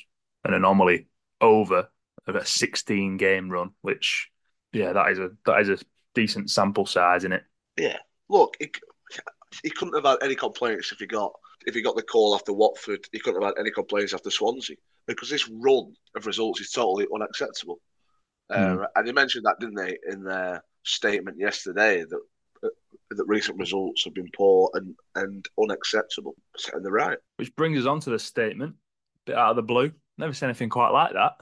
an 0.45 0.55
anomaly 0.55 1.07
over 1.41 1.89
a 2.27 2.45
sixteen 2.45 3.17
game 3.17 3.51
run, 3.51 3.71
which 3.83 4.31
yeah, 4.73 4.93
that 4.93 5.11
is 5.11 5.19
a 5.19 5.31
that 5.47 5.61
is 5.61 5.69
a 5.69 5.79
decent 6.15 6.51
sample 6.51 6.87
size 6.87 7.25
in 7.25 7.33
it. 7.33 7.45
Yeah. 7.77 7.99
Look, 8.29 8.55
he, 8.59 8.71
he 9.63 9.71
couldn't 9.71 9.95
have 9.95 10.05
had 10.05 10.23
any 10.23 10.35
complaints 10.35 10.93
if 10.93 10.99
he 10.99 11.07
got 11.07 11.33
if 11.67 11.75
he 11.75 11.83
got 11.83 11.97
the 11.97 12.03
call 12.03 12.35
after 12.35 12.53
Watford. 12.53 13.07
He 13.13 13.19
couldn't 13.19 13.43
have 13.43 13.55
had 13.55 13.61
any 13.61 13.71
complaints 13.71 14.15
after 14.15 14.31
Swansea 14.31 14.77
because 15.07 15.29
this 15.29 15.49
run 15.49 15.93
of 16.17 16.27
results 16.27 16.61
is 16.61 16.71
totally 16.71 17.07
unacceptable. 17.15 17.81
Um, 18.51 18.87
and 18.97 19.07
they 19.07 19.13
mentioned 19.13 19.47
that, 19.47 19.57
didn't 19.61 19.77
they, 19.77 19.97
in 20.11 20.25
their 20.25 20.63
statement 20.85 21.39
yesterday 21.39 22.03
that 22.03 22.21
uh, 22.65 22.69
that 23.11 23.25
recent 23.27 23.59
results 23.59 24.05
have 24.05 24.15
been 24.15 24.31
poor 24.37 24.71
and, 24.75 24.95
and 25.15 25.47
unacceptable. 25.61 26.35
And 26.73 26.85
they're 26.85 26.93
right. 26.93 27.19
Which 27.37 27.55
brings 27.57 27.79
us 27.79 27.87
on 27.87 28.01
to 28.01 28.11
the 28.11 28.19
statement, 28.19 28.75
bit 29.27 29.37
out 29.37 29.51
of 29.51 29.57
the 29.57 29.63
blue. 29.63 29.93
Never 30.19 30.33
seen 30.33 30.49
anything 30.49 30.69
quite 30.69 30.91
like 30.91 31.13
that. 31.15 31.33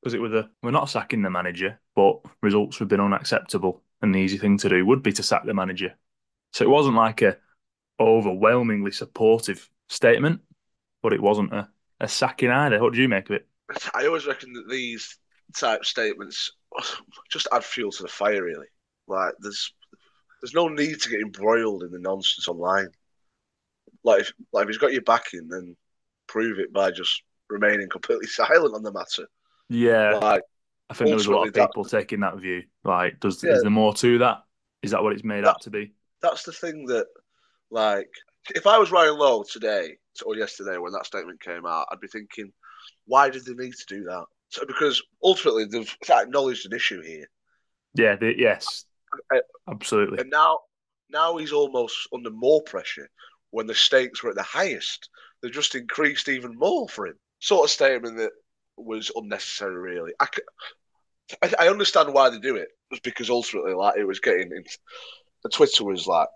Because 0.00 0.14
it 0.14 0.20
was 0.20 0.32
a 0.32 0.48
we're 0.62 0.70
not 0.70 0.88
sacking 0.88 1.22
the 1.22 1.30
manager, 1.30 1.80
but 1.96 2.20
results 2.42 2.78
have 2.78 2.88
been 2.88 3.00
unacceptable, 3.00 3.82
and 4.02 4.14
the 4.14 4.20
easy 4.20 4.38
thing 4.38 4.56
to 4.58 4.68
do 4.68 4.86
would 4.86 5.02
be 5.02 5.12
to 5.12 5.22
sack 5.22 5.44
the 5.44 5.54
manager. 5.54 5.94
So 6.52 6.64
it 6.64 6.70
wasn't 6.70 6.94
like 6.94 7.22
a 7.22 7.38
overwhelmingly 7.98 8.92
supportive 8.92 9.68
statement, 9.88 10.40
but 11.02 11.12
it 11.12 11.20
wasn't 11.20 11.52
a, 11.52 11.68
a 12.00 12.06
sacking 12.06 12.50
either. 12.50 12.80
What 12.80 12.92
do 12.92 13.02
you 13.02 13.08
make 13.08 13.28
of 13.30 13.36
it? 13.36 13.48
I 13.94 14.06
always 14.06 14.26
reckon 14.26 14.52
that 14.52 14.68
these 14.68 15.18
type 15.56 15.84
statements 15.84 16.52
just 17.30 17.48
add 17.52 17.64
fuel 17.64 17.90
to 17.92 18.02
the 18.02 18.08
fire. 18.08 18.42
Really, 18.44 18.66
like 19.06 19.34
there's 19.40 19.72
there's 20.40 20.54
no 20.54 20.68
need 20.68 21.00
to 21.00 21.08
get 21.10 21.20
embroiled 21.20 21.82
in 21.82 21.90
the 21.90 21.98
nonsense 21.98 22.48
online. 22.48 22.88
Like 24.02 24.22
if, 24.22 24.32
like 24.52 24.64
if 24.64 24.68
he's 24.68 24.78
got 24.78 24.92
your 24.92 25.02
backing, 25.02 25.48
then 25.48 25.76
prove 26.26 26.58
it 26.58 26.72
by 26.72 26.90
just 26.90 27.22
remaining 27.48 27.88
completely 27.88 28.26
silent 28.28 28.74
on 28.74 28.82
the 28.82 28.92
matter. 28.92 29.26
Yeah, 29.70 30.18
Like 30.20 30.42
I 30.90 30.94
think 30.94 31.08
there's 31.10 31.26
a 31.26 31.30
lot 31.30 31.36
of 31.36 31.48
ultimately 31.48 31.60
that- 31.60 31.70
people 31.70 31.84
taking 31.84 32.20
that 32.20 32.36
view. 32.36 32.62
Like, 32.84 33.18
does 33.20 33.42
Yeah. 33.42 33.52
is 33.52 33.62
there 33.62 33.70
more 33.70 33.94
to 33.94 34.18
that? 34.18 34.42
Is 34.82 34.90
that 34.90 35.02
what 35.02 35.14
it's 35.14 35.24
made 35.24 35.44
That- 35.44 35.50
out 35.50 35.60
to 35.62 35.70
be? 35.70 35.94
that's 36.20 36.42
the 36.44 36.52
thing 36.52 36.86
that, 36.86 37.06
like, 37.70 38.08
if 38.54 38.66
I 38.66 38.78
was 38.78 38.90
Ryan 38.90 39.18
Lowe 39.18 39.42
today 39.42 39.96
or 40.24 40.34
yesterday 40.36 40.78
when 40.78 40.92
that 40.92 41.04
statement 41.04 41.38
came 41.42 41.66
out, 41.66 41.86
I'd 41.90 42.00
be 42.00 42.08
thinking, 42.08 42.50
why 43.06 43.28
did 43.28 43.44
they 43.44 43.52
need 43.52 43.74
to 43.74 43.84
do 43.86 44.04
that? 44.04 44.24
So, 44.54 44.64
because 44.66 45.02
ultimately 45.22 45.64
they've 45.64 45.96
acknowledged 46.08 46.64
an 46.66 46.72
issue 46.76 47.02
here, 47.02 47.26
Yeah, 47.94 48.14
the, 48.14 48.32
yes, 48.38 48.84
I- 49.32 49.40
absolutely. 49.68 50.18
and 50.20 50.30
now 50.30 50.60
now 51.10 51.36
he's 51.36 51.52
almost 51.52 51.96
under 52.12 52.30
more 52.30 52.62
pressure 52.62 53.08
when 53.50 53.66
the 53.66 53.74
stakes 53.74 54.22
were 54.22 54.30
at 54.30 54.36
the 54.36 54.42
highest. 54.44 55.08
They've 55.42 55.50
just 55.52 55.74
increased 55.74 56.28
even 56.28 56.56
more 56.56 56.88
for 56.88 57.08
him. 57.08 57.18
Sort 57.40 57.64
of 57.64 57.70
statement 57.70 58.16
that 58.18 58.30
was 58.76 59.10
unnecessary, 59.16 59.76
really. 59.76 60.12
I, 60.20 60.26
c- 60.34 60.42
I- 61.42 61.64
I 61.66 61.68
understand 61.68 62.12
why 62.14 62.30
they 62.30 62.38
do 62.38 62.54
it, 62.56 62.68
was 62.92 63.00
because 63.00 63.30
ultimately, 63.30 63.74
like, 63.74 63.96
it 63.98 64.04
was 64.04 64.20
getting. 64.20 64.50
The 65.42 65.48
Twitter 65.50 65.84
was 65.84 66.06
like 66.06 66.28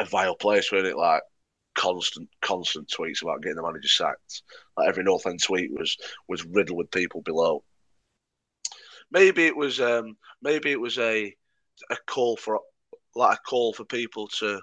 a 0.00 0.06
vile 0.06 0.34
place, 0.36 0.72
wasn't 0.72 0.92
it? 0.92 0.96
Like 0.96 1.22
constant, 1.74 2.28
constant 2.40 2.88
tweets 2.88 3.22
about 3.22 3.42
getting 3.42 3.56
the 3.56 3.62
manager 3.62 3.88
sacked. 3.88 4.42
Like 4.76 4.88
every 4.88 5.04
North 5.04 5.26
End 5.26 5.42
tweet 5.42 5.72
was 5.72 5.96
was 6.28 6.44
riddled 6.44 6.78
with 6.78 6.90
people 6.90 7.22
below. 7.22 7.64
Maybe 9.10 9.46
it 9.46 9.56
was, 9.56 9.80
um, 9.80 10.16
maybe 10.42 10.70
it 10.70 10.80
was 10.80 10.98
a 10.98 11.34
a 11.90 11.96
call 12.06 12.36
for 12.36 12.60
like 13.14 13.38
a 13.38 13.40
call 13.42 13.72
for 13.72 13.84
people 13.84 14.28
to 14.28 14.60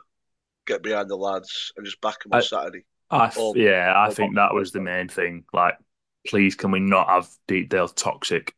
get 0.68 0.84
behind 0.84 1.09
the 1.09 1.16
lads 1.16 1.72
and 1.78 1.86
just 1.86 2.01
back 2.01 2.24
them 2.24 2.34
on 2.34 2.39
I- 2.39 2.41
Saturday. 2.41 2.86
I 3.09 3.28
th- 3.28 3.38
or- 3.38 3.57
yeah, 3.57 3.93
I 3.95 4.09
think 4.14 4.36
that 4.36 4.53
was 4.53 4.72
the 4.72 4.80
main 4.80 5.09
thing. 5.09 5.43
Like, 5.51 5.76
please, 6.26 6.55
can 6.55 6.72
we 6.72 6.80
not 6.80 7.09
have 7.09 7.28
Deepdale 7.47 7.89
toxic 7.89 8.55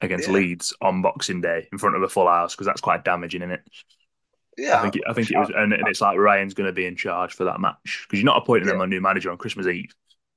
against 0.00 0.28
Yeah. 0.28 0.34
Leeds 0.34 0.74
on 0.80 1.02
Boxing 1.02 1.40
Day 1.40 1.68
in 1.72 1.78
front 1.78 1.96
of 1.96 2.02
a 2.02 2.08
full 2.08 2.28
house 2.28 2.54
because 2.54 2.66
that's 2.68 2.80
quite 2.80 3.04
damaging, 3.04 3.42
isn't 3.42 3.50
it? 3.50 3.62
Yeah, 4.60 4.78
I 4.78 4.82
think 4.82 4.96
it, 4.96 5.02
I 5.08 5.12
think 5.14 5.30
it 5.30 5.38
was, 5.38 5.50
and, 5.54 5.72
and 5.72 5.88
it's 5.88 6.00
like 6.02 6.18
Ryan's 6.18 6.54
going 6.54 6.66
to 6.68 6.72
be 6.72 6.84
in 6.84 6.94
charge 6.94 7.32
for 7.32 7.44
that 7.44 7.60
match 7.60 8.04
because 8.06 8.20
you're 8.20 8.26
not 8.26 8.42
appointing 8.42 8.68
them 8.68 8.78
Yeah. 8.78 8.84
a 8.84 8.88
new 8.88 9.00
manager 9.00 9.30
on 9.30 9.38
Christmas 9.38 9.66
Eve. 9.66 9.94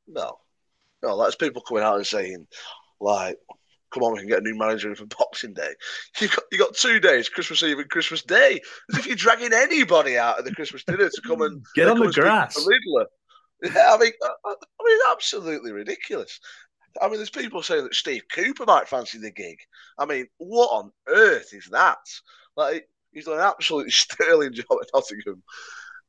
No, 0.08 0.38
no, 1.02 1.22
that's 1.22 1.36
people 1.36 1.62
coming 1.62 1.84
out 1.84 1.98
and 1.98 2.08
saying, 2.08 2.48
like, 3.02 3.38
come 3.94 4.04
on, 4.04 4.14
we 4.14 4.20
can 4.20 4.28
get 4.30 4.40
a 4.40 4.44
new 4.44 4.58
manager 4.58 4.90
in 4.90 4.96
for 4.96 5.06
Boxing 5.06 5.54
Day. 5.54 5.74
You 6.22 6.30
got 6.30 6.44
you 6.52 6.58
got 6.58 6.76
two 6.76 7.00
days, 7.02 7.28
Christmas 7.28 7.62
Eve 7.64 7.80
and 7.80 7.90
Christmas 7.90 8.24
Day. 8.24 8.62
As 8.92 9.00
if 9.00 9.08
you're 9.08 9.16
dragging 9.16 9.52
anybody 9.54 10.18
out 10.18 10.40
of 10.40 10.46
the 10.46 10.56
Christmas 10.56 10.84
dinner 10.86 11.10
to 11.10 11.22
come 11.28 11.42
and 11.42 11.66
Get 11.76 11.90
on 11.90 11.98
the 12.00 12.06
and 12.06 12.14
speak 12.14 12.24
to 12.24 12.30
grass. 12.30 12.58
Yeah, 13.64 13.94
I 13.94 13.98
mean, 13.98 14.12
I 14.24 14.84
mean, 14.86 14.98
absolutely 15.12 15.72
ridiculous. 15.72 16.40
I 17.02 17.08
mean, 17.08 17.18
there's 17.18 17.30
people 17.30 17.64
saying 17.64 17.84
that 17.84 17.96
Steve 17.96 18.24
Cooper 18.32 18.66
might 18.66 18.88
fancy 18.88 19.18
the 19.18 19.32
gig. 19.32 19.58
I 19.98 20.06
mean, 20.06 20.28
what 20.38 20.68
on 20.68 20.92
earth 21.08 21.54
is 21.54 21.68
that? 21.72 21.98
Like, 22.56 22.88
he's 23.14 23.26
done 23.26 23.36
an 23.36 23.42
absolutely 23.42 23.92
sterling 23.94 24.54
job 24.54 24.66
at 24.82 24.90
Nottingham. 24.94 25.44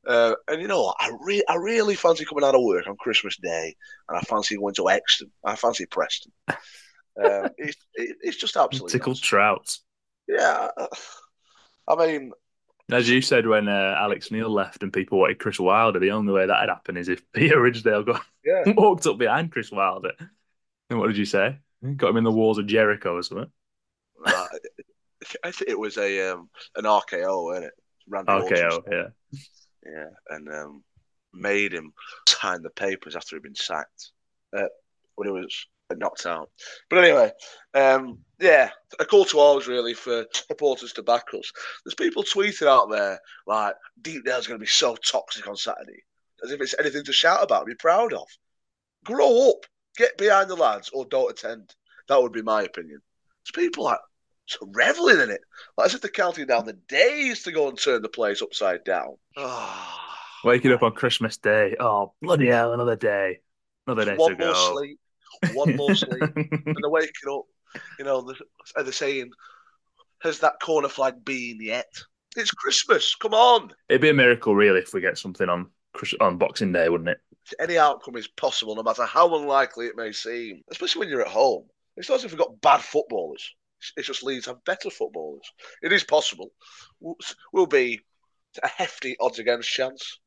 Uh, 0.07 0.35
and 0.47 0.61
you 0.61 0.67
know 0.67 0.83
what? 0.83 0.97
I, 0.99 1.11
re- 1.19 1.43
I 1.49 1.55
really 1.55 1.95
fancy 1.95 2.25
coming 2.25 2.43
out 2.43 2.55
of 2.55 2.61
work 2.63 2.87
on 2.87 2.95
Christmas 2.97 3.37
Day, 3.37 3.75
and 4.07 4.17
I 4.17 4.21
fancy 4.21 4.55
going 4.57 4.75
to 4.75 4.89
Exton. 4.89 5.31
I 5.43 5.55
fancy 5.55 5.85
Preston. 5.85 6.31
Um, 7.17 7.47
it's, 7.57 7.77
it, 7.93 8.17
it's 8.19 8.35
just 8.35 8.57
absolutely 8.57 8.99
Tickled 8.99 9.15
nuts. 9.15 9.21
trout. 9.21 9.77
Yeah, 10.27 10.67
I 11.87 11.95
mean, 11.95 12.31
As 12.91 13.09
you 13.09 13.21
said 13.21 13.47
when 13.47 13.67
uh, 13.67 13.95
Alex 13.97 14.31
Neil 14.31 14.49
left 14.49 14.83
and 14.83 14.93
people 14.93 15.19
wanted 15.19 15.39
Chris 15.39 15.59
Wilder, 15.59 15.99
the 15.99 16.11
only 16.11 16.33
way 16.33 16.45
that'd 16.45 16.69
happen 16.69 16.97
is 16.97 17.09
if 17.09 17.21
Peter 17.33 17.57
Ridsdale 17.57 18.05
got 18.05 18.23
yeah, 18.43 18.63
walked 18.75 19.07
up 19.07 19.17
behind 19.17 19.51
Chris 19.51 19.71
Wilder. 19.71 20.13
And 20.89 20.99
what 20.99 21.07
did 21.07 21.17
you 21.17 21.25
say? 21.25 21.59
Got 21.97 22.09
him 22.11 22.17
in 22.17 22.23
the 22.23 22.31
walls 22.31 22.57
of 22.57 22.67
Jericho 22.67 23.15
or 23.17 23.23
something. 23.23 23.51
I 25.43 25.51
think 25.51 25.69
it 25.69 25.79
was 25.79 25.97
a 25.97 26.31
um, 26.31 26.49
an 26.75 26.85
RKO, 26.85 27.45
wasn't 27.45 27.65
it? 27.65 27.73
Randy 28.07 28.31
oh, 28.31 28.47
yeah. 28.91 29.07
Yeah, 29.85 30.09
and 30.29 30.49
um, 30.49 30.83
made 31.33 31.73
him 31.73 31.93
sign 32.27 32.61
the 32.61 32.69
papers 32.69 33.15
after 33.15 33.35
he'd 33.35 33.43
been 33.43 33.55
sacked 33.55 34.11
uh, 34.55 34.67
when 35.15 35.27
he 35.27 35.31
was 35.31 35.67
knocked 35.95 36.25
out. 36.25 36.49
But 36.89 37.03
anyway, 37.03 37.31
um, 37.73 38.19
yeah, 38.39 38.69
a 38.99 39.05
call 39.05 39.25
to 39.25 39.39
arms 39.39 39.67
really 39.67 39.93
for 39.93 40.25
supporters 40.33 40.93
to 40.93 41.03
back 41.03 41.25
us. 41.33 41.51
There's 41.83 41.95
people 41.95 42.23
tweeting 42.23 42.67
out 42.67 42.89
there 42.89 43.19
like 43.47 43.75
Deepdale's 44.01 44.47
going 44.47 44.59
to 44.59 44.63
be 44.63 44.67
so 44.67 44.95
toxic 44.95 45.47
on 45.47 45.55
Saturday, 45.55 46.03
as 46.43 46.51
if 46.51 46.61
it's 46.61 46.75
anything 46.79 47.03
to 47.03 47.13
shout 47.13 47.43
about, 47.43 47.65
be 47.65 47.75
proud 47.75 48.13
of. 48.13 48.27
Grow 49.03 49.49
up, 49.49 49.65
get 49.97 50.17
behind 50.17 50.49
the 50.49 50.55
lads, 50.55 50.89
or 50.93 51.05
don't 51.05 51.31
attend. 51.31 51.75
That 52.07 52.21
would 52.21 52.33
be 52.33 52.41
my 52.41 52.63
opinion. 52.63 53.01
There's 53.43 53.65
people 53.65 53.83
like 53.83 53.99
so 54.47 54.69
reveling 54.73 55.21
in 55.21 55.29
it, 55.31 55.41
like 55.77 55.87
as 55.87 55.95
if 55.95 56.01
they're 56.01 56.11
counting 56.11 56.45
down 56.45 56.65
the 56.65 56.73
days 56.73 57.43
to 57.43 57.51
go 57.51 57.67
and 57.67 57.79
turn 57.79 58.01
the 58.01 58.09
place 58.09 58.41
upside 58.41 58.83
down. 58.83 59.15
Ah. 59.37 60.01
Waking 60.43 60.71
up 60.71 60.83
on 60.83 60.93
Christmas 60.93 61.37
Day. 61.37 61.75
Oh, 61.79 62.13
bloody 62.21 62.47
hell, 62.47 62.73
another 62.73 62.95
day. 62.95 63.39
Another 63.87 64.05
day 64.05 64.15
one 64.15 64.35
to 64.35 64.45
more 64.45 64.53
go. 64.53 64.73
sleep, 64.73 64.99
one 65.53 65.75
more 65.75 65.95
sleep, 65.95 66.21
and 66.35 66.77
they're 66.81 66.89
waking 66.89 67.31
up. 67.31 67.43
You 67.99 68.05
know, 68.05 68.21
they're, 68.21 68.35
and 68.75 68.85
they're 68.85 68.93
saying, 68.93 69.31
"Has 70.21 70.39
that 70.39 70.59
corner 70.61 70.89
flag 70.89 71.25
been 71.25 71.57
yet?" 71.61 71.91
It's 72.35 72.51
Christmas. 72.51 73.15
Come 73.15 73.33
on. 73.33 73.71
It'd 73.89 74.01
be 74.01 74.09
a 74.09 74.13
miracle, 74.13 74.55
really, 74.55 74.81
if 74.81 74.93
we 74.93 75.01
get 75.01 75.17
something 75.17 75.49
on 75.49 75.71
Chris- 75.93 76.15
on 76.19 76.37
Boxing 76.37 76.71
Day, 76.71 76.89
wouldn't 76.89 77.09
it? 77.09 77.19
Any 77.59 77.77
outcome 77.77 78.17
is 78.17 78.27
possible, 78.27 78.75
no 78.75 78.83
matter 78.83 79.05
how 79.05 79.33
unlikely 79.35 79.87
it 79.87 79.95
may 79.95 80.11
seem. 80.11 80.61
Especially 80.69 80.99
when 80.99 81.09
you're 81.09 81.21
at 81.21 81.27
home. 81.27 81.65
It's 81.95 82.09
not 82.09 82.15
as 82.15 82.25
if 82.25 82.31
we've 82.31 82.39
got 82.39 82.59
bad 82.61 82.81
footballers. 82.81 83.55
It's 83.97 84.07
just 84.07 84.23
Leeds 84.23 84.45
have 84.47 84.63
better 84.65 84.89
footballers. 84.89 85.51
It 85.81 85.91
is 85.91 86.03
possible. 86.03 86.51
We'll, 86.99 87.17
we'll 87.53 87.67
be 87.67 88.01
a 88.63 88.67
hefty 88.67 89.15
odds 89.19 89.39
against 89.39 89.69
chance, 89.69 90.19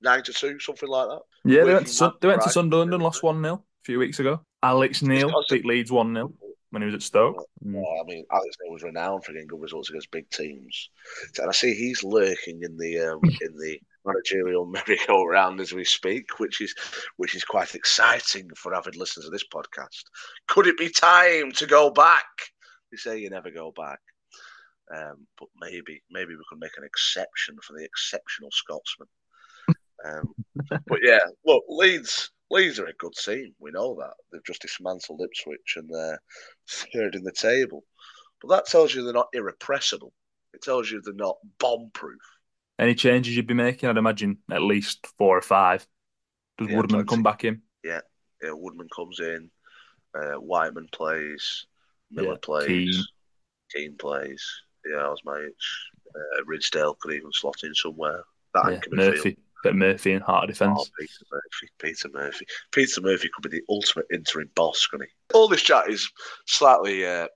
nine 0.00 0.22
to 0.24 0.32
two, 0.32 0.58
something 0.58 0.88
like 0.88 1.08
that. 1.08 1.20
Yeah, 1.44 1.64
they 1.64 1.74
went 1.74 1.86
to, 1.86 1.92
Sun- 1.92 2.12
they 2.20 2.28
went 2.28 2.42
to. 2.42 2.50
Sunderland 2.50 2.92
and 2.92 3.02
lost 3.02 3.22
1 3.22 3.42
0 3.42 3.54
a 3.54 3.60
few 3.84 3.98
weeks 3.98 4.20
ago. 4.20 4.40
Alex 4.62 5.02
Neil 5.02 5.32
beat 5.50 5.64
Leeds 5.64 5.92
1 5.92 6.14
0 6.14 6.32
when 6.70 6.82
he 6.82 6.86
was 6.86 6.94
at 6.94 7.02
Stoke. 7.02 7.46
Well, 7.60 8.00
I 8.00 8.04
mean, 8.06 8.24
Alex 8.30 8.56
Neil 8.60 8.72
was 8.72 8.82
renowned 8.82 9.24
for 9.24 9.32
getting 9.32 9.48
good 9.48 9.60
results 9.60 9.90
against 9.90 10.10
big 10.10 10.28
teams, 10.30 10.90
and 11.38 11.48
I 11.48 11.52
see 11.52 11.74
he's 11.74 12.04
lurking 12.04 12.62
in 12.62 12.76
the 12.76 12.98
um, 13.00 13.20
in 13.40 13.56
the 13.56 13.78
managerial 14.04 14.66
merry-go-round 14.66 15.60
as 15.60 15.72
we 15.72 15.84
speak, 15.84 16.38
which 16.38 16.60
is 16.60 16.74
which 17.16 17.34
is 17.34 17.44
quite 17.44 17.74
exciting 17.74 18.48
for 18.56 18.74
avid 18.74 18.96
listeners 18.96 19.26
of 19.26 19.32
this 19.32 19.46
podcast. 19.46 20.04
Could 20.46 20.66
it 20.66 20.78
be 20.78 20.88
time 20.88 21.52
to 21.52 21.66
go 21.66 21.90
back? 21.90 22.26
They 22.90 22.96
say 22.96 23.18
you 23.18 23.30
never 23.30 23.50
go 23.50 23.72
back, 23.76 24.00
um, 24.94 25.26
but 25.38 25.48
maybe 25.60 26.02
maybe 26.10 26.34
we 26.34 26.44
could 26.48 26.60
make 26.60 26.76
an 26.76 26.84
exception 26.84 27.56
for 27.62 27.74
the 27.74 27.84
exceptional 27.84 28.50
Scotsman. 28.50 29.08
Um, 30.04 30.34
but 30.86 31.00
yeah, 31.02 31.20
look, 31.44 31.64
Leeds. 31.68 32.30
Leeds 32.50 32.78
are 32.78 32.86
a 32.86 32.94
good 32.94 33.12
team. 33.12 33.54
We 33.58 33.72
know 33.72 33.94
that 33.96 34.14
they've 34.32 34.44
just 34.46 34.62
dismantled 34.62 35.20
Ipswich 35.20 35.74
and 35.76 35.86
they're 35.92 36.18
third 36.66 37.14
in 37.14 37.22
the 37.22 37.32
table. 37.32 37.84
But 38.40 38.48
that 38.48 38.66
tells 38.66 38.94
you 38.94 39.04
they're 39.04 39.12
not 39.12 39.28
irrepressible. 39.34 40.14
It 40.54 40.62
tells 40.62 40.90
you 40.90 41.02
they're 41.02 41.12
not 41.12 41.36
bomb-proof. 41.58 42.22
Any 42.78 42.94
changes 42.94 43.36
you'd 43.36 43.46
be 43.46 43.52
making? 43.52 43.86
I'd 43.86 43.98
imagine 43.98 44.38
at 44.50 44.62
least 44.62 45.06
four 45.18 45.36
or 45.36 45.42
five. 45.42 45.86
Does 46.56 46.68
Yeah, 46.70 46.76
Woodman 46.76 47.06
come 47.06 47.22
back 47.22 47.44
in? 47.44 47.60
Yeah, 47.84 48.00
Woodman 48.42 48.88
comes 48.94 49.20
in, 49.20 49.50
uh, 50.14 50.36
Whiteman 50.36 50.88
plays, 50.90 51.66
Miller 52.10 52.28
Yeah, 52.30 52.34
plays, 52.42 52.66
Keane. 52.66 53.04
Keane 53.72 53.96
plays. 53.96 54.44
Yeah, 54.90 55.04
I 55.04 55.08
was 55.08 55.20
mates. 55.24 55.66
Uh, 56.14 56.42
Ridsdale 56.46 56.98
could 57.00 57.14
even 57.14 57.30
slot 57.32 57.56
in 57.64 57.74
somewhere. 57.74 58.22
That 58.54 58.72
Yeah. 58.72 58.80
Murphy. 58.90 59.36
Bit 59.64 59.74
Murphy 59.74 60.12
in 60.12 60.20
heart 60.20 60.44
of 60.44 60.50
Oh, 60.50 60.52
defence. 60.52 60.90
Peter 60.98 61.24
Murphy, 61.32 61.68
Peter 61.80 62.08
Murphy. 62.12 62.46
Peter 62.70 63.00
Murphy 63.00 63.28
could 63.34 63.50
be 63.50 63.58
the 63.58 63.64
ultimate 63.68 64.06
interim 64.12 64.48
boss, 64.54 64.86
couldn't 64.86 65.08
he? 65.08 65.34
All 65.34 65.48
this 65.48 65.62
chat 65.62 65.90
is 65.90 66.08
slightly 66.46 67.04
uh, 67.04 67.26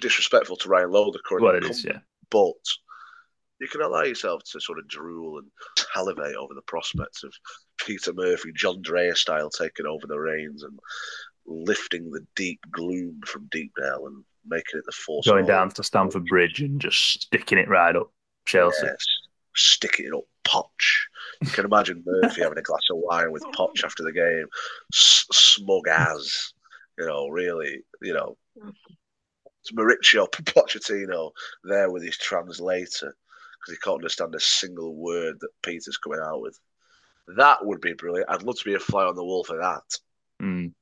disrespectful 0.00 0.56
to 0.56 0.68
Ryan 0.70 0.90
Lowe, 0.90 1.12
the 1.12 1.20
current 1.26 1.44
well, 1.44 1.54
it 1.54 1.64
is, 1.64 1.84
incumbent, 1.84 2.02
yeah. 2.02 2.28
but 2.30 2.54
you 3.60 3.68
can 3.68 3.82
allow 3.82 4.02
yourself 4.04 4.42
to 4.50 4.60
sort 4.60 4.78
of 4.78 4.88
drool 4.88 5.38
and 5.38 5.50
salivate 5.92 6.34
over 6.34 6.54
the 6.54 6.62
prospects 6.62 7.24
of 7.24 7.34
Peter 7.76 8.14
Murphy, 8.14 8.52
John 8.56 8.80
Dreyer 8.80 9.14
style, 9.14 9.50
taking 9.50 9.84
over 9.84 10.06
the 10.06 10.18
reins 10.18 10.62
and 10.62 10.78
lifting 11.46 12.10
the 12.10 12.24
deep 12.36 12.60
gloom 12.70 13.20
from 13.26 13.48
Deepdale 13.50 14.06
and 14.06 14.24
making 14.46 14.78
it 14.78 14.84
the 14.86 14.92
force. 14.92 15.26
Going 15.26 15.46
down 15.46 15.70
to 15.70 15.82
Stamford 15.82 16.26
Bridge 16.26 16.60
and 16.60 16.80
just 16.80 17.22
sticking 17.22 17.58
it 17.58 17.68
right 17.68 17.94
up 17.94 18.12
Chelsea. 18.46 18.86
Yes, 18.86 19.04
sticking 19.54 20.06
it 20.06 20.14
up 20.14 20.24
Potch. 20.44 21.08
You 21.42 21.50
can 21.50 21.64
imagine 21.64 22.02
Murphy 22.04 22.42
having 22.42 22.58
a 22.58 22.62
glass 22.62 22.82
of 22.90 22.98
wine 22.98 23.32
with 23.32 23.44
Potch 23.52 23.84
after 23.84 24.02
the 24.02 24.12
game, 24.12 24.46
S- 24.92 25.26
smug 25.32 25.86
as, 25.88 26.52
you 26.98 27.06
know, 27.06 27.28
really, 27.28 27.82
you 28.02 28.12
know, 28.12 28.36
it's 29.60 29.72
Mauricio 29.72 30.30
Pochettino 30.30 31.30
there 31.64 31.90
with 31.90 32.02
his 32.02 32.16
translator 32.16 33.14
because 33.60 33.72
he 33.72 33.76
can't 33.76 33.96
understand 33.96 34.34
a 34.34 34.40
single 34.40 34.94
word 34.96 35.36
that 35.40 35.50
Peter's 35.62 35.98
coming 35.98 36.20
out 36.20 36.40
with. 36.40 36.58
That 37.36 37.64
would 37.64 37.80
be 37.80 37.92
brilliant. 37.92 38.30
I'd 38.30 38.42
love 38.42 38.58
to 38.58 38.64
be 38.64 38.74
a 38.74 38.80
fly 38.80 39.04
on 39.04 39.14
the 39.14 39.24
wall 39.24 39.44
for 39.44 39.58
that. 39.58 39.98
Mm. 40.42 40.72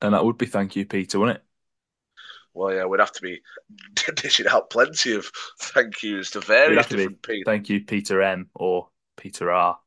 And 0.00 0.14
that 0.14 0.24
would 0.24 0.38
be 0.38 0.46
thank 0.46 0.76
you, 0.76 0.84
Peter, 0.84 1.18
wouldn't 1.18 1.38
it? 1.38 1.44
Well, 2.56 2.74
yeah, 2.74 2.86
we'd 2.86 3.00
have 3.00 3.12
to 3.12 3.22
be 3.22 3.40
dishing 4.14 4.46
out 4.48 4.70
plenty 4.70 5.14
of 5.14 5.30
thank 5.60 6.02
yous 6.02 6.30
to 6.30 6.40
various 6.40 6.78
have 6.78 6.88
to 6.88 6.96
be 6.96 7.02
different 7.02 7.22
people. 7.22 7.52
thank 7.52 7.68
you, 7.68 7.84
Peter 7.84 8.22
M 8.22 8.48
or 8.54 8.88
Peter 9.16 9.50
R. 9.50 9.78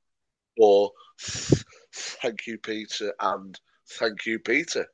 or 0.57 0.91
thank 1.20 2.45
you, 2.45 2.60
Peter, 2.60 3.14
and 3.20 3.60
thank 3.97 4.26
you, 4.28 4.38
Peter. 4.38 4.86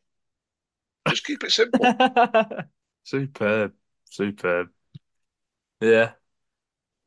Just 1.09 1.25
keep 1.25 1.43
it 1.43 1.51
simple. 1.51 1.85
superb, 3.03 3.73
superb. 4.09 4.69
Yeah, 5.81 6.11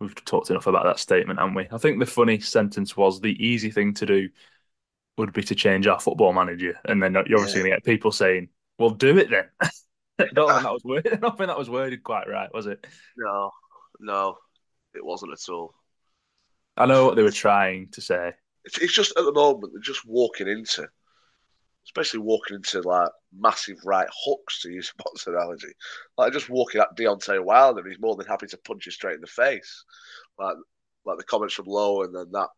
we've 0.00 0.14
talked 0.24 0.50
enough 0.50 0.66
about 0.66 0.84
that 0.84 0.98
statement, 0.98 1.38
haven't 1.38 1.54
we? 1.54 1.66
I 1.72 1.78
think 1.78 1.98
the 1.98 2.06
funny 2.06 2.40
sentence 2.40 2.94
was 2.94 3.20
the 3.20 3.42
easy 3.44 3.70
thing 3.70 3.94
to 3.94 4.06
do 4.06 4.28
would 5.18 5.32
be 5.32 5.42
to 5.42 5.54
change 5.54 5.86
our 5.86 6.00
football 6.00 6.32
manager, 6.32 6.78
and 6.86 7.02
then 7.02 7.14
you're 7.26 7.38
obviously 7.38 7.60
Yeah. 7.60 7.62
going 7.62 7.72
to 7.72 7.76
get 7.78 7.84
people 7.84 8.12
saying, 8.12 8.48
"Well, 8.78 8.90
do 8.90 9.18
it 9.18 9.30
then." 9.30 9.46
I 10.20 10.26
don't 10.34 10.54
think 10.54 10.64
that 10.64 10.72
was 10.72 10.84
worded. 10.84 11.12
I 11.12 11.16
don't 11.16 11.36
think 11.38 11.48
that 11.48 11.58
was 11.58 11.70
worded 11.70 12.02
quite 12.02 12.28
right, 12.28 12.52
was 12.52 12.66
it? 12.66 12.86
no, 13.16 13.50
no, 14.00 14.38
it 14.94 15.04
wasn't 15.04 15.32
at 15.32 15.52
all. 15.52 15.74
I 16.76 16.86
know 16.86 17.06
what 17.06 17.16
they 17.16 17.22
were 17.22 17.30
trying 17.30 17.88
to 17.92 18.00
say. 18.00 18.34
It's, 18.64 18.78
it's 18.78 18.94
just 18.94 19.16
at 19.18 19.24
the 19.24 19.32
moment 19.32 19.72
they're 19.72 19.82
just 19.82 20.06
walking 20.06 20.48
into, 20.48 20.86
especially 21.86 22.20
walking 22.20 22.56
into 22.56 22.82
like 22.82 23.10
massive 23.36 23.78
right 23.84 24.08
hooks 24.26 24.60
to 24.62 24.70
use 24.70 24.92
a 24.98 25.02
box 25.02 25.26
analogy. 25.26 25.72
Like 26.16 26.32
just 26.32 26.50
walking 26.50 26.80
at 26.80 26.96
Deontay 26.96 27.42
Wilder, 27.42 27.82
he's 27.88 28.00
more 28.00 28.16
than 28.16 28.26
happy 28.26 28.46
to 28.48 28.58
punch 28.58 28.86
you 28.86 28.92
straight 28.92 29.16
in 29.16 29.20
the 29.20 29.26
face. 29.26 29.84
Like 30.38 30.56
like 31.04 31.18
the 31.18 31.24
comments 31.24 31.54
from 31.54 31.66
Lowe 31.66 32.02
and 32.02 32.14
then 32.14 32.26
that 32.32 32.48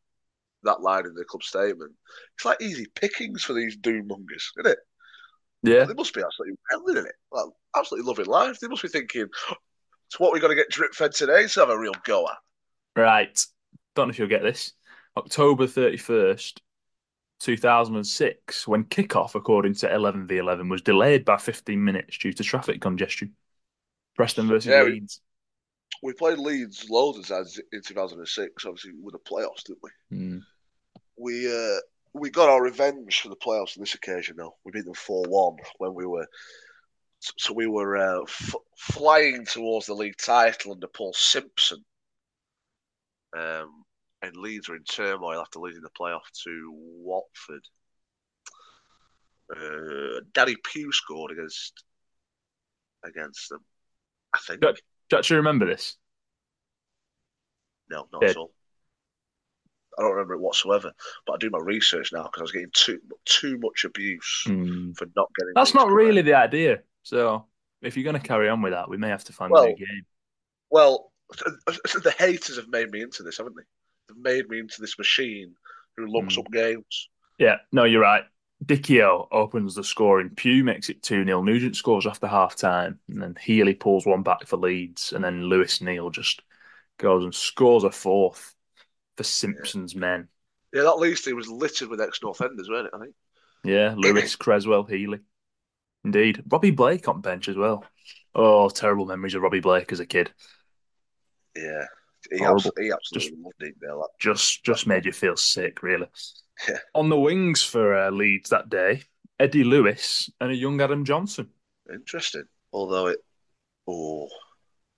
that 0.65 0.81
line 0.81 1.07
in 1.07 1.15
the 1.15 1.25
club 1.25 1.43
statement. 1.43 1.93
It's 2.37 2.45
like 2.45 2.61
easy 2.61 2.87
pickings 2.95 3.43
for 3.45 3.53
these 3.53 3.77
doom 3.77 4.07
mongers, 4.09 4.53
isn't 4.59 4.71
it? 4.73 4.79
Yeah, 5.63 5.85
They 5.85 5.95
must 5.95 6.15
be 6.15 6.23
absolutely 6.23 6.57
reveling 6.73 6.97
in 6.99 7.07
it. 7.07 7.15
Like, 7.33 7.47
absolutely 7.77 8.09
loving 8.09 8.27
life. 8.27 8.59
They 8.61 8.69
must 8.69 8.83
be 8.83 8.89
thinking, 8.89 9.27
it's 10.07 10.19
what 10.19 10.33
we're 10.33 10.41
going 10.41 10.57
to 10.57 10.63
get 10.63 10.71
drip 10.71 10.95
fed 10.95 11.13
today 11.13 11.47
to 11.47 11.61
have 11.61 11.69
a 11.71 11.79
real 11.79 11.93
go 12.05 12.27
at. 12.27 12.37
right. 12.97 13.47
Don't 13.95 14.09
know 14.09 14.11
if 14.11 14.19
you'll 14.19 14.29
get 14.29 14.43
this. 14.43 14.73
October 15.17 15.67
31st, 15.67 16.61
2006 17.41 18.69
when 18.69 18.85
kickoff, 18.85 19.35
according 19.35 19.75
to 19.75 19.89
11v11, 19.89 20.71
was 20.71 20.83
delayed 20.83 21.25
by 21.25 21.37
15 21.37 21.83
minutes 21.83 22.17
due 22.19 22.33
to 22.33 22.43
traffic 22.45 22.81
congestion. 22.81 23.35
Preston 24.17 24.49
versus 24.49 24.71
Yeah, 24.71 24.85
we- 24.85 24.93
Leeds. 24.93 25.21
We 26.03 26.13
played 26.15 26.39
Leeds 26.39 26.89
loads 26.89 27.19
of 27.19 27.27
times 27.27 27.61
in 27.73 27.83
2006, 27.83 28.65
obviously 28.65 28.93
with 29.03 29.13
the 29.13 29.19
playoffs, 29.19 29.65
didn't 29.65 29.81
we? 29.83 30.17
Mm. 30.17 30.43
We 31.21 31.53
uh, 31.53 31.79
we 32.14 32.31
got 32.31 32.49
our 32.49 32.62
revenge 32.62 33.21
for 33.21 33.29
the 33.29 33.37
playoffs 33.37 33.77
on 33.77 33.83
this 33.83 33.95
occasion. 33.95 34.37
Though 34.37 34.57
we 34.64 34.73
beat 34.73 34.85
them 34.85 34.95
four 34.95 35.25
one 35.29 35.57
when 35.79 35.95
we 35.95 36.07
were 36.07 36.27
so 37.21 37.53
we 37.53 37.66
were 37.66 37.97
uh, 37.97 38.23
f- 38.23 38.55
flying 38.79 39.45
towards 39.45 39.87
the 39.87 39.95
league 39.95 40.16
title 40.16 40.73
under 40.73 40.87
Paul 40.87 41.12
Simpson. 41.12 41.85
Um, 43.37 43.85
and 44.23 44.37
Leeds 44.37 44.68
were 44.68 44.77
in 44.77 44.85
turmoil 44.85 45.41
after 45.41 45.59
losing 45.59 45.83
the 45.83 45.91
playoff 45.91 46.23
to 46.45 46.73
Watford. 46.75 47.62
Uh, 49.55 50.21
Danny 50.33 50.57
Pugh 50.64 50.93
scored 50.93 51.33
against 51.33 51.85
against 53.05 53.49
them. 53.51 53.61
I 54.35 54.39
think. 54.47 54.61
Good. 54.61 54.77
Do 54.77 55.16
you 55.16 55.18
actually 55.18 55.37
remember 55.37 55.66
this? 55.66 55.97
No, 57.91 58.07
not 58.12 58.23
Yeah. 58.23 58.31
at 58.31 58.37
all. 58.37 58.53
I 60.01 60.05
don't 60.05 60.13
remember 60.13 60.35
it 60.35 60.41
whatsoever. 60.41 60.93
But 61.27 61.35
I 61.35 61.37
do 61.39 61.51
my 61.51 61.59
research 61.59 62.11
now 62.13 62.23
because 62.25 62.41
I 62.41 62.43
was 62.43 62.53
getting 62.53 62.71
too 62.73 62.99
too 63.27 63.59
much 63.59 63.85
abuse 63.85 64.43
Hmm. 64.47 64.93
for 64.93 65.07
not 65.15 65.31
getting. 65.39 65.53
That's 65.55 65.75
not 65.75 65.89
correct. 65.89 65.97
really 66.07 66.23
the 66.23 66.35
idea. 66.35 66.81
So 67.03 67.47
if 67.83 67.97
you're 67.97 68.05
going 68.11 68.21
to 68.21 68.27
carry 68.29 68.49
on 68.49 68.63
with 68.63 68.73
that, 68.73 68.89
we 68.89 68.97
may 68.97 69.09
have 69.09 69.25
to 69.25 69.33
find 69.33 69.53
a 69.55 69.61
new 69.67 69.77
game. 69.77 70.07
Well, 70.71 71.13
the 71.67 72.15
haters 72.19 72.57
have 72.57 72.69
made 72.69 72.91
me 72.91 73.03
into 73.03 73.23
this, 73.23 73.39
haven't 73.39 73.57
they? 73.57 73.63
They've 74.09 74.23
made 74.23 74.49
me 74.49 74.59
into 74.61 74.81
this 74.81 74.99
machine 74.99 75.55
who 75.97 76.07
looks 76.07 76.35
Hmm. 76.35 76.41
up 76.41 76.51
games. 76.53 77.09
Yeah, 77.39 77.59
no, 77.73 77.85
you're 77.85 78.03
right. 78.03 78.25
Dichio 78.65 79.27
opens 79.33 79.75
the 79.75 79.83
scoring. 79.85 80.31
Pugh 80.31 80.63
makes 80.65 80.91
it 80.91 81.03
2 81.03 81.25
0. 81.25 81.43
Nugent 81.43 81.77
scores 81.77 82.07
after 82.07 82.27
half 82.27 82.57
time. 82.57 83.01
And 83.09 83.23
then 83.23 83.35
Healy 83.41 83.75
pulls 83.75 84.05
one 84.05 84.23
back 84.23 84.47
for 84.47 84.59
Leeds. 84.59 85.13
And 85.15 85.25
then 85.25 85.45
Lewis 85.45 85.81
Neal 85.81 86.11
just 86.11 86.43
goes 86.99 87.25
and 87.25 87.35
scores 87.35 87.85
a 87.85 87.91
fourth 87.91 88.55
for 89.21 89.25
Simpson's 89.25 89.95
men. 89.95 90.29
Yeah, 90.73 90.85
that 90.85 90.97
Leeds 90.97 91.21
team 91.21 91.37
was 91.37 91.47
littered 91.47 91.91
with 91.91 92.01
ex 92.01 92.23
North 92.23 92.41
Enders, 92.41 92.71
weren't 92.71 92.87
it? 92.87 92.95
I 92.95 92.99
think. 93.01 93.14
Yeah, 93.64 93.95
Lewis, 93.99 94.35
Cresswell, 94.35 94.85
Healy. 94.85 95.18
Indeed. 96.07 96.43
Robbie 96.49 96.71
Blake 96.71 97.07
on 97.07 97.21
bench 97.21 97.51
as 97.51 97.57
well. 97.57 97.85
Oh, 98.35 98.71
terrible 98.71 99.05
memories 99.05 99.35
of 99.35 99.43
Robbie 99.43 99.61
Blake 99.61 99.93
as 99.93 100.01
a 100.01 100.07
kid. 100.07 100.33
Yeah, 101.55 101.85
he, 102.31 102.39
Horrible. 102.39 102.61
abs- 102.61 102.71
he 102.81 102.91
absolutely 102.91 103.39
loved 103.43 103.57
it. 103.61 103.75
Just 104.18 104.64
just 104.64 104.87
made 104.87 105.05
you 105.05 105.12
feel 105.12 105.37
sick, 105.37 105.83
really. 105.83 106.07
Yeah. 106.66 106.79
On 106.95 107.11
the 107.11 107.21
wings 107.21 107.62
for 107.62 107.95
uh, 107.95 108.11
Leeds 108.11 108.49
that 108.49 108.71
day, 108.71 109.03
Eddie 109.39 109.64
Lewis 109.64 110.31
and 110.41 110.51
a 110.51 110.57
young 110.57 110.81
Adam 110.81 111.05
Johnson. 111.05 111.51
Interesting. 111.93 112.45
Although 112.73 113.09
it, 113.09 113.18
oh, 113.87 114.29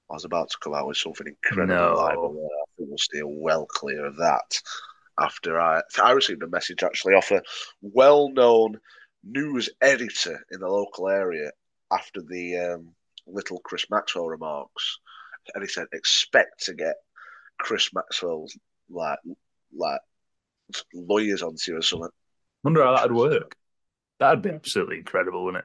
I 0.08 0.14
was 0.14 0.24
about 0.24 0.50
to 0.50 0.58
come 0.62 0.74
out 0.74 0.86
with 0.86 0.98
something 0.98 1.26
incredible. 1.26 1.74
No. 1.74 1.94
liable. 1.94 2.61
We'll 2.92 2.98
steer 2.98 3.26
well 3.26 3.64
clear 3.64 4.04
of 4.04 4.16
that. 4.18 4.60
After 5.18 5.58
I, 5.58 5.80
I 6.02 6.10
received 6.12 6.42
a 6.42 6.46
message 6.46 6.82
actually 6.82 7.14
off 7.14 7.30
a 7.30 7.42
well-known 7.80 8.78
news 9.24 9.70
editor 9.80 10.44
in 10.50 10.60
the 10.60 10.68
local 10.68 11.08
area 11.08 11.52
after 11.90 12.20
the 12.20 12.58
um, 12.58 12.90
little 13.26 13.60
Chris 13.60 13.86
Maxwell 13.90 14.26
remarks, 14.26 14.98
and 15.54 15.62
he 15.62 15.68
said, 15.68 15.86
"Expect 15.94 16.64
to 16.64 16.74
get 16.74 16.96
Chris 17.58 17.94
Maxwell's 17.94 18.58
like 18.90 19.18
like 19.74 20.00
lawyers 20.92 21.42
onto 21.42 21.72
you 21.72 21.78
or 21.78 21.82
something." 21.82 22.10
Wonder 22.62 22.84
how 22.84 22.96
that'd 22.96 23.12
work. 23.12 23.56
That'd 24.20 24.42
be 24.42 24.50
absolutely 24.50 24.98
incredible, 24.98 25.44
wouldn't 25.44 25.64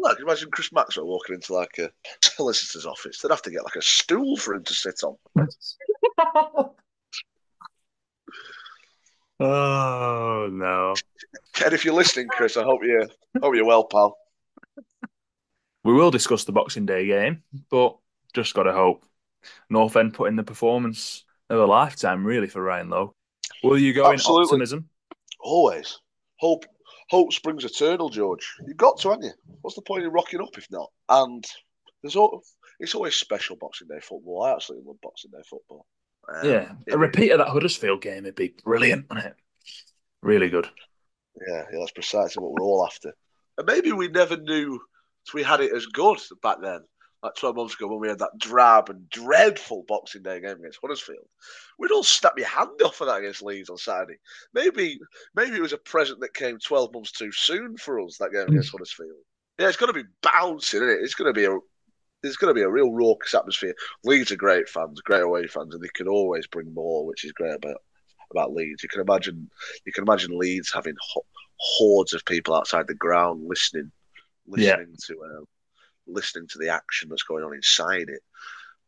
Like, 0.00 0.18
imagine 0.20 0.50
Chris 0.50 0.72
Maxwell 0.72 1.06
walking 1.06 1.34
into 1.34 1.52
like 1.54 1.78
a 1.78 1.90
solicitor's 2.22 2.86
office. 2.86 3.20
They'd 3.20 3.30
have 3.30 3.42
to 3.42 3.50
get 3.50 3.64
like 3.64 3.76
a 3.76 3.82
stool 3.82 4.36
for 4.36 4.54
him 4.54 4.64
to 4.64 4.74
sit 4.74 5.00
on. 5.04 5.16
oh 9.40 10.48
no. 10.50 10.94
And 11.64 11.74
if 11.74 11.84
you're 11.84 11.94
listening, 11.94 12.28
Chris, 12.28 12.56
I 12.56 12.62
hope 12.62 12.80
you 12.82 13.06
hope 13.42 13.54
you're 13.54 13.66
well, 13.66 13.84
pal. 13.84 14.16
We 15.84 15.92
will 15.94 16.10
discuss 16.10 16.44
the 16.44 16.52
Boxing 16.52 16.86
Day 16.86 17.06
game, 17.06 17.42
but 17.70 17.96
just 18.34 18.54
gotta 18.54 18.72
hope. 18.72 19.04
North 19.70 19.96
End 19.96 20.14
put 20.14 20.28
in 20.28 20.36
the 20.36 20.42
performance 20.42 21.24
of 21.48 21.58
a 21.58 21.66
lifetime, 21.66 22.26
really, 22.26 22.46
for 22.46 22.62
Ryan 22.62 22.90
Lowe. 22.90 23.14
Will 23.62 23.78
you 23.78 23.92
go 23.92 24.10
Absolutely. 24.10 24.42
in 24.42 24.46
optimism? 24.46 24.88
Always 25.40 25.98
hope. 26.38 26.64
Hope 27.10 27.32
springs 27.32 27.64
eternal, 27.64 28.08
George. 28.08 28.54
You've 28.66 28.76
got 28.76 28.98
to, 29.00 29.10
haven't 29.10 29.24
you? 29.24 29.32
What's 29.62 29.74
the 29.74 29.82
point 29.82 30.04
in 30.04 30.12
rocking 30.12 30.40
up 30.40 30.56
if 30.56 30.66
not? 30.70 30.90
And 31.08 31.44
there's 32.02 32.16
all. 32.16 32.42
It's 32.78 32.94
always 32.94 33.16
special 33.16 33.56
Boxing 33.56 33.88
Day 33.88 34.00
football. 34.00 34.44
I 34.44 34.52
absolutely 34.52 34.86
love 34.86 35.00
Boxing 35.02 35.32
Day 35.32 35.42
football. 35.48 35.86
Um, 36.32 36.48
Yeah, 36.48 36.72
a 36.90 36.96
repeat 36.96 37.30
of 37.30 37.38
that 37.38 37.48
Huddersfield 37.48 38.00
game 38.00 38.24
would 38.24 38.36
be 38.36 38.54
brilliant, 38.64 39.08
wouldn't 39.08 39.26
it? 39.26 39.34
Really 40.22 40.48
good. 40.48 40.68
Yeah, 41.48 41.64
yeah, 41.72 41.78
that's 41.78 41.90
precisely 41.92 42.42
what 42.42 42.52
we're 42.52 42.64
all 42.64 42.86
after. 42.86 43.12
And 43.58 43.66
maybe 43.66 43.92
we 43.92 44.08
never 44.08 44.36
knew 44.36 44.80
we 45.34 45.42
had 45.42 45.60
it 45.60 45.72
as 45.74 45.86
good 45.86 46.18
back 46.42 46.58
then. 46.62 46.80
Like 47.22 47.34
12 47.34 47.56
months 47.56 47.74
ago 47.74 47.86
when 47.88 48.00
we 48.00 48.08
had 48.08 48.18
that 48.20 48.38
drab 48.38 48.88
and 48.88 49.06
dreadful 49.10 49.84
Boxing 49.86 50.22
Day 50.22 50.40
game 50.40 50.56
against 50.58 50.78
Huddersfield. 50.80 51.26
We'd 51.78 51.90
all 51.90 52.02
snap 52.02 52.32
your 52.38 52.46
hand 52.46 52.80
off 52.82 52.96
for 52.96 53.04
that 53.04 53.18
against 53.18 53.42
Leeds 53.42 53.68
on 53.68 53.76
Saturday. 53.76 54.16
Maybe 54.54 54.98
maybe 55.34 55.56
it 55.56 55.60
was 55.62 55.74
a 55.74 55.78
present 55.78 56.20
that 56.20 56.32
came 56.32 56.58
12 56.58 56.94
months 56.94 57.12
too 57.12 57.30
soon 57.30 57.76
for 57.76 58.00
us, 58.00 58.16
that 58.18 58.32
game 58.32 58.48
against 58.48 58.70
Huddersfield. 58.72 59.10
Yeah, 59.58 59.68
it's 59.68 59.76
going 59.76 59.92
to 59.92 60.02
be 60.02 60.08
bouncing, 60.22 60.80
isn't 60.82 60.88
it? 60.88 61.02
It's 61.02 61.14
going 61.14 61.32
to 61.32 61.38
be 61.38 61.44
a 61.44 61.58
there's 62.22 62.36
going 62.36 62.50
to 62.50 62.58
be 62.58 62.62
a 62.64 62.70
real 62.70 62.92
raucous 62.92 63.34
atmosphere. 63.34 63.74
Leeds 64.04 64.30
are 64.30 64.36
great 64.36 64.68
fans, 64.68 65.00
great 65.02 65.22
away 65.22 65.46
fans, 65.46 65.74
and 65.74 65.82
they 65.82 65.88
can 65.94 66.08
always 66.08 66.46
bring 66.46 66.72
more, 66.72 67.04
which 67.06 67.24
is 67.26 67.32
great 67.32 67.54
about 67.54 67.76
about 68.30 68.52
Leeds. 68.54 68.82
You 68.82 68.88
can 68.88 69.02
imagine 69.02 69.50
you 69.84 69.92
can 69.92 70.04
imagine 70.04 70.38
Leeds 70.38 70.72
having 70.72 70.94
ho- 71.12 71.26
hordes 71.58 72.14
of 72.14 72.24
people 72.24 72.54
outside 72.54 72.86
the 72.86 72.94
ground 72.94 73.44
listening, 73.46 73.90
Yeah. 74.46 74.76
listening 74.76 74.96
to 75.08 75.22
um, 75.24 75.44
listening 76.12 76.48
to 76.48 76.58
the 76.58 76.68
action 76.68 77.08
that's 77.08 77.22
going 77.22 77.44
on 77.44 77.54
inside 77.54 78.08
it. 78.08 78.22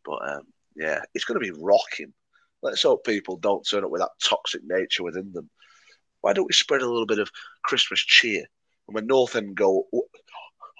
But 0.05 0.29
um, 0.29 0.43
yeah, 0.77 1.01
it's 1.15 1.25
going 1.25 1.41
to 1.41 1.53
be 1.53 1.59
rocking. 1.59 2.13
Let's 2.63 2.83
hope 2.83 3.05
people 3.05 3.37
don't 3.37 3.67
turn 3.69 3.85
up 3.85 3.91
with 3.91 4.01
that 4.01 4.11
toxic 4.23 4.63
nature 4.65 5.03
within 5.03 5.33
them. 5.33 5.51
Why 6.21 6.33
don't 6.33 6.47
we 6.47 6.53
spread 6.53 6.83
a 6.83 6.89
little 6.89 7.07
bit 7.07 7.19
of 7.19 7.31
Christmas 7.65 8.01
cheer? 8.01 8.45
And 8.89 8.95
when 8.95 9.07
North 9.07 9.35
End 9.35 9.57
go 9.57 9.87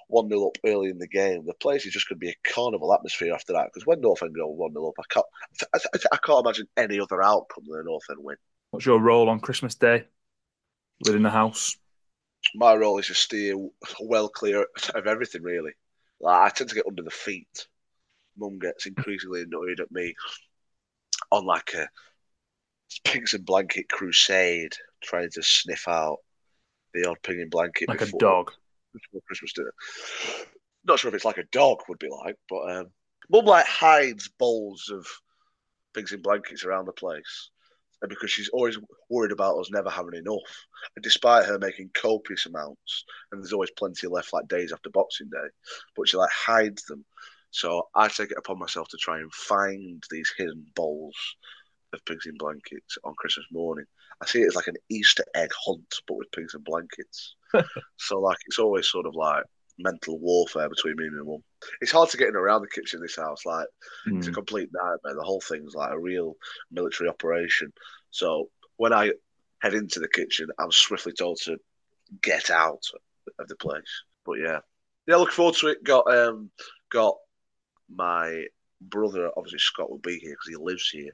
one 0.07 0.29
0 0.29 0.47
up 0.47 0.57
early 0.65 0.89
in 0.89 0.99
the 0.99 1.07
game, 1.07 1.45
the 1.45 1.53
place 1.55 1.85
is 1.85 1.93
just 1.93 2.07
going 2.07 2.17
to 2.17 2.25
be 2.25 2.29
a 2.29 2.49
carnival 2.49 2.93
atmosphere 2.93 3.33
after 3.33 3.53
that. 3.53 3.67
Because 3.73 3.85
when 3.85 3.99
North 3.99 4.23
End 4.23 4.35
go 4.35 4.47
one 4.47 4.71
0 4.71 4.87
up, 4.87 4.93
I 4.99 5.03
can't, 5.09 5.25
I, 5.73 5.77
I, 5.77 5.99
I 6.13 6.17
can't 6.23 6.45
imagine 6.45 6.67
any 6.77 6.99
other 6.99 7.21
outcome 7.21 7.65
than 7.67 7.81
a 7.81 7.83
North 7.83 8.03
End 8.09 8.19
win. 8.21 8.37
What's 8.71 8.85
your 8.85 8.99
role 8.99 9.29
on 9.29 9.39
Christmas 9.39 9.75
Day? 9.75 10.05
Within 11.05 11.23
the 11.23 11.29
house? 11.29 11.75
my 12.55 12.75
role 12.75 12.97
is 12.99 13.07
to 13.07 13.13
steer 13.13 13.55
well 14.01 14.29
clear 14.29 14.67
of 14.95 15.07
everything 15.07 15.43
really. 15.43 15.71
Like 16.23 16.41
I 16.41 16.49
tend 16.55 16.69
to 16.69 16.75
get 16.75 16.87
under 16.87 17.03
the 17.03 17.11
feet. 17.11 17.67
Mum 18.37 18.57
gets 18.57 18.85
increasingly 18.85 19.43
annoyed 19.43 19.79
at 19.79 19.91
me 19.91 20.15
on 21.31 21.45
like 21.45 21.73
a 21.75 21.87
pigs 23.03 23.33
and 23.33 23.45
blanket 23.45 23.89
crusade, 23.89 24.73
trying 25.03 25.29
to 25.31 25.43
sniff 25.43 25.87
out 25.87 26.17
the 26.93 27.07
odd 27.09 27.17
pig 27.23 27.39
and 27.39 27.51
blanket 27.51 27.89
Like 27.89 28.01
a 28.01 28.11
dog. 28.17 28.51
before 28.93 29.21
Christmas 29.27 29.53
dinner. 29.53 29.73
Not 30.85 30.99
sure 30.99 31.09
if 31.09 31.15
it's 31.15 31.25
like 31.25 31.37
a 31.37 31.45
dog 31.51 31.79
would 31.87 31.99
be 31.99 32.09
like, 32.09 32.35
but 32.49 32.69
um, 32.71 32.87
Mum 33.29 33.45
like 33.45 33.65
hides 33.65 34.29
bowls 34.39 34.89
of 34.93 35.05
pigs 35.93 36.11
in 36.11 36.21
blankets 36.21 36.63
around 36.63 36.85
the 36.85 36.91
place. 36.93 37.49
And 38.03 38.09
because 38.09 38.29
she's 38.29 38.49
always 38.49 38.77
worried 39.09 39.31
about 39.31 39.57
us 39.57 39.71
never 39.71 39.89
having 39.89 40.13
enough. 40.15 40.41
And 40.95 41.03
despite 41.03 41.45
her 41.45 41.57
making 41.57 41.91
copious 41.93 42.45
amounts, 42.45 43.05
and 43.31 43.41
there's 43.41 43.53
always 43.53 43.71
plenty 43.71 44.07
left 44.07 44.33
like 44.33 44.47
days 44.49 44.73
after 44.73 44.89
Boxing 44.89 45.29
Day, 45.31 45.47
but 45.95 46.07
she 46.09 46.17
like 46.17 46.29
hides 46.29 46.83
them. 46.83 47.05
So 47.51 47.87
I 47.95 48.09
take 48.09 48.31
it 48.31 48.37
upon 48.37 48.59
myself 48.59 48.89
to 48.89 48.97
try 48.97 49.19
and 49.19 49.33
find 49.33 50.03
these 50.11 50.31
hidden 50.37 50.65
bowls 50.75 51.15
of 51.93 52.03
pigs 52.05 52.25
in 52.25 52.35
blankets 52.37 52.97
on 53.05 53.13
Christmas 53.17 53.45
morning. 53.51 53.85
I 54.21 54.25
see 54.25 54.41
it 54.41 54.47
as 54.47 54.55
like 54.55 54.67
an 54.67 54.77
Easter 54.89 55.23
egg 55.33 55.51
hunt, 55.65 55.95
but 56.05 56.17
with 56.17 56.31
pigs 56.31 56.55
and 56.55 56.63
blankets. 56.63 57.35
so 57.97 58.19
like 58.19 58.37
it's 58.47 58.59
always 58.59 58.89
sort 58.89 59.05
of 59.05 59.15
like 59.15 59.45
mental 59.79 60.19
warfare 60.19 60.69
between 60.69 60.95
me 60.97 61.05
and 61.05 61.17
my 61.17 61.31
mum. 61.31 61.43
It's 61.81 61.91
hard 61.91 62.09
to 62.09 62.17
get 62.17 62.29
in 62.29 62.35
around 62.35 62.61
the 62.61 62.67
kitchen 62.67 62.97
in 62.99 63.03
this 63.03 63.15
house. 63.15 63.45
Like 63.45 63.67
it's 64.05 64.27
a 64.27 64.31
Mm. 64.31 64.35
complete 64.35 64.69
nightmare. 64.71 65.15
The 65.15 65.23
whole 65.23 65.41
thing's 65.41 65.75
like 65.75 65.91
a 65.91 65.99
real 65.99 66.35
military 66.71 67.09
operation. 67.09 67.71
So 68.11 68.49
when 68.77 68.93
I 68.93 69.11
head 69.61 69.73
into 69.73 69.99
the 69.99 70.07
kitchen, 70.07 70.49
I'm 70.59 70.71
swiftly 70.71 71.13
told 71.13 71.39
to 71.43 71.57
get 72.21 72.49
out 72.49 72.83
of 73.39 73.47
the 73.47 73.55
place. 73.55 74.03
But 74.25 74.33
yeah, 74.39 74.59
yeah, 75.07 75.15
looking 75.15 75.33
forward 75.33 75.55
to 75.55 75.67
it. 75.67 75.83
Got 75.83 76.13
um, 76.13 76.51
got 76.89 77.15
my 77.89 78.45
brother. 78.81 79.31
Obviously, 79.37 79.59
Scott 79.59 79.89
will 79.89 79.99
be 79.99 80.19
here 80.19 80.31
because 80.31 80.49
he 80.49 80.55
lives 80.55 80.89
here, 80.89 81.11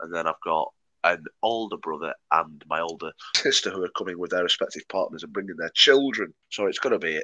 and 0.00 0.14
then 0.14 0.26
I've 0.26 0.40
got 0.44 0.72
an 1.04 1.24
older 1.42 1.76
brother 1.76 2.14
and 2.32 2.64
my 2.66 2.80
older 2.80 3.12
sister 3.36 3.70
who 3.70 3.84
are 3.84 3.90
coming 3.96 4.18
with 4.18 4.30
their 4.30 4.42
respective 4.42 4.82
partners 4.88 5.22
and 5.22 5.32
bringing 5.32 5.56
their 5.56 5.70
children. 5.74 6.32
So 6.50 6.66
it's 6.66 6.78
going 6.78 6.94
to 6.94 6.98
be 6.98 7.20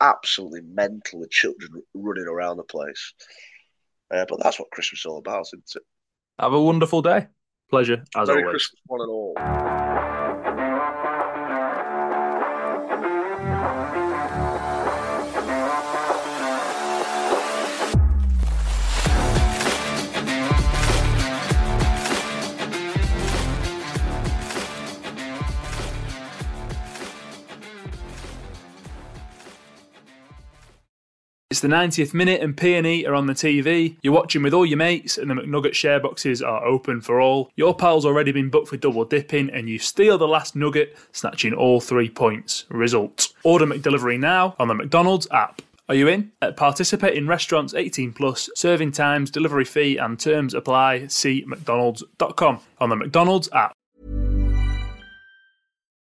absolutely 0.00 0.62
mental 0.62 1.20
with 1.20 1.30
children 1.30 1.82
running 1.94 2.26
around 2.26 2.56
the 2.56 2.64
place. 2.64 3.14
Uh, 4.10 4.24
but 4.28 4.40
that's 4.42 4.58
what 4.58 4.70
Christmas 4.70 5.00
is 5.00 5.06
all 5.06 5.18
about, 5.18 5.46
isn't 5.48 5.72
it? 5.76 5.82
Have 6.38 6.52
a 6.52 6.60
wonderful 6.60 7.02
day. 7.02 7.26
Pleasure, 7.70 8.04
as 8.16 8.28
Merry 8.28 8.42
always. 8.42 8.52
Christmas, 8.52 8.80
one 8.86 9.00
and 9.00 9.10
all. 9.10 9.85
It's 31.56 31.62
the 31.62 31.68
90th 31.68 32.12
minute 32.12 32.42
and 32.42 32.54
P&E 32.54 33.06
are 33.06 33.14
on 33.14 33.28
the 33.28 33.32
TV. 33.32 33.96
You're 34.02 34.12
watching 34.12 34.42
with 34.42 34.52
all 34.52 34.66
your 34.66 34.76
mates 34.76 35.16
and 35.16 35.30
the 35.30 35.34
McNugget 35.34 35.72
share 35.72 35.98
boxes 35.98 36.42
are 36.42 36.62
open 36.66 37.00
for 37.00 37.18
all. 37.18 37.50
Your 37.56 37.74
pal's 37.74 38.04
already 38.04 38.30
been 38.30 38.50
booked 38.50 38.68
for 38.68 38.76
double 38.76 39.06
dipping 39.06 39.48
and 39.48 39.66
you 39.66 39.78
steal 39.78 40.18
the 40.18 40.28
last 40.28 40.54
nugget, 40.54 40.98
snatching 41.12 41.54
all 41.54 41.80
three 41.80 42.10
points. 42.10 42.66
Result. 42.68 43.32
Order 43.42 43.64
McDelivery 43.64 44.20
now 44.20 44.54
on 44.58 44.68
the 44.68 44.74
McDonald's 44.74 45.28
app. 45.30 45.62
Are 45.88 45.94
you 45.94 46.08
in? 46.08 46.30
At 46.42 46.58
participating 46.58 47.26
restaurants 47.26 47.72
18 47.72 48.12
plus, 48.12 48.50
serving 48.54 48.92
times, 48.92 49.30
delivery 49.30 49.64
fee 49.64 49.96
and 49.96 50.20
terms 50.20 50.52
apply. 50.52 51.06
See 51.06 51.42
mcdonalds.com 51.48 52.60
on 52.80 52.90
the 52.90 52.96
McDonald's 52.96 53.48
app. 53.54 53.72